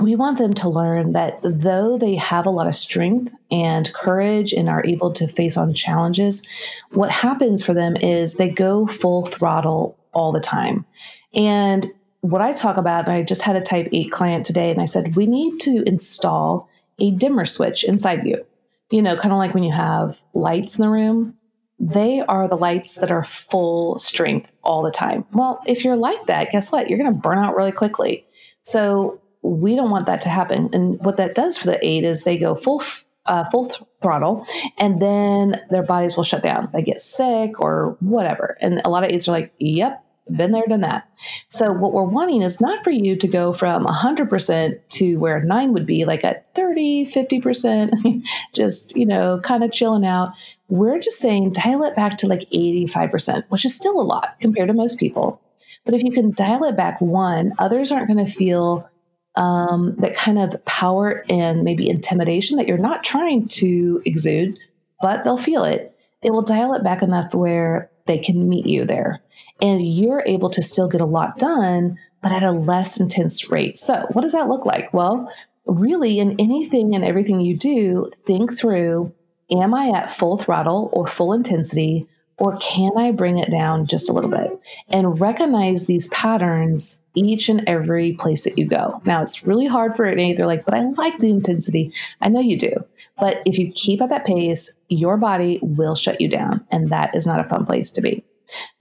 we 0.01 0.17
want 0.17 0.39
them 0.39 0.53
to 0.55 0.69
learn 0.69 1.13
that 1.13 1.39
though 1.43 1.97
they 1.97 2.17
have 2.17 2.47
a 2.47 2.51
lot 2.51 2.67
of 2.67 2.75
strength 2.75 3.33
and 3.51 3.93
courage 3.93 4.53
and 4.53 4.69
are 4.69 4.85
able 4.85 5.13
to 5.13 5.29
face 5.29 5.57
on 5.57 5.73
challenges, 5.73 6.47
what 6.91 7.11
happens 7.11 7.65
for 7.65 7.75
them 7.75 7.97
is 7.97 8.35
they 8.35 8.49
go 8.49 8.87
full 8.87 9.25
throttle 9.25 9.97
all 10.13 10.33
the 10.33 10.41
time. 10.41 10.85
And 11.33 11.87
what 12.23 12.41
I 12.41 12.53
talk 12.53 12.77
about, 12.77 13.09
I 13.09 13.23
just 13.23 13.43
had 13.43 13.55
a 13.55 13.61
type 13.61 13.89
8 13.93 14.11
client 14.11 14.47
today, 14.47 14.71
and 14.71 14.81
I 14.81 14.87
said, 14.87 15.15
we 15.15 15.27
need 15.27 15.61
to 15.61 15.83
install 15.87 16.69
a 16.99 17.11
dimmer 17.11 17.45
switch 17.45 17.85
inside 17.85 18.27
you. 18.27 18.45
You 18.91 19.03
know, 19.03 19.17
kind 19.17 19.33
of 19.33 19.39
like 19.39 19.55
when 19.55 19.63
you 19.63 19.73
have 19.73 20.23
lights 20.33 20.79
in 20.79 20.83
the 20.83 20.91
room, 20.91 21.37
they 21.85 22.21
are 22.23 22.49
the 22.49 22.57
lights 22.57 22.95
that 22.95 23.11
are 23.11 23.25
full 23.25 23.99
strength 23.99 24.51
all 24.63 24.83
the 24.83 24.91
time. 24.91 25.27
Well, 25.33 25.61
if 25.67 25.85
you're 25.85 25.97
like 25.97 26.27
that, 26.27 26.51
guess 26.51 26.73
what? 26.73 26.89
You're 26.89 26.99
going 26.99 27.13
to 27.13 27.21
burn 27.21 27.39
out 27.39 27.57
really 27.57 27.73
quickly. 27.73 28.27
So 28.63 29.21
we 29.43 29.77
don't 29.77 29.91
want 29.91 30.07
that 30.07 30.23
to 30.23 30.31
happen. 30.31 30.71
And 30.73 30.99
what 31.05 31.19
that 31.19 31.35
does 31.35 31.59
for 31.59 31.67
the 31.67 31.87
eight 31.87 32.05
is 32.05 32.23
they 32.23 32.39
go 32.39 32.55
full 32.55 32.83
uh, 33.27 33.49
full 33.51 33.69
th- 33.69 33.83
throttle, 34.03 34.47
and 34.77 35.01
then 35.01 35.63
their 35.71 35.83
bodies 35.83 36.15
will 36.15 36.25
shut 36.25 36.43
down. 36.43 36.69
They 36.75 36.83
get 36.83 37.01
sick 37.01 37.59
or 37.59 37.97
whatever. 38.01 38.59
And 38.61 38.83
a 38.85 38.91
lot 38.91 39.03
of 39.03 39.11
eights 39.11 39.29
are 39.29 39.33
like, 39.33 39.55
"Yep, 39.59 40.05
been 40.31 40.53
there, 40.53 40.65
done 40.67 40.81
that. 40.81 41.09
So, 41.49 41.73
what 41.73 41.93
we're 41.93 42.05
wanting 42.05 42.43
is 42.43 42.61
not 42.61 42.83
for 42.83 42.91
you 42.91 43.17
to 43.17 43.29
go 43.29 43.53
from 43.53 43.85
100% 43.85 44.79
to 44.91 45.17
where 45.17 45.43
nine 45.43 45.73
would 45.73 45.87
be, 45.87 46.05
like 46.05 46.25
at 46.25 46.55
30, 46.55 47.05
50%, 47.07 48.25
just, 48.55 48.97
you 48.97 49.07
know, 49.07 49.39
kind 49.41 49.63
of 49.63 49.73
chilling 49.73 50.07
out. 50.07 50.31
We're 50.75 50.99
just 50.99 51.21
saying 51.21 51.53
dial 51.53 51.85
it 51.85 51.95
back 51.95 52.17
to 52.19 52.27
like 52.27 52.51
85%, 52.53 53.45
which 53.49 53.65
is 53.65 53.77
still 53.77 54.01
a 54.01 54.03
lot 54.03 54.35
compared 54.41 54.67
to 54.67 54.75
most 54.75 54.99
people. 54.99 55.41
But 55.85 55.95
if 55.95 56.03
you 56.03 56.11
can 56.11 56.33
dial 56.33 56.65
it 56.65 56.77
back 56.77 57.01
one, 57.01 57.53
others 57.61 57.93
aren't 57.93 58.09
going 58.09 58.27
to 58.27 58.31
feel 58.31 58.91
um, 59.37 59.95
that 59.99 60.17
kind 60.17 60.37
of 60.37 60.65
power 60.65 61.25
and 61.31 61.63
maybe 61.63 61.89
intimidation 61.89 62.57
that 62.57 62.67
you're 62.67 62.77
not 62.77 63.05
trying 63.05 63.47
to 63.51 64.03
exude, 64.05 64.59
but 65.01 65.23
they'll 65.23 65.37
feel 65.37 65.63
it. 65.63 65.97
It 66.23 66.33
will 66.33 66.43
dial 66.43 66.75
it 66.75 66.83
back 66.83 67.03
enough 67.03 67.33
where 67.35 67.89
they 68.07 68.19
can 68.19 68.49
meet 68.49 68.67
you 68.67 68.85
there. 68.85 69.23
And 69.63 69.87
you're 69.87 70.25
able 70.27 70.51
to 70.51 70.61
still 70.61 70.89
get 70.89 71.01
a 71.01 71.07
lot 71.07 71.39
done, 71.39 72.01
but 72.21 72.33
at 72.33 72.43
a 72.43 72.51
less 72.51 72.99
intense 72.99 73.49
rate. 73.49 73.77
So, 73.77 74.09
what 74.11 74.23
does 74.23 74.33
that 74.33 74.49
look 74.49 74.67
like? 74.67 74.93
Well, 74.93 75.33
really, 75.67 76.19
in 76.19 76.35
anything 76.41 76.97
and 76.97 77.05
everything 77.05 77.41
you 77.41 77.57
do, 77.57 78.11
think 78.27 78.59
through 78.59 79.13
am 79.55 79.75
I 79.75 79.91
at 79.91 80.11
full 80.11 80.37
throttle 80.37 80.91
or 80.93 81.07
full 81.07 81.33
intensity? 81.33 82.09
Or 82.37 82.57
can 82.57 82.91
I 82.99 83.13
bring 83.13 83.39
it 83.39 83.51
down 83.51 83.87
just 83.87 84.09
a 84.09 84.13
little 84.13 84.31
bit 84.31 84.59
and 84.89 85.21
recognize 85.21 85.87
these 85.87 86.09
patterns 86.09 87.01
each 87.15 87.49
and 87.49 87.63
every 87.69 88.15
place 88.15 88.43
that 88.43 88.59
you 88.59 88.67
go? 88.67 89.01
Now, 89.05 89.23
it's 89.23 89.47
really 89.47 89.67
hard 89.67 89.95
for 89.95 90.05
any, 90.05 90.35
they're 90.35 90.47
like, 90.47 90.65
but 90.65 90.75
I 90.75 90.83
like 90.83 91.19
the 91.21 91.31
intensity. 91.31 91.93
I 92.21 92.29
know 92.29 92.41
you 92.41 92.59
do. 92.59 92.73
But 93.21 93.41
if 93.47 93.57
you 93.57 93.71
keep 93.73 94.03
at 94.03 94.09
that 94.09 94.27
pace, 94.27 94.77
your 94.89 95.17
body 95.17 95.61
will 95.63 95.95
shut 95.95 96.21
you 96.21 96.29
down. 96.29 96.67
And 96.73 96.91
that 96.91 97.15
is 97.15 97.25
not 97.25 97.39
a 97.39 97.49
fun 97.49 97.67
place 97.67 97.93
to 97.93 98.01
be. 98.01 98.25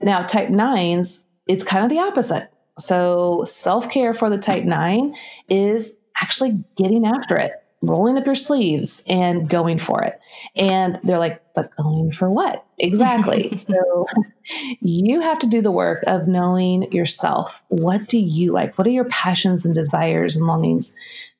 Now, 0.00 0.22
type 0.22 0.50
nines, 0.50 1.24
it's 1.46 1.62
kind 1.62 1.84
of 1.84 1.90
the 1.90 2.00
opposite. 2.00 2.50
So, 2.76 3.44
self 3.44 3.88
care 3.88 4.12
for 4.12 4.28
the 4.28 4.38
type 4.38 4.64
nine 4.64 5.14
is 5.48 5.96
actually 6.20 6.64
getting 6.76 7.06
after 7.06 7.36
it 7.36 7.63
rolling 7.86 8.18
up 8.18 8.26
your 8.26 8.34
sleeves 8.34 9.02
and 9.08 9.48
going 9.48 9.78
for 9.78 10.02
it. 10.02 10.20
And 10.56 10.98
they're 11.02 11.18
like, 11.18 11.42
but 11.54 11.74
going 11.76 12.10
for 12.12 12.30
what? 12.30 12.64
Exactly. 12.78 13.56
so 13.56 14.06
you 14.80 15.20
have 15.20 15.38
to 15.40 15.46
do 15.46 15.62
the 15.62 15.70
work 15.70 16.02
of 16.06 16.26
knowing 16.26 16.90
yourself. 16.92 17.62
What 17.68 18.08
do 18.08 18.18
you 18.18 18.52
like? 18.52 18.76
What 18.76 18.86
are 18.86 18.90
your 18.90 19.04
passions 19.04 19.64
and 19.64 19.74
desires 19.74 20.36
and 20.36 20.46
longings? 20.46 20.94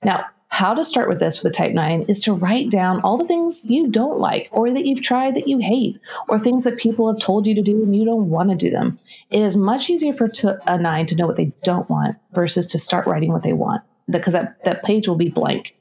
Now, 0.05 0.27
how 0.55 0.73
to 0.73 0.85
start 0.85 1.09
with 1.09 1.19
this 1.19 1.37
for 1.37 1.43
the 1.43 1.51
type 1.51 1.73
9 1.73 2.03
is 2.07 2.21
to 2.23 2.33
write 2.33 2.71
down 2.71 3.01
all 3.01 3.19
the 3.19 3.27
things 3.27 3.67
you 3.69 3.89
don't 3.89 4.21
like 4.21 4.49
or 4.53 4.71
that 4.71 4.87
you've 4.87 5.03
tried 5.03 5.35
that 5.35 5.49
you 5.49 5.59
hate 5.59 5.99
or 6.29 6.39
things 6.39 6.63
that 6.63 6.79
people 6.79 7.13
have 7.13 7.21
told 7.21 7.45
you 7.45 7.57
to 7.57 7.63
do 7.63 7.83
and 7.83 7.97
you 7.97 8.05
don't 8.05 8.31
want 8.31 8.51
to 8.51 8.57
do 8.57 8.71
them. 8.71 8.97
It 9.31 9.41
is 9.41 9.57
much 9.57 9.91
easier 9.91 10.13
for 10.13 10.29
a 10.69 10.79
9 10.79 11.07
to 11.07 11.17
know 11.17 11.27
what 11.27 11.35
they 11.35 11.53
don't 11.65 11.91
want 11.91 12.19
versus 12.33 12.67
to 12.67 12.79
start 12.79 13.09
writing 13.09 13.33
what 13.33 13.43
they 13.43 13.53
want 13.53 13.83
because 14.09 14.33
that, 14.33 14.63
that 14.63 14.85
page 14.85 15.09
will 15.09 15.17
be 15.17 15.29
blank 15.29 15.75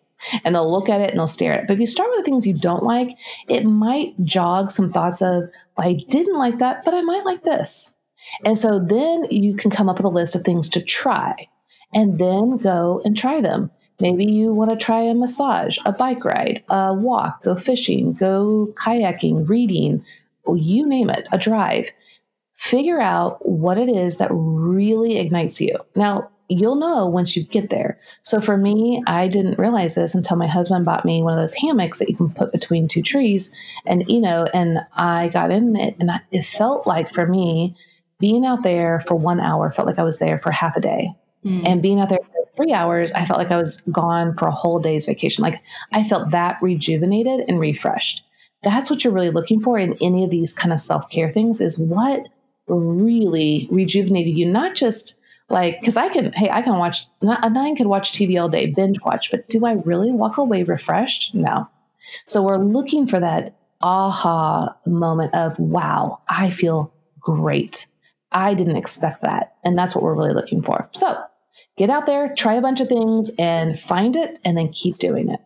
and 0.43 0.55
they'll 0.55 0.71
look 0.71 0.89
at 0.89 1.01
it 1.01 1.09
and 1.09 1.19
they'll 1.19 1.27
stare 1.27 1.53
at 1.53 1.59
it. 1.61 1.67
But 1.67 1.75
if 1.75 1.79
you 1.79 1.87
start 1.87 2.09
with 2.09 2.19
the 2.19 2.23
things 2.23 2.47
you 2.47 2.53
don't 2.53 2.83
like, 2.83 3.17
it 3.47 3.65
might 3.65 4.13
jog 4.23 4.71
some 4.71 4.91
thoughts 4.91 5.21
of, 5.21 5.43
well, 5.77 5.87
I 5.87 5.93
didn't 6.09 6.37
like 6.37 6.59
that, 6.59 6.83
but 6.85 6.93
I 6.93 7.01
might 7.01 7.25
like 7.25 7.43
this. 7.43 7.95
And 8.45 8.57
so 8.57 8.79
then 8.79 9.27
you 9.29 9.55
can 9.55 9.69
come 9.71 9.89
up 9.89 9.97
with 9.97 10.05
a 10.05 10.09
list 10.09 10.35
of 10.35 10.43
things 10.43 10.69
to 10.69 10.81
try 10.81 11.47
and 11.93 12.17
then 12.19 12.57
go 12.57 13.01
and 13.05 13.17
try 13.17 13.41
them. 13.41 13.69
Maybe 13.99 14.25
you 14.25 14.53
want 14.53 14.71
to 14.71 14.75
try 14.75 15.01
a 15.01 15.13
massage, 15.13 15.77
a 15.85 15.91
bike 15.91 16.25
ride, 16.25 16.63
a 16.69 16.93
walk, 16.93 17.43
go 17.43 17.55
fishing, 17.55 18.13
go 18.13 18.73
kayaking, 18.75 19.47
reading, 19.47 20.03
you 20.47 20.85
name 20.87 21.09
it, 21.09 21.27
a 21.31 21.37
drive. 21.37 21.91
Figure 22.53 22.99
out 22.99 23.47
what 23.47 23.77
it 23.77 23.89
is 23.89 24.17
that 24.17 24.29
really 24.31 25.19
ignites 25.19 25.61
you. 25.61 25.77
Now, 25.95 26.29
you'll 26.53 26.75
know 26.75 27.05
once 27.05 27.35
you 27.35 27.43
get 27.43 27.69
there. 27.69 27.99
So 28.21 28.39
for 28.39 28.57
me, 28.57 29.03
I 29.07 29.27
didn't 29.27 29.59
realize 29.59 29.95
this 29.95 30.15
until 30.15 30.37
my 30.37 30.47
husband 30.47 30.85
bought 30.85 31.05
me 31.05 31.21
one 31.21 31.33
of 31.33 31.39
those 31.39 31.53
hammocks 31.53 31.99
that 31.99 32.09
you 32.09 32.15
can 32.15 32.29
put 32.29 32.51
between 32.51 32.87
two 32.87 33.01
trees. 33.01 33.53
And, 33.85 34.03
you 34.07 34.19
know, 34.19 34.47
and 34.53 34.79
I 34.93 35.29
got 35.29 35.51
in 35.51 35.75
it 35.75 35.95
and 35.99 36.11
I, 36.11 36.19
it 36.31 36.45
felt 36.45 36.87
like 36.87 37.09
for 37.09 37.25
me, 37.25 37.75
being 38.19 38.45
out 38.45 38.63
there 38.63 39.01
for 39.01 39.15
one 39.15 39.39
hour 39.39 39.69
felt 39.71 39.87
like 39.87 39.99
I 39.99 40.03
was 40.03 40.19
there 40.19 40.39
for 40.39 40.51
half 40.51 40.77
a 40.77 40.81
day. 40.81 41.13
Mm. 41.45 41.67
And 41.67 41.81
being 41.81 41.99
out 41.99 42.09
there 42.09 42.19
for 42.19 42.47
three 42.55 42.71
hours, 42.71 43.11
I 43.11 43.25
felt 43.25 43.39
like 43.39 43.51
I 43.51 43.57
was 43.57 43.81
gone 43.91 44.35
for 44.37 44.47
a 44.47 44.51
whole 44.51 44.79
day's 44.79 45.05
vacation. 45.05 45.41
Like 45.41 45.61
I 45.91 46.03
felt 46.03 46.31
that 46.31 46.57
rejuvenated 46.61 47.45
and 47.47 47.59
refreshed. 47.59 48.23
That's 48.63 48.89
what 48.89 49.03
you're 49.03 49.13
really 49.13 49.29
looking 49.29 49.59
for 49.59 49.77
in 49.77 49.97
any 50.01 50.23
of 50.23 50.29
these 50.29 50.53
kind 50.53 50.71
of 50.71 50.79
self 50.79 51.09
care 51.09 51.27
things 51.27 51.59
is 51.59 51.77
what 51.77 52.27
really 52.67 53.67
rejuvenated 53.71 54.37
you, 54.37 54.45
not 54.45 54.75
just 54.75 55.19
like, 55.53 55.79
because 55.79 55.95
I 55.95 56.09
can, 56.09 56.33
hey, 56.33 56.49
I 56.49 56.61
can 56.61 56.77
watch, 56.77 57.05
a 57.21 57.49
nine 57.49 57.75
could 57.75 57.87
watch 57.87 58.11
TV 58.11 58.41
all 58.41 58.49
day, 58.49 58.65
binge 58.65 58.99
watch, 59.01 59.31
but 59.31 59.47
do 59.47 59.65
I 59.65 59.73
really 59.73 60.11
walk 60.11 60.37
away 60.37 60.63
refreshed? 60.63 61.33
No. 61.33 61.69
So 62.25 62.41
we're 62.41 62.57
looking 62.57 63.07
for 63.07 63.19
that 63.19 63.55
aha 63.81 64.75
moment 64.85 65.35
of, 65.35 65.57
wow, 65.59 66.21
I 66.27 66.49
feel 66.49 66.93
great. 67.19 67.87
I 68.31 68.55
didn't 68.55 68.77
expect 68.77 69.21
that. 69.21 69.55
And 69.63 69.77
that's 69.77 69.93
what 69.93 70.03
we're 70.03 70.15
really 70.15 70.33
looking 70.33 70.63
for. 70.63 70.89
So 70.91 71.23
get 71.77 71.89
out 71.89 72.07
there, 72.07 72.33
try 72.35 72.55
a 72.55 72.61
bunch 72.61 72.81
of 72.81 72.89
things 72.89 73.29
and 73.37 73.79
find 73.79 74.15
it, 74.15 74.39
and 74.43 74.57
then 74.57 74.73
keep 74.73 74.97
doing 74.97 75.29
it. 75.29 75.39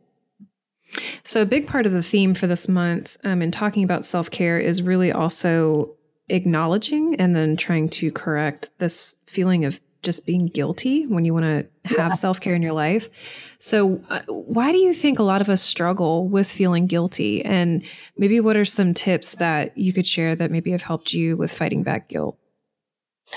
So, 1.24 1.42
a 1.42 1.46
big 1.46 1.68
part 1.68 1.86
of 1.86 1.92
the 1.92 2.02
theme 2.02 2.34
for 2.34 2.48
this 2.48 2.70
month 2.70 3.18
um, 3.26 3.42
in 3.42 3.52
talking 3.52 3.84
about 3.84 4.06
self 4.06 4.32
care 4.32 4.58
is 4.58 4.82
really 4.82 5.12
also 5.12 5.98
acknowledging 6.30 7.16
and 7.16 7.36
then 7.36 7.58
trying 7.58 7.90
to 7.90 8.10
correct 8.10 8.70
this 8.80 9.18
feeling 9.26 9.66
of 9.66 9.82
just 10.02 10.26
being 10.26 10.48
guilty 10.48 11.06
when 11.06 11.26
you 11.26 11.34
want 11.34 11.46
to 11.46 11.68
have 11.86 11.98
yeah. 11.98 12.14
self 12.14 12.40
care 12.40 12.56
in 12.56 12.62
your 12.62 12.74
life. 12.74 13.10
So, 13.58 14.02
uh, 14.10 14.22
why 14.28 14.72
do 14.72 14.78
you 14.78 14.94
think 14.94 15.20
a 15.20 15.24
lot 15.24 15.42
of 15.42 15.50
us 15.50 15.62
struggle 15.62 16.28
with 16.28 16.52
feeling 16.52 16.88
guilty? 16.88 17.44
And 17.44 17.84
maybe 18.18 18.40
what 18.40 18.56
are 18.56 18.66
some 18.66 18.94
tips 18.94 19.34
that 19.34 19.78
you 19.78 19.94
could 19.94 20.08
share 20.08 20.36
that 20.36 20.52
maybe 20.52 20.72
have 20.72 20.84
helped 20.84 21.14
you 21.14 21.38
with 21.38 21.52
fighting 21.52 21.84
back 21.84 22.10
guilt? 22.10 22.38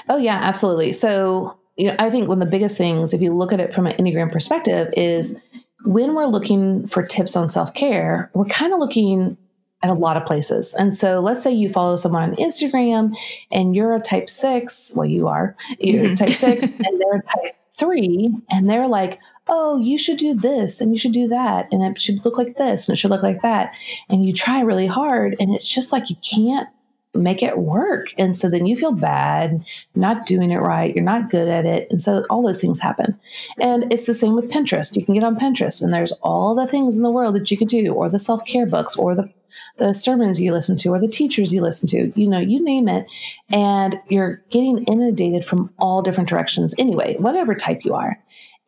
Oh, 0.08 0.16
yeah, 0.16 0.40
absolutely. 0.42 0.92
So, 0.92 1.58
you 1.76 1.88
know, 1.88 1.96
I 1.98 2.11
think 2.11 2.28
one 2.28 2.40
of 2.40 2.46
the 2.46 2.50
biggest 2.50 2.78
things, 2.78 3.12
if 3.12 3.20
you 3.20 3.32
look 3.32 3.52
at 3.52 3.61
it 3.61 3.74
from 3.74 3.86
an 3.86 3.96
Enneagram 3.96 4.30
perspective, 4.30 4.92
is 4.96 5.40
when 5.84 6.14
we're 6.14 6.26
looking 6.26 6.86
for 6.88 7.02
tips 7.02 7.36
on 7.36 7.48
self 7.48 7.74
care, 7.74 8.30
we're 8.34 8.44
kind 8.44 8.72
of 8.72 8.78
looking 8.78 9.36
at 9.83 9.91
a 9.91 9.95
lot 9.95 10.16
of 10.16 10.26
places. 10.26 10.74
And 10.74 10.95
so 10.95 11.20
let's 11.20 11.43
say 11.43 11.51
you 11.51 11.72
follow 11.72 11.97
someone 11.97 12.31
on 12.31 12.37
Instagram 12.37 13.16
and 13.51 13.74
you're 13.74 13.95
a 13.95 14.01
type 14.01 14.28
six, 14.28 14.93
well, 14.95 15.07
you 15.07 15.28
are, 15.28 15.57
you're 15.78 16.05
mm-hmm. 16.05 16.14
type 16.14 16.35
six 16.35 16.62
and 16.62 17.01
they're 17.01 17.22
type 17.22 17.57
three, 17.72 18.28
and 18.51 18.68
they're 18.68 18.87
like, 18.87 19.18
oh, 19.49 19.78
you 19.78 19.99
should 19.99 20.18
do 20.18 20.35
this 20.35 20.81
and 20.81 20.93
you 20.93 20.99
should 20.99 21.12
do 21.12 21.26
that, 21.28 21.66
and 21.72 21.83
it 21.83 22.01
should 22.01 22.24
look 22.24 22.37
like 22.37 22.57
this 22.57 22.87
and 22.87 22.95
it 22.95 22.99
should 22.99 23.11
look 23.11 23.22
like 23.22 23.43
that. 23.43 23.74
And 24.09 24.24
you 24.24 24.33
try 24.33 24.61
really 24.61 24.87
hard, 24.87 25.35
and 25.41 25.53
it's 25.55 25.68
just 25.68 25.93
like 25.93 26.11
you 26.11 26.16
can't 26.16 26.68
make 27.14 27.42
it 27.42 27.58
work. 27.58 28.08
And 28.18 28.36
so 28.36 28.48
then 28.48 28.66
you 28.66 28.76
feel 28.76 28.92
bad, 28.92 29.64
not 29.94 30.26
doing 30.26 30.50
it 30.50 30.58
right, 30.58 30.94
you're 30.94 31.04
not 31.04 31.30
good 31.30 31.48
at 31.48 31.66
it. 31.66 31.88
And 31.90 32.00
so 32.00 32.24
all 32.30 32.42
those 32.42 32.61
things 32.61 32.78
happen. 32.78 33.18
And 33.58 33.92
it's 33.92 34.06
the 34.06 34.14
same 34.14 34.34
with 34.34 34.50
Pinterest. 34.50 34.96
You 34.96 35.04
can 35.04 35.14
get 35.14 35.24
on 35.24 35.38
Pinterest 35.38 35.82
and 35.82 35.92
there's 35.92 36.12
all 36.22 36.54
the 36.54 36.66
things 36.66 36.96
in 36.96 37.02
the 37.02 37.11
world 37.11 37.34
that 37.34 37.50
you 37.50 37.56
could 37.56 37.68
do, 37.68 37.92
or 37.92 38.08
the 38.08 38.18
self 38.18 38.44
care 38.44 38.66
books, 38.66 38.96
or 38.96 39.14
the 39.14 39.30
the 39.78 39.92
sermons 39.92 40.40
you 40.40 40.52
listen 40.52 40.76
to 40.76 40.90
or 40.90 41.00
the 41.00 41.08
teachers 41.08 41.52
you 41.52 41.61
listen 41.61 41.88
to, 41.88 42.12
you 42.14 42.26
know, 42.26 42.38
you 42.38 42.62
name 42.62 42.88
it. 42.88 43.11
And 43.50 44.00
you're 44.08 44.42
getting 44.50 44.84
inundated 44.84 45.44
from 45.44 45.70
all 45.78 46.02
different 46.02 46.28
directions 46.28 46.74
anyway, 46.78 47.16
whatever 47.18 47.54
type 47.54 47.84
you 47.84 47.94
are. 47.94 48.18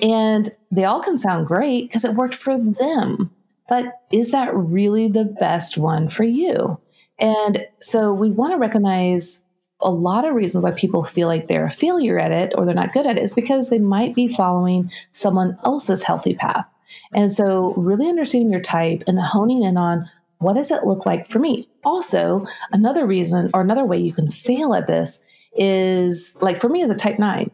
And 0.00 0.48
they 0.70 0.84
all 0.84 1.00
can 1.00 1.16
sound 1.16 1.46
great 1.46 1.88
because 1.88 2.04
it 2.04 2.14
worked 2.14 2.34
for 2.34 2.58
them. 2.58 3.30
But 3.68 4.00
is 4.10 4.32
that 4.32 4.54
really 4.54 5.08
the 5.08 5.24
best 5.24 5.78
one 5.78 6.08
for 6.08 6.24
you? 6.24 6.78
And 7.22 7.66
so 7.78 8.12
we 8.12 8.30
want 8.30 8.52
to 8.52 8.58
recognize 8.58 9.42
a 9.80 9.90
lot 9.90 10.24
of 10.24 10.34
reasons 10.34 10.62
why 10.62 10.72
people 10.72 11.04
feel 11.04 11.28
like 11.28 11.46
they're 11.46 11.64
a 11.64 11.70
failure 11.70 12.18
at 12.18 12.32
it 12.32 12.52
or 12.56 12.64
they're 12.64 12.74
not 12.74 12.92
good 12.92 13.06
at 13.06 13.16
it 13.16 13.22
is 13.22 13.32
because 13.32 13.70
they 13.70 13.78
might 13.78 14.14
be 14.14 14.28
following 14.28 14.90
someone 15.12 15.58
else's 15.64 16.02
healthy 16.02 16.34
path. 16.34 16.66
And 17.14 17.30
so, 17.30 17.72
really 17.74 18.08
understanding 18.08 18.50
your 18.50 18.60
type 18.60 19.04
and 19.06 19.18
honing 19.18 19.62
in 19.62 19.76
on 19.78 20.08
what 20.38 20.54
does 20.54 20.70
it 20.70 20.84
look 20.84 21.06
like 21.06 21.28
for 21.28 21.38
me? 21.38 21.68
Also, 21.84 22.44
another 22.72 23.06
reason 23.06 23.50
or 23.54 23.60
another 23.60 23.84
way 23.84 23.98
you 23.98 24.12
can 24.12 24.28
fail 24.28 24.74
at 24.74 24.88
this 24.88 25.22
is 25.54 26.36
like 26.40 26.60
for 26.60 26.68
me 26.68 26.82
as 26.82 26.90
a 26.90 26.94
type 26.94 27.18
nine. 27.18 27.50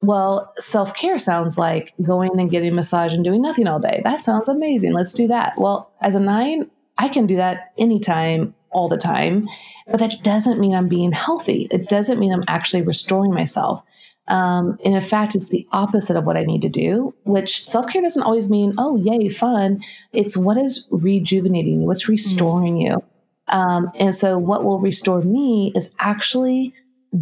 Well, 0.00 0.52
self 0.56 0.94
care 0.94 1.18
sounds 1.18 1.58
like 1.58 1.92
going 2.02 2.38
and 2.38 2.50
getting 2.50 2.72
a 2.72 2.74
massage 2.74 3.12
and 3.14 3.24
doing 3.24 3.42
nothing 3.42 3.66
all 3.66 3.80
day. 3.80 4.00
That 4.04 4.20
sounds 4.20 4.48
amazing. 4.48 4.92
Let's 4.92 5.14
do 5.14 5.26
that. 5.28 5.54
Well, 5.58 5.90
as 6.00 6.14
a 6.14 6.20
nine, 6.20 6.70
I 6.98 7.08
can 7.08 7.26
do 7.26 7.36
that 7.36 7.72
anytime, 7.76 8.54
all 8.74 8.88
the 8.88 8.98
time, 8.98 9.48
but 9.86 10.00
that 10.00 10.22
doesn't 10.22 10.60
mean 10.60 10.74
I'm 10.74 10.88
being 10.88 11.12
healthy. 11.12 11.68
It 11.70 11.88
doesn't 11.88 12.18
mean 12.18 12.32
I'm 12.32 12.44
actually 12.48 12.82
restoring 12.82 13.32
myself. 13.32 13.82
Um, 14.26 14.78
and 14.84 14.94
in 14.94 15.00
fact, 15.00 15.34
it's 15.34 15.50
the 15.50 15.66
opposite 15.72 16.16
of 16.16 16.24
what 16.24 16.36
I 16.36 16.44
need 16.44 16.62
to 16.62 16.68
do, 16.68 17.14
which 17.24 17.64
self 17.64 17.88
care 17.88 18.02
doesn't 18.02 18.22
always 18.22 18.48
mean, 18.48 18.74
oh, 18.78 18.96
yay, 18.96 19.28
fun. 19.28 19.82
It's 20.12 20.36
what 20.36 20.56
is 20.56 20.86
rejuvenating 20.90 21.82
you, 21.82 21.86
what's 21.86 22.08
restoring 22.08 22.76
mm-hmm. 22.76 22.98
you. 22.98 23.04
Um, 23.48 23.90
and 23.96 24.14
so, 24.14 24.38
what 24.38 24.64
will 24.64 24.80
restore 24.80 25.20
me 25.20 25.72
is 25.74 25.94
actually 25.98 26.72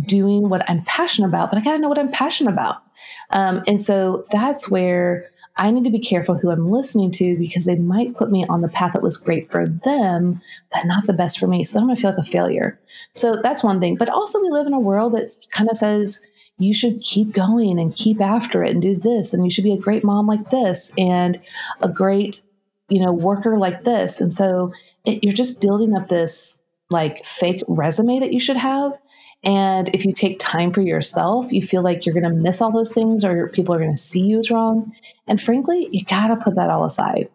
doing 0.07 0.49
what 0.49 0.69
I'm 0.71 0.85
passionate 0.85 1.29
about, 1.29 1.51
but 1.51 1.59
I 1.59 1.63
got 1.63 1.73
to 1.73 1.79
know 1.79 1.89
what 1.89 1.99
I'm 1.99 2.13
passionate 2.13 2.53
about. 2.53 2.83
Um, 3.31 3.65
and 3.67 3.81
so, 3.81 4.25
that's 4.31 4.71
where 4.71 5.32
I 5.57 5.71
need 5.71 5.85
to 5.85 5.91
be 5.91 6.01
careful 6.01 6.37
who 6.37 6.51
I'm 6.51 6.71
listening 6.71 7.11
to 7.13 7.37
because 7.37 7.67
they 7.67 7.77
might 7.77 8.17
put 8.17 8.31
me 8.31 8.47
on 8.49 8.63
the 8.63 8.69
path 8.69 8.95
that 8.95 9.03
was 9.03 9.17
great 9.17 9.51
for 9.51 9.67
them, 9.67 10.41
but 10.73 10.87
not 10.87 11.07
the 11.07 11.13
best 11.13 11.39
for 11.39 11.47
me. 11.47 11.63
So 11.63 11.75
then 11.75 11.83
I'm 11.83 11.89
gonna 11.89 12.01
feel 12.01 12.11
like 12.11 12.19
a 12.19 12.23
failure. 12.23 12.81
So 13.13 13.37
that's 13.43 13.63
one 13.63 13.81
thing. 13.81 13.97
But 13.97 14.09
also, 14.09 14.41
we 14.41 14.49
live 14.49 14.67
in 14.67 14.73
a 14.73 14.81
world 14.81 15.13
that 15.15 15.47
kind 15.51 15.71
of 15.71 15.77
says, 15.77 16.27
you 16.59 16.73
should 16.73 17.01
keep 17.03 17.33
going 17.33 17.79
and 17.79 17.95
keep 17.95 18.21
after 18.21 18.63
it 18.65 18.71
and 18.71 18.81
do 18.81 18.95
this. 18.97 19.35
And 19.35 19.45
you 19.45 19.51
should 19.51 19.65
be 19.65 19.73
a 19.73 19.79
great 19.79 20.05
mom 20.05 20.27
like 20.27 20.51
this 20.51 20.93
and 20.97 21.39
a 21.81 21.89
great, 21.89 22.41
you 22.89 23.01
know, 23.01 23.13
worker 23.13 23.59
like 23.59 23.85
this. 23.85 24.21
And 24.21 24.33
so 24.33 24.73
it, 25.05 25.25
you're 25.25 25.33
just 25.33 25.61
building 25.61 25.95
up 25.97 26.09
this 26.09 26.63
like 26.91 27.25
fake 27.25 27.63
resume 27.69 28.21
that 28.21 28.33
you 28.33 28.41
should 28.41 28.57
have. 28.57 28.99
And 29.45 29.89
if 29.95 30.05
you 30.05 30.13
take 30.13 30.39
time 30.39 30.73
for 30.73 30.83
yourself, 30.83 31.53
you 31.53 31.63
feel 31.63 31.83
like 31.83 32.07
you're 32.07 32.15
going 32.15 32.23
to 32.23 32.31
miss 32.31 32.61
all 32.61 32.71
those 32.71 32.93
things 32.93 33.25
or 33.25 33.49
people 33.49 33.75
are 33.75 33.79
going 33.79 33.91
to 33.91 33.97
see 33.97 34.21
you 34.21 34.39
as 34.39 34.51
wrong. 34.51 34.93
And 35.27 35.41
frankly, 35.41 35.89
you 35.91 36.05
got 36.05 36.29
to 36.29 36.37
put 36.37 36.55
that 36.55 36.71
all 36.71 36.85
aside. 36.85 37.29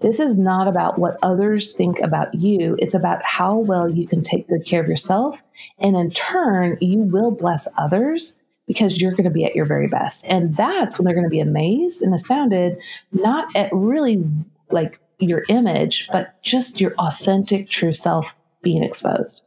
This 0.00 0.18
is 0.18 0.36
not 0.36 0.66
about 0.66 0.98
what 0.98 1.16
others 1.22 1.74
think 1.74 2.00
about 2.00 2.34
you. 2.34 2.76
It's 2.80 2.94
about 2.94 3.22
how 3.22 3.56
well 3.56 3.88
you 3.88 4.06
can 4.08 4.20
take 4.20 4.48
good 4.48 4.66
care 4.66 4.82
of 4.82 4.88
yourself. 4.88 5.42
And 5.78 5.94
in 5.94 6.10
turn, 6.10 6.76
you 6.80 6.98
will 6.98 7.30
bless 7.30 7.68
others 7.78 8.40
because 8.66 9.00
you're 9.00 9.12
going 9.12 9.24
to 9.24 9.30
be 9.30 9.44
at 9.44 9.54
your 9.54 9.64
very 9.64 9.86
best. 9.86 10.24
And 10.26 10.56
that's 10.56 10.98
when 10.98 11.04
they're 11.04 11.14
going 11.14 11.26
to 11.26 11.30
be 11.30 11.40
amazed 11.40 12.02
and 12.02 12.12
astounded, 12.12 12.82
not 13.12 13.54
at 13.54 13.72
really 13.72 14.24
like 14.70 14.98
your 15.20 15.44
image, 15.48 16.08
but 16.10 16.42
just 16.42 16.80
your 16.80 16.94
authentic, 16.94 17.68
true 17.68 17.92
self 17.92 18.34
being 18.60 18.82
exposed. 18.82 19.42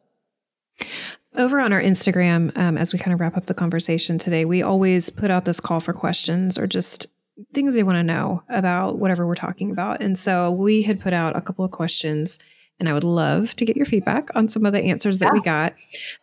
Over 1.37 1.59
on 1.59 1.73
our 1.73 1.81
Instagram, 1.81 2.57
um, 2.57 2.77
as 2.77 2.93
we 2.93 2.99
kind 2.99 3.13
of 3.13 3.19
wrap 3.19 3.35
up 3.35 3.47
the 3.47 3.53
conversation 3.53 4.17
today, 4.17 4.45
we 4.45 4.61
always 4.61 5.09
put 5.09 5.29
out 5.29 5.43
this 5.43 5.59
call 5.59 5.81
for 5.81 5.91
questions 5.91 6.57
or 6.57 6.65
just 6.65 7.07
things 7.53 7.75
they 7.75 7.83
want 7.83 7.97
to 7.97 8.03
know 8.03 8.41
about 8.47 8.99
whatever 8.99 9.27
we're 9.27 9.35
talking 9.35 9.69
about. 9.69 10.01
And 10.01 10.17
so 10.17 10.51
we 10.51 10.81
had 10.81 11.01
put 11.01 11.11
out 11.11 11.35
a 11.35 11.41
couple 11.41 11.65
of 11.65 11.71
questions, 11.71 12.39
and 12.79 12.87
I 12.87 12.93
would 12.93 13.03
love 13.03 13.53
to 13.57 13.65
get 13.65 13.75
your 13.75 13.85
feedback 13.85 14.29
on 14.33 14.47
some 14.47 14.65
of 14.65 14.71
the 14.71 14.81
answers 14.81 15.19
that 15.19 15.25
yeah. 15.25 15.33
we 15.33 15.41
got. 15.41 15.73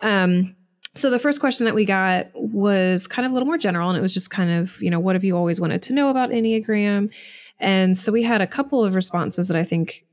Um, 0.01 0.57
so 0.95 1.11
the 1.11 1.19
first 1.19 1.41
question 1.41 1.67
that 1.67 1.75
we 1.75 1.85
got 1.85 2.29
was 2.35 3.07
kind 3.07 3.27
of 3.27 3.33
a 3.33 3.35
little 3.35 3.47
more 3.47 3.59
general, 3.59 3.91
and 3.91 3.99
it 3.99 4.03
was 4.03 4.15
just 4.15 4.31
kind 4.31 4.51
of, 4.51 4.81
you 4.81 4.91
know, 4.91 5.01
what 5.01 5.15
have 5.15 5.25
you 5.25 5.37
always 5.37 5.61
wanted 5.61 5.83
to 5.85 5.93
know 5.93 6.09
about 6.09 6.31
Enneagram? 6.31 7.11
And 7.59 7.99
so 7.99 8.13
we 8.13 8.23
had 8.23 8.41
a 8.41 8.47
couple 8.47 8.83
of 8.83 8.95
responses 8.95 9.49
that 9.49 9.57
I 9.57 9.65
think 9.65 10.07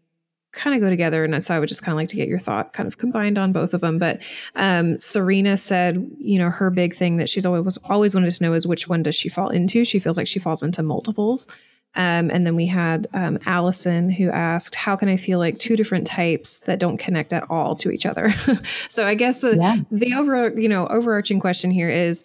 kind 0.52 0.76
of 0.76 0.82
go 0.82 0.90
together. 0.90 1.24
And 1.24 1.44
so 1.44 1.56
I 1.56 1.60
would 1.60 1.70
just 1.70 1.84
kind 1.84 1.94
of 1.94 1.98
like 1.98 2.10
to 2.10 2.16
get 2.16 2.28
your 2.28 2.40
thought 2.40 2.74
kind 2.74 2.88
of 2.88 2.98
combined 2.98 3.38
on 3.38 3.52
both 3.52 3.74
of 3.74 3.82
them. 3.82 3.98
But 4.00 4.22
um, 4.56 4.98
Serena 4.98 5.58
said, 5.58 6.10
you 6.18 6.40
know, 6.40 6.50
her 6.50 6.70
big 6.70 6.94
thing 6.94 7.18
that 7.18 7.30
she's 7.30 7.46
always 7.46 7.78
always 7.78 8.16
wanted 8.16 8.32
to 8.32 8.44
know 8.44 8.54
is 8.54 8.66
which 8.66 8.88
one 8.88 9.04
does 9.04 9.16
she 9.16 9.30
fall 9.30 9.50
into? 9.50 9.86
She 9.86 10.00
feels 10.00 10.18
like 10.18 10.28
she 10.28 10.40
falls 10.40 10.64
into 10.64 10.82
multiples. 10.84 11.48
Um, 11.96 12.30
and 12.30 12.46
then 12.46 12.56
we 12.56 12.68
had 12.68 13.08
um, 13.14 13.40
Allison 13.46 14.12
who 14.12 14.30
asked, 14.30 14.76
"How 14.76 14.96
can 14.96 15.10
I 15.10 15.18
feel 15.18 15.40
like 15.40 15.58
two 15.58 15.76
different 15.76 16.06
types 16.06 16.60
that 16.60 16.80
don't 16.80 17.00
connect 17.00 17.34
at 17.34 17.44
all 17.50 17.76
to 17.78 17.90
each 17.90 18.06
other?" 18.06 18.34
so 18.88 19.08
I 19.08 19.16
guess 19.16 19.40
the 19.40 19.58
yeah. 19.58 19.78
the 19.90 20.14
over 20.14 20.60
you 20.60 20.70
know 20.70 20.86
overarching 20.88 21.40
question 21.40 21.72
here 21.72 21.90
is, 21.90 22.24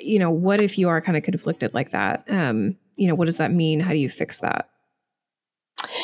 you 0.00 0.18
know, 0.18 0.30
what 0.30 0.60
if 0.60 0.78
you 0.78 0.88
are 0.88 1.00
kind 1.00 1.16
of 1.16 1.22
conflicted 1.22 1.74
like 1.74 1.90
that? 1.90 2.24
Um, 2.28 2.76
you 2.96 3.06
know, 3.06 3.14
what 3.14 3.26
does 3.26 3.36
that 3.36 3.52
mean? 3.52 3.78
How 3.78 3.92
do 3.92 3.98
you 3.98 4.08
fix 4.08 4.40
that? 4.40 4.68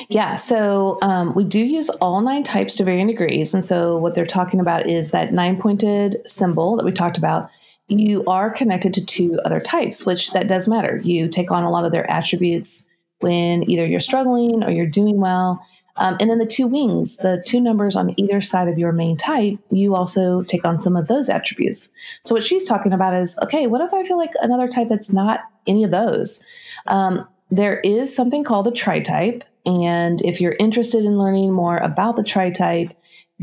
Yeah, 0.09 0.37
so 0.37 0.99
um, 1.03 1.35
we 1.35 1.45
do 1.45 1.61
use 1.61 1.91
all 1.91 2.21
nine 2.21 2.43
types 2.43 2.77
to 2.77 2.85
varying 2.85 3.07
degrees. 3.07 3.55
And 3.55 3.65
so 3.65 3.97
what 3.97 4.15
they're 4.15 4.27
talking 4.27 4.61
about 4.61 4.87
is 4.87 5.11
that 5.11 5.33
nine 5.33 5.61
pointed 5.61 6.29
symbol 6.29 6.77
that 6.77 6.85
we 6.85 6.93
talked 6.93 7.19
about. 7.19 7.51
You 7.89 8.25
are 8.27 8.51
connected 8.51 8.95
to 8.95 9.05
two 9.05 9.39
other 9.45 9.61
types, 9.61 10.07
which 10.07 10.33
that 10.33 10.49
does 10.49 10.69
matter. 10.69 11.01
You 11.05 11.29
take 11.29 11.51
on 11.51 11.65
a 11.65 11.71
lot 11.71 11.85
of 11.85 11.93
their 11.93 12.11
attributes 12.11 12.89
when 13.21 13.69
either 13.71 13.87
you're 13.87 14.01
struggling 14.01 14.65
or 14.65 14.71
you're 14.71 14.87
doing 14.87 15.21
well. 15.21 15.65
Um, 15.97 16.17
and 16.19 16.29
then 16.29 16.39
the 16.39 16.47
two 16.47 16.67
wings, 16.67 17.19
the 17.19 17.43
two 17.47 17.61
numbers 17.61 17.95
on 17.95 18.19
either 18.19 18.41
side 18.41 18.69
of 18.69 18.79
your 18.79 18.93
main 18.93 19.17
type, 19.17 19.59
you 19.71 19.95
also 19.95 20.43
take 20.43 20.65
on 20.65 20.81
some 20.81 20.97
of 20.97 21.07
those 21.07 21.29
attributes. 21.29 21.89
So 22.25 22.35
what 22.35 22.45
she's 22.45 22.67
talking 22.67 22.93
about 22.93 23.15
is 23.15 23.39
okay, 23.43 23.67
what 23.67 23.81
if 23.81 23.95
I 23.95 24.05
feel 24.05 24.19
like 24.19 24.33
another 24.41 24.67
type 24.67 24.89
that's 24.89 25.13
not 25.13 25.41
any 25.67 25.85
of 25.85 25.91
those? 25.91 26.45
Um, 26.87 27.27
there 27.51 27.79
is 27.81 28.15
something 28.15 28.43
called 28.45 28.67
the 28.67 28.73
tri 28.73 29.01
type. 29.01 29.45
And 29.67 30.21
if 30.23 30.41
you're 30.41 30.57
interested 30.59 31.05
in 31.05 31.19
learning 31.19 31.53
more 31.53 31.77
about 31.79 32.17
the 32.17 32.23
tri 32.23 32.51
type, 32.51 32.91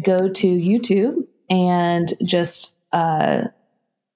go 0.04 0.30
to 0.30 0.48
YouTube 0.48 1.26
and 1.50 2.14
just, 2.24 2.78
uh, 2.92 3.46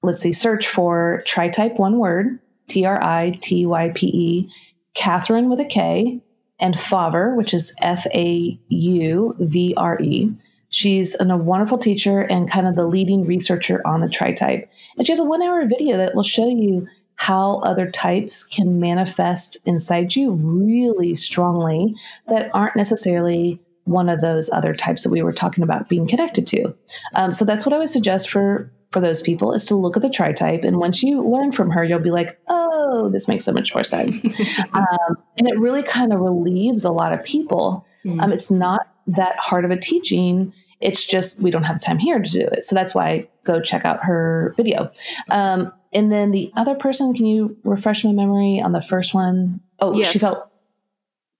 let's 0.04 0.20
see, 0.20 0.32
search 0.32 0.68
for 0.68 1.22
tri 1.26 1.50
type, 1.50 1.80
one 1.80 1.98
word, 1.98 2.40
T 2.68 2.86
R 2.86 3.02
I 3.02 3.36
T 3.42 3.66
Y 3.66 3.92
P 3.94 4.08
E, 4.08 4.52
Katherine 4.94 5.50
with 5.50 5.60
a 5.60 5.66
K, 5.66 6.22
and 6.60 6.76
Fauvre, 6.76 7.36
which 7.36 7.54
is 7.54 7.76
F 7.82 8.06
A 8.14 8.60
U 8.70 9.36
V 9.40 9.74
R 9.76 10.00
E. 10.02 10.32
She's 10.70 11.16
a 11.20 11.38
wonderful 11.38 11.78
teacher 11.78 12.22
and 12.22 12.50
kind 12.50 12.68
of 12.68 12.76
the 12.76 12.86
leading 12.86 13.26
researcher 13.26 13.82
on 13.86 14.02
the 14.02 14.10
tri 14.10 14.32
type. 14.32 14.70
And 14.98 15.06
she 15.06 15.12
has 15.12 15.20
a 15.20 15.24
one 15.24 15.42
hour 15.42 15.66
video 15.66 15.98
that 15.98 16.16
will 16.16 16.24
show 16.24 16.50
you 16.50 16.88
how 17.16 17.60
other 17.60 17.88
types 17.88 18.44
can 18.44 18.80
manifest 18.80 19.58
inside 19.66 20.16
you 20.16 20.32
really 20.32 21.16
strongly 21.16 21.96
that 22.28 22.50
aren't 22.54 22.76
necessarily 22.76 23.60
one 23.86 24.10
of 24.10 24.22
those 24.22 24.50
other 24.50 24.74
types 24.74 25.04
that 25.04 25.12
we 25.12 25.22
were 25.22 25.32
talking 25.32 25.64
about 25.64 25.88
being 25.88 26.08
connected 26.08 26.46
to. 26.48 26.76
Um, 27.14 27.32
so 27.32 27.46
that's 27.46 27.66
what 27.66 27.74
I 27.74 27.78
would 27.78 27.90
suggest 27.90 28.30
for 28.30 28.72
for 28.92 29.02
those 29.02 29.22
people 29.22 29.52
is 29.52 29.66
to 29.66 29.76
look 29.76 29.98
at 29.98 30.02
the 30.02 30.10
tri 30.10 30.32
type, 30.32 30.64
and 30.64 30.78
once 30.78 31.04
you 31.04 31.22
learn 31.22 31.52
from 31.52 31.70
her, 31.72 31.84
you'll 31.84 32.00
be 32.00 32.12
like, 32.12 32.40
oh, 32.48 33.10
this 33.10 33.28
makes 33.28 33.44
so 33.44 33.52
much 33.52 33.74
more 33.74 33.84
sense, 33.84 34.24
um, 34.74 35.18
and 35.38 35.48
it 35.48 35.60
really 35.60 35.84
kind 35.84 36.14
of 36.14 36.20
relieves 36.20 36.86
a 36.86 36.92
lot 36.92 37.12
of 37.12 37.24
people. 37.24 37.86
Mm. 38.06 38.22
Um, 38.22 38.32
it's 38.32 38.50
not 38.50 38.88
that 39.08 39.36
hard 39.38 39.66
of 39.66 39.72
a 39.72 39.78
teaching. 39.78 40.54
It's 40.80 41.06
just 41.06 41.42
we 41.42 41.52
don't 41.52 41.64
have 41.64 41.80
time 41.80 41.98
here 41.98 42.22
to 42.22 42.30
do 42.30 42.42
it. 42.42 42.64
So 42.64 42.74
that's 42.74 42.96
why 42.96 43.28
go 43.44 43.60
check 43.60 43.86
out 43.86 44.04
her 44.04 44.54
video. 44.56 44.92
Um, 45.30 45.74
and 45.96 46.12
then 46.12 46.32
the 46.32 46.52
other 46.56 46.76
person, 46.76 47.14
can 47.14 47.26
you 47.26 47.58
refresh 47.64 48.04
my 48.04 48.12
memory 48.12 48.62
on 48.62 48.74
the 48.74 48.82
first 48.82 49.14
one? 49.14 49.62
Oh, 49.80 49.96
yes. 49.96 50.12
she 50.12 50.20
felt. 50.20 50.52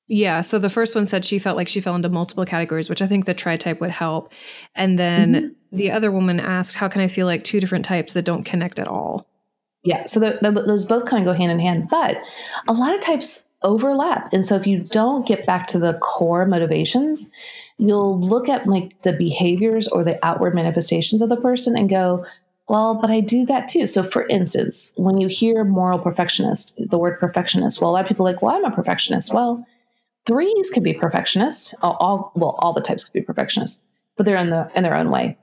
Yeah. 0.08 0.42
So 0.42 0.60
the 0.60 0.70
first 0.70 0.96
one 0.96 1.06
said 1.08 1.26
she 1.26 1.40
felt 1.40 1.58
like 1.58 1.68
she 1.68 1.82
fell 1.82 1.96
into 1.96 2.10
multiple 2.10 2.46
categories, 2.46 2.90
which 2.90 3.02
I 3.02 3.08
think 3.08 3.26
the 3.26 3.34
tri 3.34 3.58
type 3.58 3.82
would 3.82 3.92
help. 3.92 4.32
And 4.74 4.98
then 4.98 5.34
mm-hmm. 5.34 5.76
the 5.76 5.92
other 5.92 6.12
woman 6.12 6.40
asked, 6.40 6.76
How 6.76 6.88
can 6.88 7.02
I 7.02 7.08
feel 7.08 7.26
like 7.26 7.44
two 7.44 7.60
different 7.60 7.86
types 7.86 8.14
that 8.14 8.24
don't 8.24 8.44
connect 8.44 8.80
at 8.80 8.88
all? 8.88 9.28
Yeah. 9.84 10.04
So 10.04 10.20
the, 10.20 10.38
the, 10.42 10.52
those 10.52 10.86
both 10.86 11.06
kind 11.06 11.22
of 11.22 11.32
go 11.32 11.38
hand 11.38 11.52
in 11.52 11.60
hand. 11.60 11.90
But 11.90 12.18
a 12.68 12.74
lot 12.74 12.94
of 12.94 13.02
types 13.02 13.48
overlap. 13.62 14.32
And 14.32 14.46
so 14.46 14.56
if 14.56 14.66
you 14.66 14.80
don't 14.80 15.28
get 15.28 15.46
back 15.46 15.68
to 15.68 15.80
the 15.80 15.96
core 15.96 16.46
motivations, 16.46 17.30
you'll 17.78 18.20
look 18.20 18.48
at 18.48 18.68
like 18.68 19.02
the 19.02 19.14
behaviors 19.14 19.88
or 19.88 20.04
the 20.04 20.24
outward 20.26 20.56
manifestations 20.56 21.22
of 21.22 21.30
the 21.30 21.42
person 21.42 21.78
and 21.78 21.90
go, 21.90 22.26
well, 22.68 22.96
but 23.00 23.10
I 23.10 23.20
do 23.20 23.46
that 23.46 23.68
too. 23.68 23.86
So, 23.86 24.02
for 24.02 24.26
instance, 24.28 24.94
when 24.96 25.20
you 25.20 25.28
hear 25.28 25.64
moral 25.64 26.00
perfectionist, 26.00 26.74
the 26.78 26.98
word 26.98 27.20
perfectionist, 27.20 27.80
well, 27.80 27.92
a 27.92 27.94
lot 27.94 28.02
of 28.04 28.08
people 28.08 28.28
are 28.28 28.32
like, 28.32 28.42
well, 28.42 28.56
I'm 28.56 28.66
a 28.66 28.72
perfectionist. 28.72 29.34
Well, 29.34 29.66
threes 30.26 30.70
can 30.72 30.82
be 30.82 30.94
perfectionists. 30.94 31.76
All, 31.82 31.98
all 32.00 32.32
well, 32.36 32.56
all 32.60 32.74
the 32.74 32.82
types 32.82 33.04
can 33.04 33.22
be 33.22 33.26
perfectionists, 33.26 33.82
but 34.18 34.26
they're 34.26 34.38
in 34.38 34.50
the 34.50 34.70
in 34.76 34.84
their 34.84 34.96
own 34.96 35.12
way. 35.12 35.38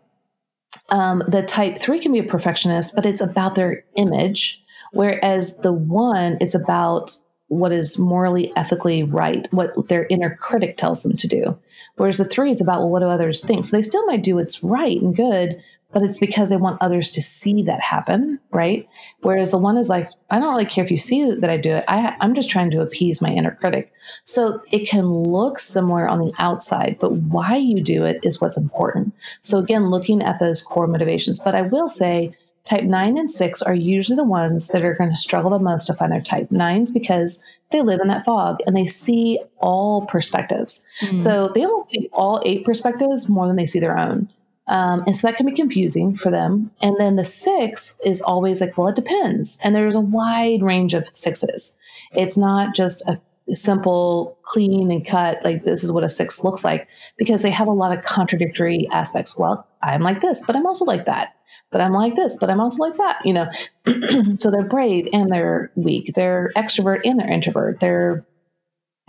Um, 0.88 1.22
the 1.28 1.42
type 1.42 1.78
three 1.78 2.00
can 2.00 2.12
be 2.12 2.18
a 2.18 2.24
perfectionist, 2.24 2.94
but 2.96 3.06
it's 3.06 3.20
about 3.20 3.54
their 3.54 3.84
image, 3.94 4.62
whereas 4.92 5.56
the 5.58 5.72
one, 5.72 6.38
it's 6.40 6.54
about 6.54 7.16
what 7.52 7.70
is 7.70 7.98
morally, 7.98 8.50
ethically 8.56 9.02
right, 9.02 9.46
what 9.52 9.88
their 9.88 10.06
inner 10.08 10.34
critic 10.36 10.76
tells 10.76 11.02
them 11.02 11.14
to 11.14 11.28
do. 11.28 11.58
Whereas 11.96 12.16
the 12.16 12.24
three 12.24 12.50
is 12.50 12.62
about, 12.62 12.80
well, 12.80 12.88
what 12.88 13.00
do 13.00 13.06
others 13.06 13.44
think? 13.44 13.64
So 13.64 13.76
they 13.76 13.82
still 13.82 14.06
might 14.06 14.22
do 14.22 14.36
what's 14.36 14.64
right 14.64 15.00
and 15.00 15.14
good, 15.14 15.62
but 15.92 16.02
it's 16.02 16.18
because 16.18 16.48
they 16.48 16.56
want 16.56 16.80
others 16.80 17.10
to 17.10 17.20
see 17.20 17.62
that 17.64 17.82
happen, 17.82 18.40
right? 18.52 18.88
Whereas 19.20 19.50
the 19.50 19.58
one 19.58 19.76
is 19.76 19.90
like, 19.90 20.08
I 20.30 20.38
don't 20.38 20.52
really 20.52 20.64
care 20.64 20.82
if 20.82 20.90
you 20.90 20.96
see 20.96 21.30
that 21.30 21.50
I 21.50 21.58
do 21.58 21.72
it. 21.72 21.84
I, 21.88 22.16
I'm 22.20 22.34
just 22.34 22.48
trying 22.48 22.70
to 22.70 22.80
appease 22.80 23.20
my 23.20 23.28
inner 23.28 23.54
critic. 23.54 23.92
So 24.22 24.62
it 24.70 24.88
can 24.88 25.12
look 25.12 25.58
similar 25.58 26.08
on 26.08 26.20
the 26.20 26.32
outside, 26.38 26.96
but 26.98 27.12
why 27.12 27.56
you 27.56 27.82
do 27.82 28.04
it 28.04 28.20
is 28.22 28.40
what's 28.40 28.56
important. 28.56 29.12
So 29.42 29.58
again, 29.58 29.90
looking 29.90 30.22
at 30.22 30.38
those 30.38 30.62
core 30.62 30.86
motivations. 30.86 31.38
But 31.38 31.54
I 31.54 31.60
will 31.60 31.88
say, 31.88 32.34
type 32.64 32.84
9 32.84 33.18
and 33.18 33.30
6 33.30 33.62
are 33.62 33.74
usually 33.74 34.16
the 34.16 34.24
ones 34.24 34.68
that 34.68 34.84
are 34.84 34.94
going 34.94 35.10
to 35.10 35.16
struggle 35.16 35.50
the 35.50 35.58
most 35.58 35.86
to 35.86 35.94
find 35.94 36.12
their 36.12 36.20
type. 36.20 36.50
Nines 36.50 36.90
because 36.90 37.42
they 37.70 37.82
live 37.82 38.00
in 38.00 38.08
that 38.08 38.24
fog 38.24 38.58
and 38.66 38.76
they 38.76 38.86
see 38.86 39.40
all 39.58 40.06
perspectives. 40.06 40.84
Mm. 41.00 41.18
So 41.18 41.50
they 41.54 41.64
almost 41.64 41.90
see 41.90 42.08
all 42.12 42.42
eight 42.44 42.64
perspectives 42.64 43.28
more 43.28 43.46
than 43.46 43.56
they 43.56 43.66
see 43.66 43.80
their 43.80 43.98
own. 43.98 44.28
Um, 44.68 45.02
and 45.06 45.16
so 45.16 45.26
that 45.26 45.36
can 45.36 45.46
be 45.46 45.52
confusing 45.52 46.14
for 46.14 46.30
them. 46.30 46.70
And 46.80 46.96
then 46.98 47.16
the 47.16 47.24
six 47.24 47.98
is 48.04 48.20
always 48.20 48.60
like, 48.60 48.78
well, 48.78 48.88
it 48.88 48.96
depends. 48.96 49.58
And 49.62 49.74
there's 49.74 49.96
a 49.96 50.00
wide 50.00 50.62
range 50.62 50.94
of 50.94 51.08
sixes. 51.12 51.76
It's 52.12 52.38
not 52.38 52.74
just 52.74 53.06
a 53.08 53.20
simple, 53.50 54.38
clean 54.42 54.90
and 54.90 55.04
cut, 55.04 55.44
like 55.44 55.64
this 55.64 55.82
is 55.82 55.90
what 55.90 56.04
a 56.04 56.08
six 56.08 56.44
looks 56.44 56.64
like, 56.64 56.88
because 57.16 57.42
they 57.42 57.50
have 57.50 57.66
a 57.66 57.72
lot 57.72 57.96
of 57.96 58.04
contradictory 58.04 58.86
aspects. 58.92 59.36
Well, 59.36 59.66
I'm 59.82 60.02
like 60.02 60.20
this, 60.20 60.44
but 60.46 60.54
I'm 60.54 60.66
also 60.66 60.84
like 60.84 61.06
that. 61.06 61.34
But 61.72 61.80
I'm 61.80 61.92
like 61.92 62.14
this, 62.14 62.36
but 62.36 62.50
I'm 62.50 62.60
also 62.60 62.82
like 62.82 62.96
that, 62.98 63.24
you 63.24 63.32
know. 63.32 63.48
so 64.36 64.50
they're 64.50 64.64
brave 64.64 65.08
and 65.12 65.32
they're 65.32 65.72
weak. 65.74 66.12
They're 66.14 66.50
extrovert 66.56 67.00
and 67.04 67.18
they're 67.18 67.30
introvert. 67.30 67.80
They're 67.80 68.24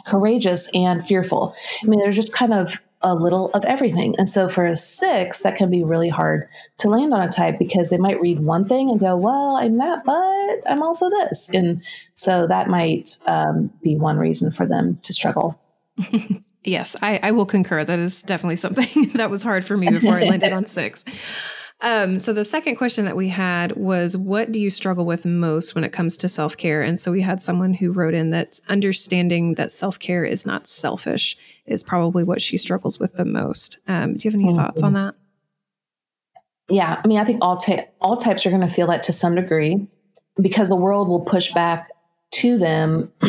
courageous 0.05 0.69
and 0.73 1.05
fearful. 1.05 1.55
I 1.83 1.87
mean, 1.87 1.99
they're 1.99 2.11
just 2.11 2.33
kind 2.33 2.53
of 2.53 2.81
a 3.03 3.13
little 3.13 3.49
of 3.51 3.65
everything. 3.65 4.15
And 4.17 4.27
so 4.29 4.47
for 4.47 4.65
a 4.65 4.75
six, 4.75 5.39
that 5.39 5.55
can 5.55 5.69
be 5.69 5.83
really 5.83 6.09
hard 6.09 6.47
to 6.77 6.89
land 6.89 7.13
on 7.13 7.21
a 7.21 7.31
type 7.31 7.59
because 7.59 7.89
they 7.89 7.97
might 7.97 8.19
read 8.21 8.39
one 8.39 8.67
thing 8.67 8.89
and 8.89 8.99
go, 8.99 9.17
well, 9.17 9.57
I'm 9.57 9.77
that, 9.77 10.05
but 10.05 10.71
I'm 10.71 10.81
also 10.81 11.09
this. 11.09 11.49
And 11.49 11.83
so 12.13 12.47
that 12.47 12.69
might 12.69 13.17
um, 13.25 13.71
be 13.83 13.95
one 13.95 14.17
reason 14.17 14.51
for 14.51 14.65
them 14.65 14.95
to 15.03 15.13
struggle. 15.13 15.59
yes, 16.63 16.95
I, 17.01 17.19
I 17.21 17.31
will 17.31 17.45
concur. 17.45 17.83
That 17.83 17.99
is 17.99 18.21
definitely 18.21 18.55
something 18.55 19.09
that 19.15 19.29
was 19.29 19.43
hard 19.43 19.65
for 19.65 19.75
me 19.75 19.89
before 19.89 20.17
I 20.17 20.23
landed 20.23 20.53
on 20.53 20.65
six. 20.65 21.03
Um, 21.83 22.17
so 22.17 22.31
the 22.31 22.45
second 22.45 22.77
question 22.77 23.03
that 23.03 23.17
we 23.17 23.27
had 23.27 23.75
was, 23.75 24.15
what 24.15 24.53
do 24.53 24.59
you 24.61 24.69
struggle 24.69 25.05
with 25.05 25.25
most 25.25 25.75
when 25.75 25.83
it 25.83 25.91
comes 25.91 26.15
to 26.17 26.29
self 26.29 26.55
care? 26.55 26.81
And 26.81 26.97
so 26.97 27.11
we 27.11 27.21
had 27.21 27.41
someone 27.41 27.73
who 27.73 27.91
wrote 27.91 28.13
in 28.13 28.29
that 28.29 28.57
understanding 28.69 29.55
that 29.55 29.69
self 29.69 29.99
care 29.99 30.23
is 30.23 30.45
not 30.45 30.65
selfish 30.65 31.37
is 31.65 31.83
probably 31.83 32.23
what 32.23 32.41
she 32.41 32.57
struggles 32.57 33.01
with 33.01 33.15
the 33.15 33.25
most. 33.25 33.79
Um, 33.85 34.13
do 34.13 34.19
you 34.21 34.31
have 34.31 34.39
any 34.39 34.45
mm-hmm. 34.45 34.55
thoughts 34.55 34.81
on 34.81 34.93
that? 34.93 35.15
Yeah, 36.69 37.01
I 37.03 37.05
mean, 37.05 37.19
I 37.19 37.25
think 37.25 37.39
all 37.41 37.57
ta- 37.57 37.85
all 37.99 38.15
types 38.15 38.45
are 38.45 38.49
going 38.49 38.61
to 38.61 38.67
feel 38.69 38.87
that 38.87 39.03
to 39.03 39.11
some 39.11 39.35
degree 39.35 39.85
because 40.41 40.69
the 40.69 40.77
world 40.77 41.09
will 41.09 41.21
push 41.21 41.51
back 41.51 41.89
to 42.31 42.57
them 42.57 43.11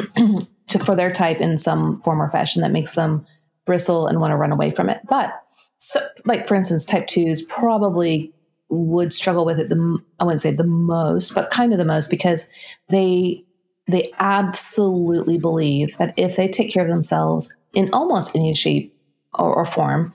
to 0.69 0.79
for 0.79 0.95
their 0.95 1.11
type 1.11 1.41
in 1.41 1.59
some 1.59 2.01
form 2.03 2.23
or 2.23 2.31
fashion 2.31 2.63
that 2.63 2.71
makes 2.71 2.93
them 2.93 3.27
bristle 3.65 4.07
and 4.07 4.21
want 4.21 4.31
to 4.31 4.37
run 4.37 4.53
away 4.53 4.71
from 4.71 4.89
it. 4.89 5.01
But 5.09 5.35
so, 5.79 6.07
like 6.25 6.47
for 6.47 6.55
instance, 6.55 6.87
type 6.87 7.09
twos 7.09 7.43
probably 7.43 8.33
would 8.75 9.13
struggle 9.13 9.45
with 9.45 9.61
it 9.61 9.69
the 9.69 9.99
I 10.21 10.25
wouldn't 10.25 10.43
say 10.43 10.53
the 10.53 10.65
most, 10.65 11.35
but 11.35 11.51
kind 11.51 11.73
of 11.73 11.79
the 11.79 11.85
most 11.85 12.11
because 12.11 12.47
they 12.89 13.45
they 13.87 14.13
absolutely 14.19 15.39
believe 15.39 15.97
that 15.99 16.15
if 16.17 16.37
they 16.37 16.49
take 16.49 16.73
care 16.73 16.83
of 16.83 16.89
themselves 16.89 17.55
in 17.75 17.91
almost 17.93 18.35
any 18.35 18.55
shape 18.55 18.97
or, 19.35 19.55
or 19.55 19.67
form, 19.67 20.13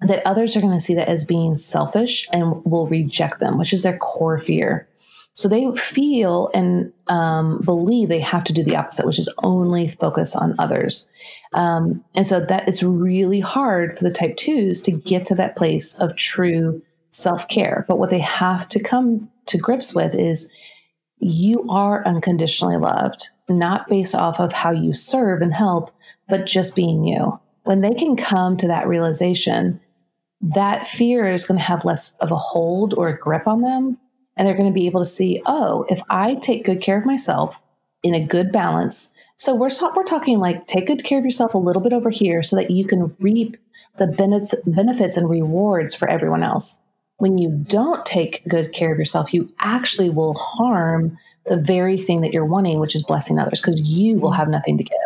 that 0.00 0.26
others 0.26 0.56
are 0.56 0.60
going 0.60 0.72
to 0.72 0.80
see 0.80 0.94
that 0.94 1.08
as 1.08 1.24
being 1.24 1.56
selfish 1.56 2.26
and 2.32 2.64
will 2.64 2.86
reject 2.86 3.38
them, 3.38 3.58
which 3.58 3.72
is 3.72 3.82
their 3.82 3.98
core 3.98 4.40
fear. 4.40 4.88
So 5.32 5.48
they 5.48 5.70
feel 5.76 6.50
and 6.54 6.92
um, 7.06 7.60
believe 7.60 8.08
they 8.08 8.20
have 8.20 8.44
to 8.44 8.52
do 8.52 8.64
the 8.64 8.76
opposite, 8.76 9.06
which 9.06 9.18
is 9.18 9.32
only 9.42 9.88
focus 9.88 10.34
on 10.34 10.56
others. 10.58 11.08
Um, 11.52 12.04
and 12.14 12.26
so 12.26 12.40
that 12.40 12.68
is 12.68 12.82
really 12.82 13.40
hard 13.40 13.96
for 13.96 14.04
the 14.04 14.10
type 14.10 14.36
twos 14.36 14.80
to 14.82 14.90
get 14.90 15.24
to 15.26 15.34
that 15.36 15.56
place 15.56 15.94
of 16.00 16.16
true 16.16 16.82
self 17.10 17.48
care. 17.48 17.84
But 17.88 17.98
what 17.98 18.10
they 18.10 18.20
have 18.20 18.68
to 18.70 18.82
come 18.82 19.28
to 19.46 19.58
grips 19.58 19.94
with 19.94 20.14
is 20.14 20.50
you 21.18 21.66
are 21.68 22.06
unconditionally 22.06 22.78
loved, 22.78 23.28
not 23.48 23.88
based 23.88 24.14
off 24.14 24.40
of 24.40 24.52
how 24.52 24.70
you 24.70 24.94
serve 24.94 25.42
and 25.42 25.52
help, 25.52 25.90
but 26.28 26.46
just 26.46 26.74
being 26.74 27.04
you. 27.04 27.38
When 27.64 27.82
they 27.82 27.92
can 27.92 28.16
come 28.16 28.56
to 28.56 28.68
that 28.68 28.88
realization, 28.88 29.80
that 30.40 30.86
fear 30.86 31.30
is 31.30 31.44
going 31.44 31.58
to 31.58 31.64
have 31.64 31.84
less 31.84 32.14
of 32.20 32.30
a 32.30 32.36
hold 32.36 32.94
or 32.94 33.08
a 33.08 33.18
grip 33.18 33.46
on 33.46 33.60
them. 33.60 33.98
And 34.36 34.48
they're 34.48 34.56
going 34.56 34.70
to 34.70 34.74
be 34.74 34.86
able 34.86 35.02
to 35.02 35.10
see, 35.10 35.42
oh, 35.44 35.84
if 35.90 36.00
I 36.08 36.34
take 36.36 36.64
good 36.64 36.80
care 36.80 36.98
of 36.98 37.04
myself 37.04 37.62
in 38.02 38.14
a 38.14 38.24
good 38.24 38.50
balance. 38.50 39.12
So 39.36 39.54
we're, 39.54 39.68
we're 39.94 40.04
talking 40.04 40.38
like 40.38 40.66
take 40.66 40.86
good 40.86 41.04
care 41.04 41.18
of 41.18 41.24
yourself 41.26 41.52
a 41.52 41.58
little 41.58 41.82
bit 41.82 41.92
over 41.92 42.08
here 42.08 42.42
so 42.42 42.56
that 42.56 42.70
you 42.70 42.86
can 42.86 43.14
reap 43.18 43.58
the 43.98 44.06
benefits 44.06 45.16
and 45.18 45.28
rewards 45.28 45.94
for 45.94 46.08
everyone 46.08 46.42
else 46.42 46.80
when 47.20 47.36
you 47.36 47.50
don't 47.50 48.04
take 48.04 48.42
good 48.48 48.72
care 48.72 48.90
of 48.90 48.98
yourself, 48.98 49.34
you 49.34 49.48
actually 49.60 50.08
will 50.08 50.34
harm 50.34 51.16
the 51.44 51.58
very 51.58 51.98
thing 51.98 52.22
that 52.22 52.32
you're 52.32 52.46
wanting, 52.46 52.80
which 52.80 52.94
is 52.94 53.02
blessing 53.02 53.38
others, 53.38 53.60
because 53.60 53.80
you 53.82 54.16
will 54.16 54.32
have 54.32 54.48
nothing 54.48 54.78
to 54.78 54.84
give. 54.84 54.96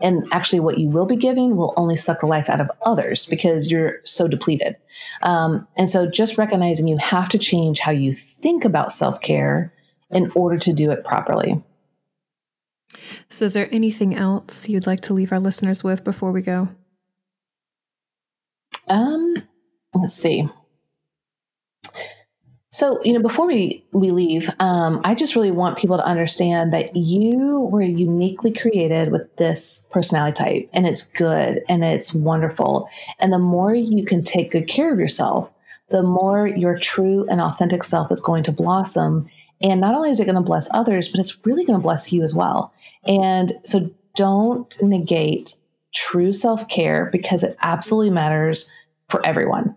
And 0.00 0.26
actually, 0.32 0.58
what 0.58 0.78
you 0.78 0.88
will 0.88 1.06
be 1.06 1.14
giving 1.14 1.56
will 1.56 1.72
only 1.76 1.94
suck 1.94 2.20
the 2.20 2.26
life 2.26 2.50
out 2.50 2.60
of 2.60 2.70
others 2.84 3.26
because 3.26 3.70
you're 3.70 4.00
so 4.04 4.26
depleted. 4.26 4.76
Um, 5.22 5.68
and 5.76 5.88
so, 5.88 6.10
just 6.10 6.36
recognizing 6.36 6.88
you 6.88 6.98
have 6.98 7.28
to 7.28 7.38
change 7.38 7.78
how 7.78 7.92
you 7.92 8.12
think 8.12 8.64
about 8.64 8.90
self 8.90 9.20
care 9.20 9.72
in 10.10 10.32
order 10.34 10.58
to 10.58 10.72
do 10.72 10.90
it 10.90 11.04
properly. 11.04 11.62
So, 13.28 13.44
is 13.44 13.54
there 13.54 13.68
anything 13.70 14.16
else 14.16 14.68
you'd 14.68 14.88
like 14.88 15.00
to 15.02 15.14
leave 15.14 15.30
our 15.30 15.40
listeners 15.40 15.84
with 15.84 16.02
before 16.02 16.32
we 16.32 16.42
go? 16.42 16.68
Um, 18.88 19.36
let's 19.94 20.14
see. 20.14 20.48
So, 22.74 23.00
you 23.04 23.12
know, 23.12 23.22
before 23.22 23.46
we 23.46 23.86
we 23.92 24.10
leave, 24.10 24.50
um, 24.58 25.00
I 25.04 25.14
just 25.14 25.36
really 25.36 25.52
want 25.52 25.78
people 25.78 25.96
to 25.96 26.04
understand 26.04 26.72
that 26.72 26.96
you 26.96 27.68
were 27.70 27.82
uniquely 27.82 28.50
created 28.52 29.12
with 29.12 29.36
this 29.36 29.86
personality 29.92 30.34
type, 30.34 30.70
and 30.72 30.84
it's 30.84 31.06
good 31.10 31.62
and 31.68 31.84
it's 31.84 32.12
wonderful. 32.12 32.88
And 33.20 33.32
the 33.32 33.38
more 33.38 33.72
you 33.72 34.04
can 34.04 34.24
take 34.24 34.50
good 34.50 34.66
care 34.66 34.92
of 34.92 34.98
yourself, 34.98 35.54
the 35.90 36.02
more 36.02 36.48
your 36.48 36.76
true 36.76 37.28
and 37.30 37.40
authentic 37.40 37.84
self 37.84 38.10
is 38.10 38.20
going 38.20 38.42
to 38.42 38.50
blossom. 38.50 39.28
And 39.60 39.80
not 39.80 39.94
only 39.94 40.10
is 40.10 40.18
it 40.18 40.24
going 40.24 40.34
to 40.34 40.40
bless 40.40 40.68
others, 40.74 41.06
but 41.06 41.20
it's 41.20 41.46
really 41.46 41.64
going 41.64 41.78
to 41.78 41.82
bless 41.82 42.12
you 42.12 42.24
as 42.24 42.34
well. 42.34 42.72
And 43.06 43.52
so, 43.62 43.88
don't 44.16 44.76
negate 44.82 45.54
true 45.94 46.32
self 46.32 46.68
care 46.68 47.08
because 47.12 47.44
it 47.44 47.56
absolutely 47.62 48.10
matters 48.10 48.68
for 49.08 49.24
everyone. 49.24 49.76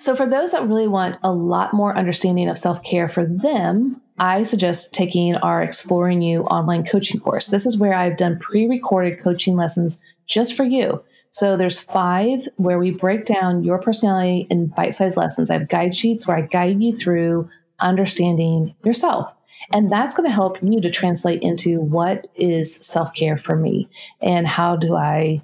So, 0.00 0.14
for 0.14 0.26
those 0.26 0.52
that 0.52 0.66
really 0.66 0.86
want 0.86 1.18
a 1.24 1.32
lot 1.32 1.74
more 1.74 1.96
understanding 1.96 2.48
of 2.48 2.56
self 2.56 2.82
care 2.84 3.08
for 3.08 3.26
them, 3.26 4.00
I 4.20 4.44
suggest 4.44 4.94
taking 4.94 5.34
our 5.36 5.60
Exploring 5.60 6.22
You 6.22 6.42
online 6.44 6.84
coaching 6.84 7.20
course. 7.20 7.48
This 7.48 7.66
is 7.66 7.78
where 7.78 7.94
I've 7.94 8.16
done 8.16 8.38
pre 8.38 8.68
recorded 8.68 9.18
coaching 9.20 9.56
lessons 9.56 10.00
just 10.26 10.54
for 10.54 10.64
you. 10.64 11.02
So, 11.32 11.56
there's 11.56 11.80
five 11.80 12.46
where 12.56 12.78
we 12.78 12.92
break 12.92 13.24
down 13.24 13.64
your 13.64 13.78
personality 13.78 14.46
in 14.50 14.68
bite 14.68 14.94
sized 14.94 15.16
lessons. 15.16 15.50
I 15.50 15.54
have 15.54 15.68
guide 15.68 15.96
sheets 15.96 16.28
where 16.28 16.36
I 16.36 16.42
guide 16.42 16.80
you 16.80 16.94
through 16.94 17.48
understanding 17.80 18.76
yourself. 18.84 19.34
And 19.72 19.90
that's 19.90 20.14
going 20.14 20.28
to 20.28 20.34
help 20.34 20.58
you 20.62 20.80
to 20.80 20.90
translate 20.90 21.42
into 21.42 21.80
what 21.80 22.28
is 22.36 22.76
self 22.76 23.12
care 23.14 23.36
for 23.36 23.56
me 23.56 23.88
and 24.20 24.46
how 24.46 24.76
do 24.76 24.94
I 24.94 25.42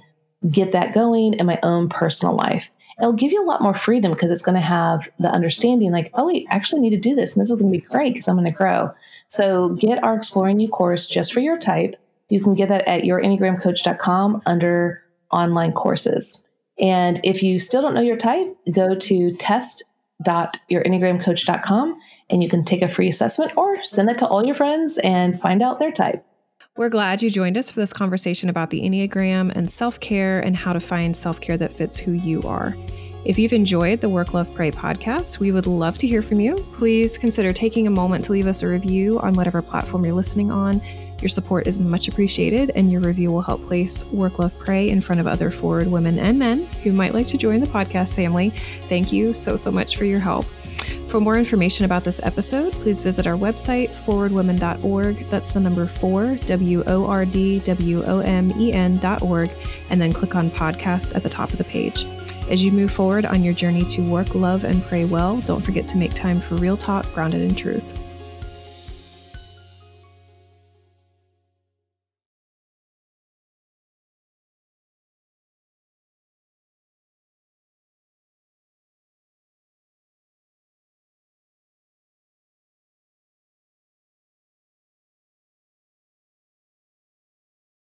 get 0.48 0.72
that 0.72 0.94
going 0.94 1.34
in 1.34 1.46
my 1.46 1.58
own 1.62 1.88
personal 1.88 2.36
life 2.36 2.70
it'll 2.98 3.12
give 3.12 3.32
you 3.32 3.42
a 3.42 3.46
lot 3.46 3.62
more 3.62 3.74
freedom 3.74 4.12
because 4.12 4.30
it's 4.30 4.42
going 4.42 4.54
to 4.54 4.60
have 4.60 5.08
the 5.18 5.28
understanding 5.28 5.90
like, 5.92 6.10
oh, 6.14 6.30
I 6.30 6.44
actually 6.50 6.80
need 6.80 6.90
to 6.90 7.00
do 7.00 7.14
this. 7.14 7.34
And 7.34 7.42
this 7.42 7.50
is 7.50 7.56
going 7.56 7.72
to 7.72 7.78
be 7.78 7.84
great 7.84 8.14
because 8.14 8.28
I'm 8.28 8.36
going 8.36 8.44
to 8.44 8.50
grow. 8.50 8.92
So 9.28 9.70
get 9.70 10.02
our 10.02 10.14
Exploring 10.14 10.60
You 10.60 10.68
course 10.68 11.06
just 11.06 11.32
for 11.32 11.40
your 11.40 11.58
type. 11.58 11.96
You 12.28 12.42
can 12.42 12.54
get 12.54 12.68
that 12.68 12.86
at 12.88 13.02
yourenneagramcoach.com 13.02 14.42
under 14.46 15.02
online 15.30 15.72
courses. 15.72 16.44
And 16.78 17.20
if 17.22 17.42
you 17.42 17.58
still 17.58 17.82
don't 17.82 17.94
know 17.94 18.00
your 18.00 18.16
type, 18.16 18.56
go 18.72 18.94
to 18.94 19.34
test.yourenneagramcoach.com 19.34 22.00
and 22.30 22.42
you 22.42 22.48
can 22.48 22.64
take 22.64 22.80
a 22.82 22.88
free 22.88 23.08
assessment 23.08 23.52
or 23.56 23.80
send 23.82 24.08
that 24.08 24.18
to 24.18 24.26
all 24.26 24.44
your 24.44 24.54
friends 24.54 24.98
and 24.98 25.38
find 25.38 25.62
out 25.62 25.78
their 25.78 25.92
type. 25.92 26.24
We're 26.76 26.88
glad 26.88 27.22
you 27.22 27.30
joined 27.30 27.56
us 27.56 27.70
for 27.70 27.78
this 27.78 27.92
conversation 27.92 28.48
about 28.48 28.70
the 28.70 28.80
Enneagram 28.80 29.52
and 29.54 29.70
self 29.70 30.00
care 30.00 30.40
and 30.40 30.56
how 30.56 30.72
to 30.72 30.80
find 30.80 31.16
self 31.16 31.40
care 31.40 31.56
that 31.56 31.72
fits 31.72 32.00
who 32.00 32.10
you 32.10 32.42
are. 32.42 32.76
If 33.24 33.38
you've 33.38 33.52
enjoyed 33.52 34.00
the 34.00 34.08
Work, 34.08 34.34
Love, 34.34 34.52
Pray 34.52 34.72
podcast, 34.72 35.38
we 35.38 35.52
would 35.52 35.68
love 35.68 35.96
to 35.98 36.08
hear 36.08 36.20
from 36.20 36.40
you. 36.40 36.56
Please 36.72 37.16
consider 37.16 37.52
taking 37.52 37.86
a 37.86 37.92
moment 37.92 38.24
to 38.24 38.32
leave 38.32 38.48
us 38.48 38.64
a 38.64 38.66
review 38.66 39.20
on 39.20 39.34
whatever 39.34 39.62
platform 39.62 40.04
you're 40.04 40.16
listening 40.16 40.50
on. 40.50 40.82
Your 41.20 41.28
support 41.28 41.68
is 41.68 41.78
much 41.78 42.08
appreciated, 42.08 42.72
and 42.74 42.90
your 42.90 43.02
review 43.02 43.30
will 43.30 43.40
help 43.40 43.62
place 43.62 44.04
Work, 44.06 44.40
Love, 44.40 44.58
Pray 44.58 44.90
in 44.90 45.00
front 45.00 45.20
of 45.20 45.28
other 45.28 45.52
forward 45.52 45.86
women 45.86 46.18
and 46.18 46.40
men 46.40 46.66
who 46.82 46.92
might 46.92 47.14
like 47.14 47.28
to 47.28 47.38
join 47.38 47.60
the 47.60 47.68
podcast 47.68 48.16
family. 48.16 48.50
Thank 48.88 49.12
you 49.12 49.32
so, 49.32 49.54
so 49.54 49.70
much 49.70 49.96
for 49.96 50.06
your 50.06 50.18
help. 50.18 50.44
For 51.14 51.20
more 51.20 51.38
information 51.38 51.84
about 51.84 52.02
this 52.02 52.20
episode, 52.24 52.72
please 52.72 53.00
visit 53.00 53.24
our 53.28 53.36
website, 53.36 53.92
4wordwomen.org. 53.92 55.28
That's 55.28 55.52
the 55.52 55.60
number 55.60 55.86
four, 55.86 56.34
W 56.34 56.82
O 56.88 57.06
R 57.06 57.24
D 57.24 57.60
W 57.60 58.02
O 58.02 58.18
M 58.18 58.50
E 58.58 58.72
N.org, 58.72 59.48
and 59.90 60.02
then 60.02 60.12
click 60.12 60.34
on 60.34 60.50
podcast 60.50 61.14
at 61.14 61.22
the 61.22 61.28
top 61.28 61.52
of 61.52 61.58
the 61.58 61.62
page. 61.62 62.04
As 62.50 62.64
you 62.64 62.72
move 62.72 62.90
forward 62.90 63.26
on 63.26 63.44
your 63.44 63.54
journey 63.54 63.84
to 63.90 64.02
work, 64.02 64.34
love, 64.34 64.64
and 64.64 64.84
pray 64.86 65.04
well, 65.04 65.38
don't 65.42 65.64
forget 65.64 65.86
to 65.86 65.98
make 65.98 66.14
time 66.14 66.40
for 66.40 66.56
real 66.56 66.76
talk 66.76 67.06
grounded 67.14 67.42
in 67.42 67.54
truth. 67.54 68.03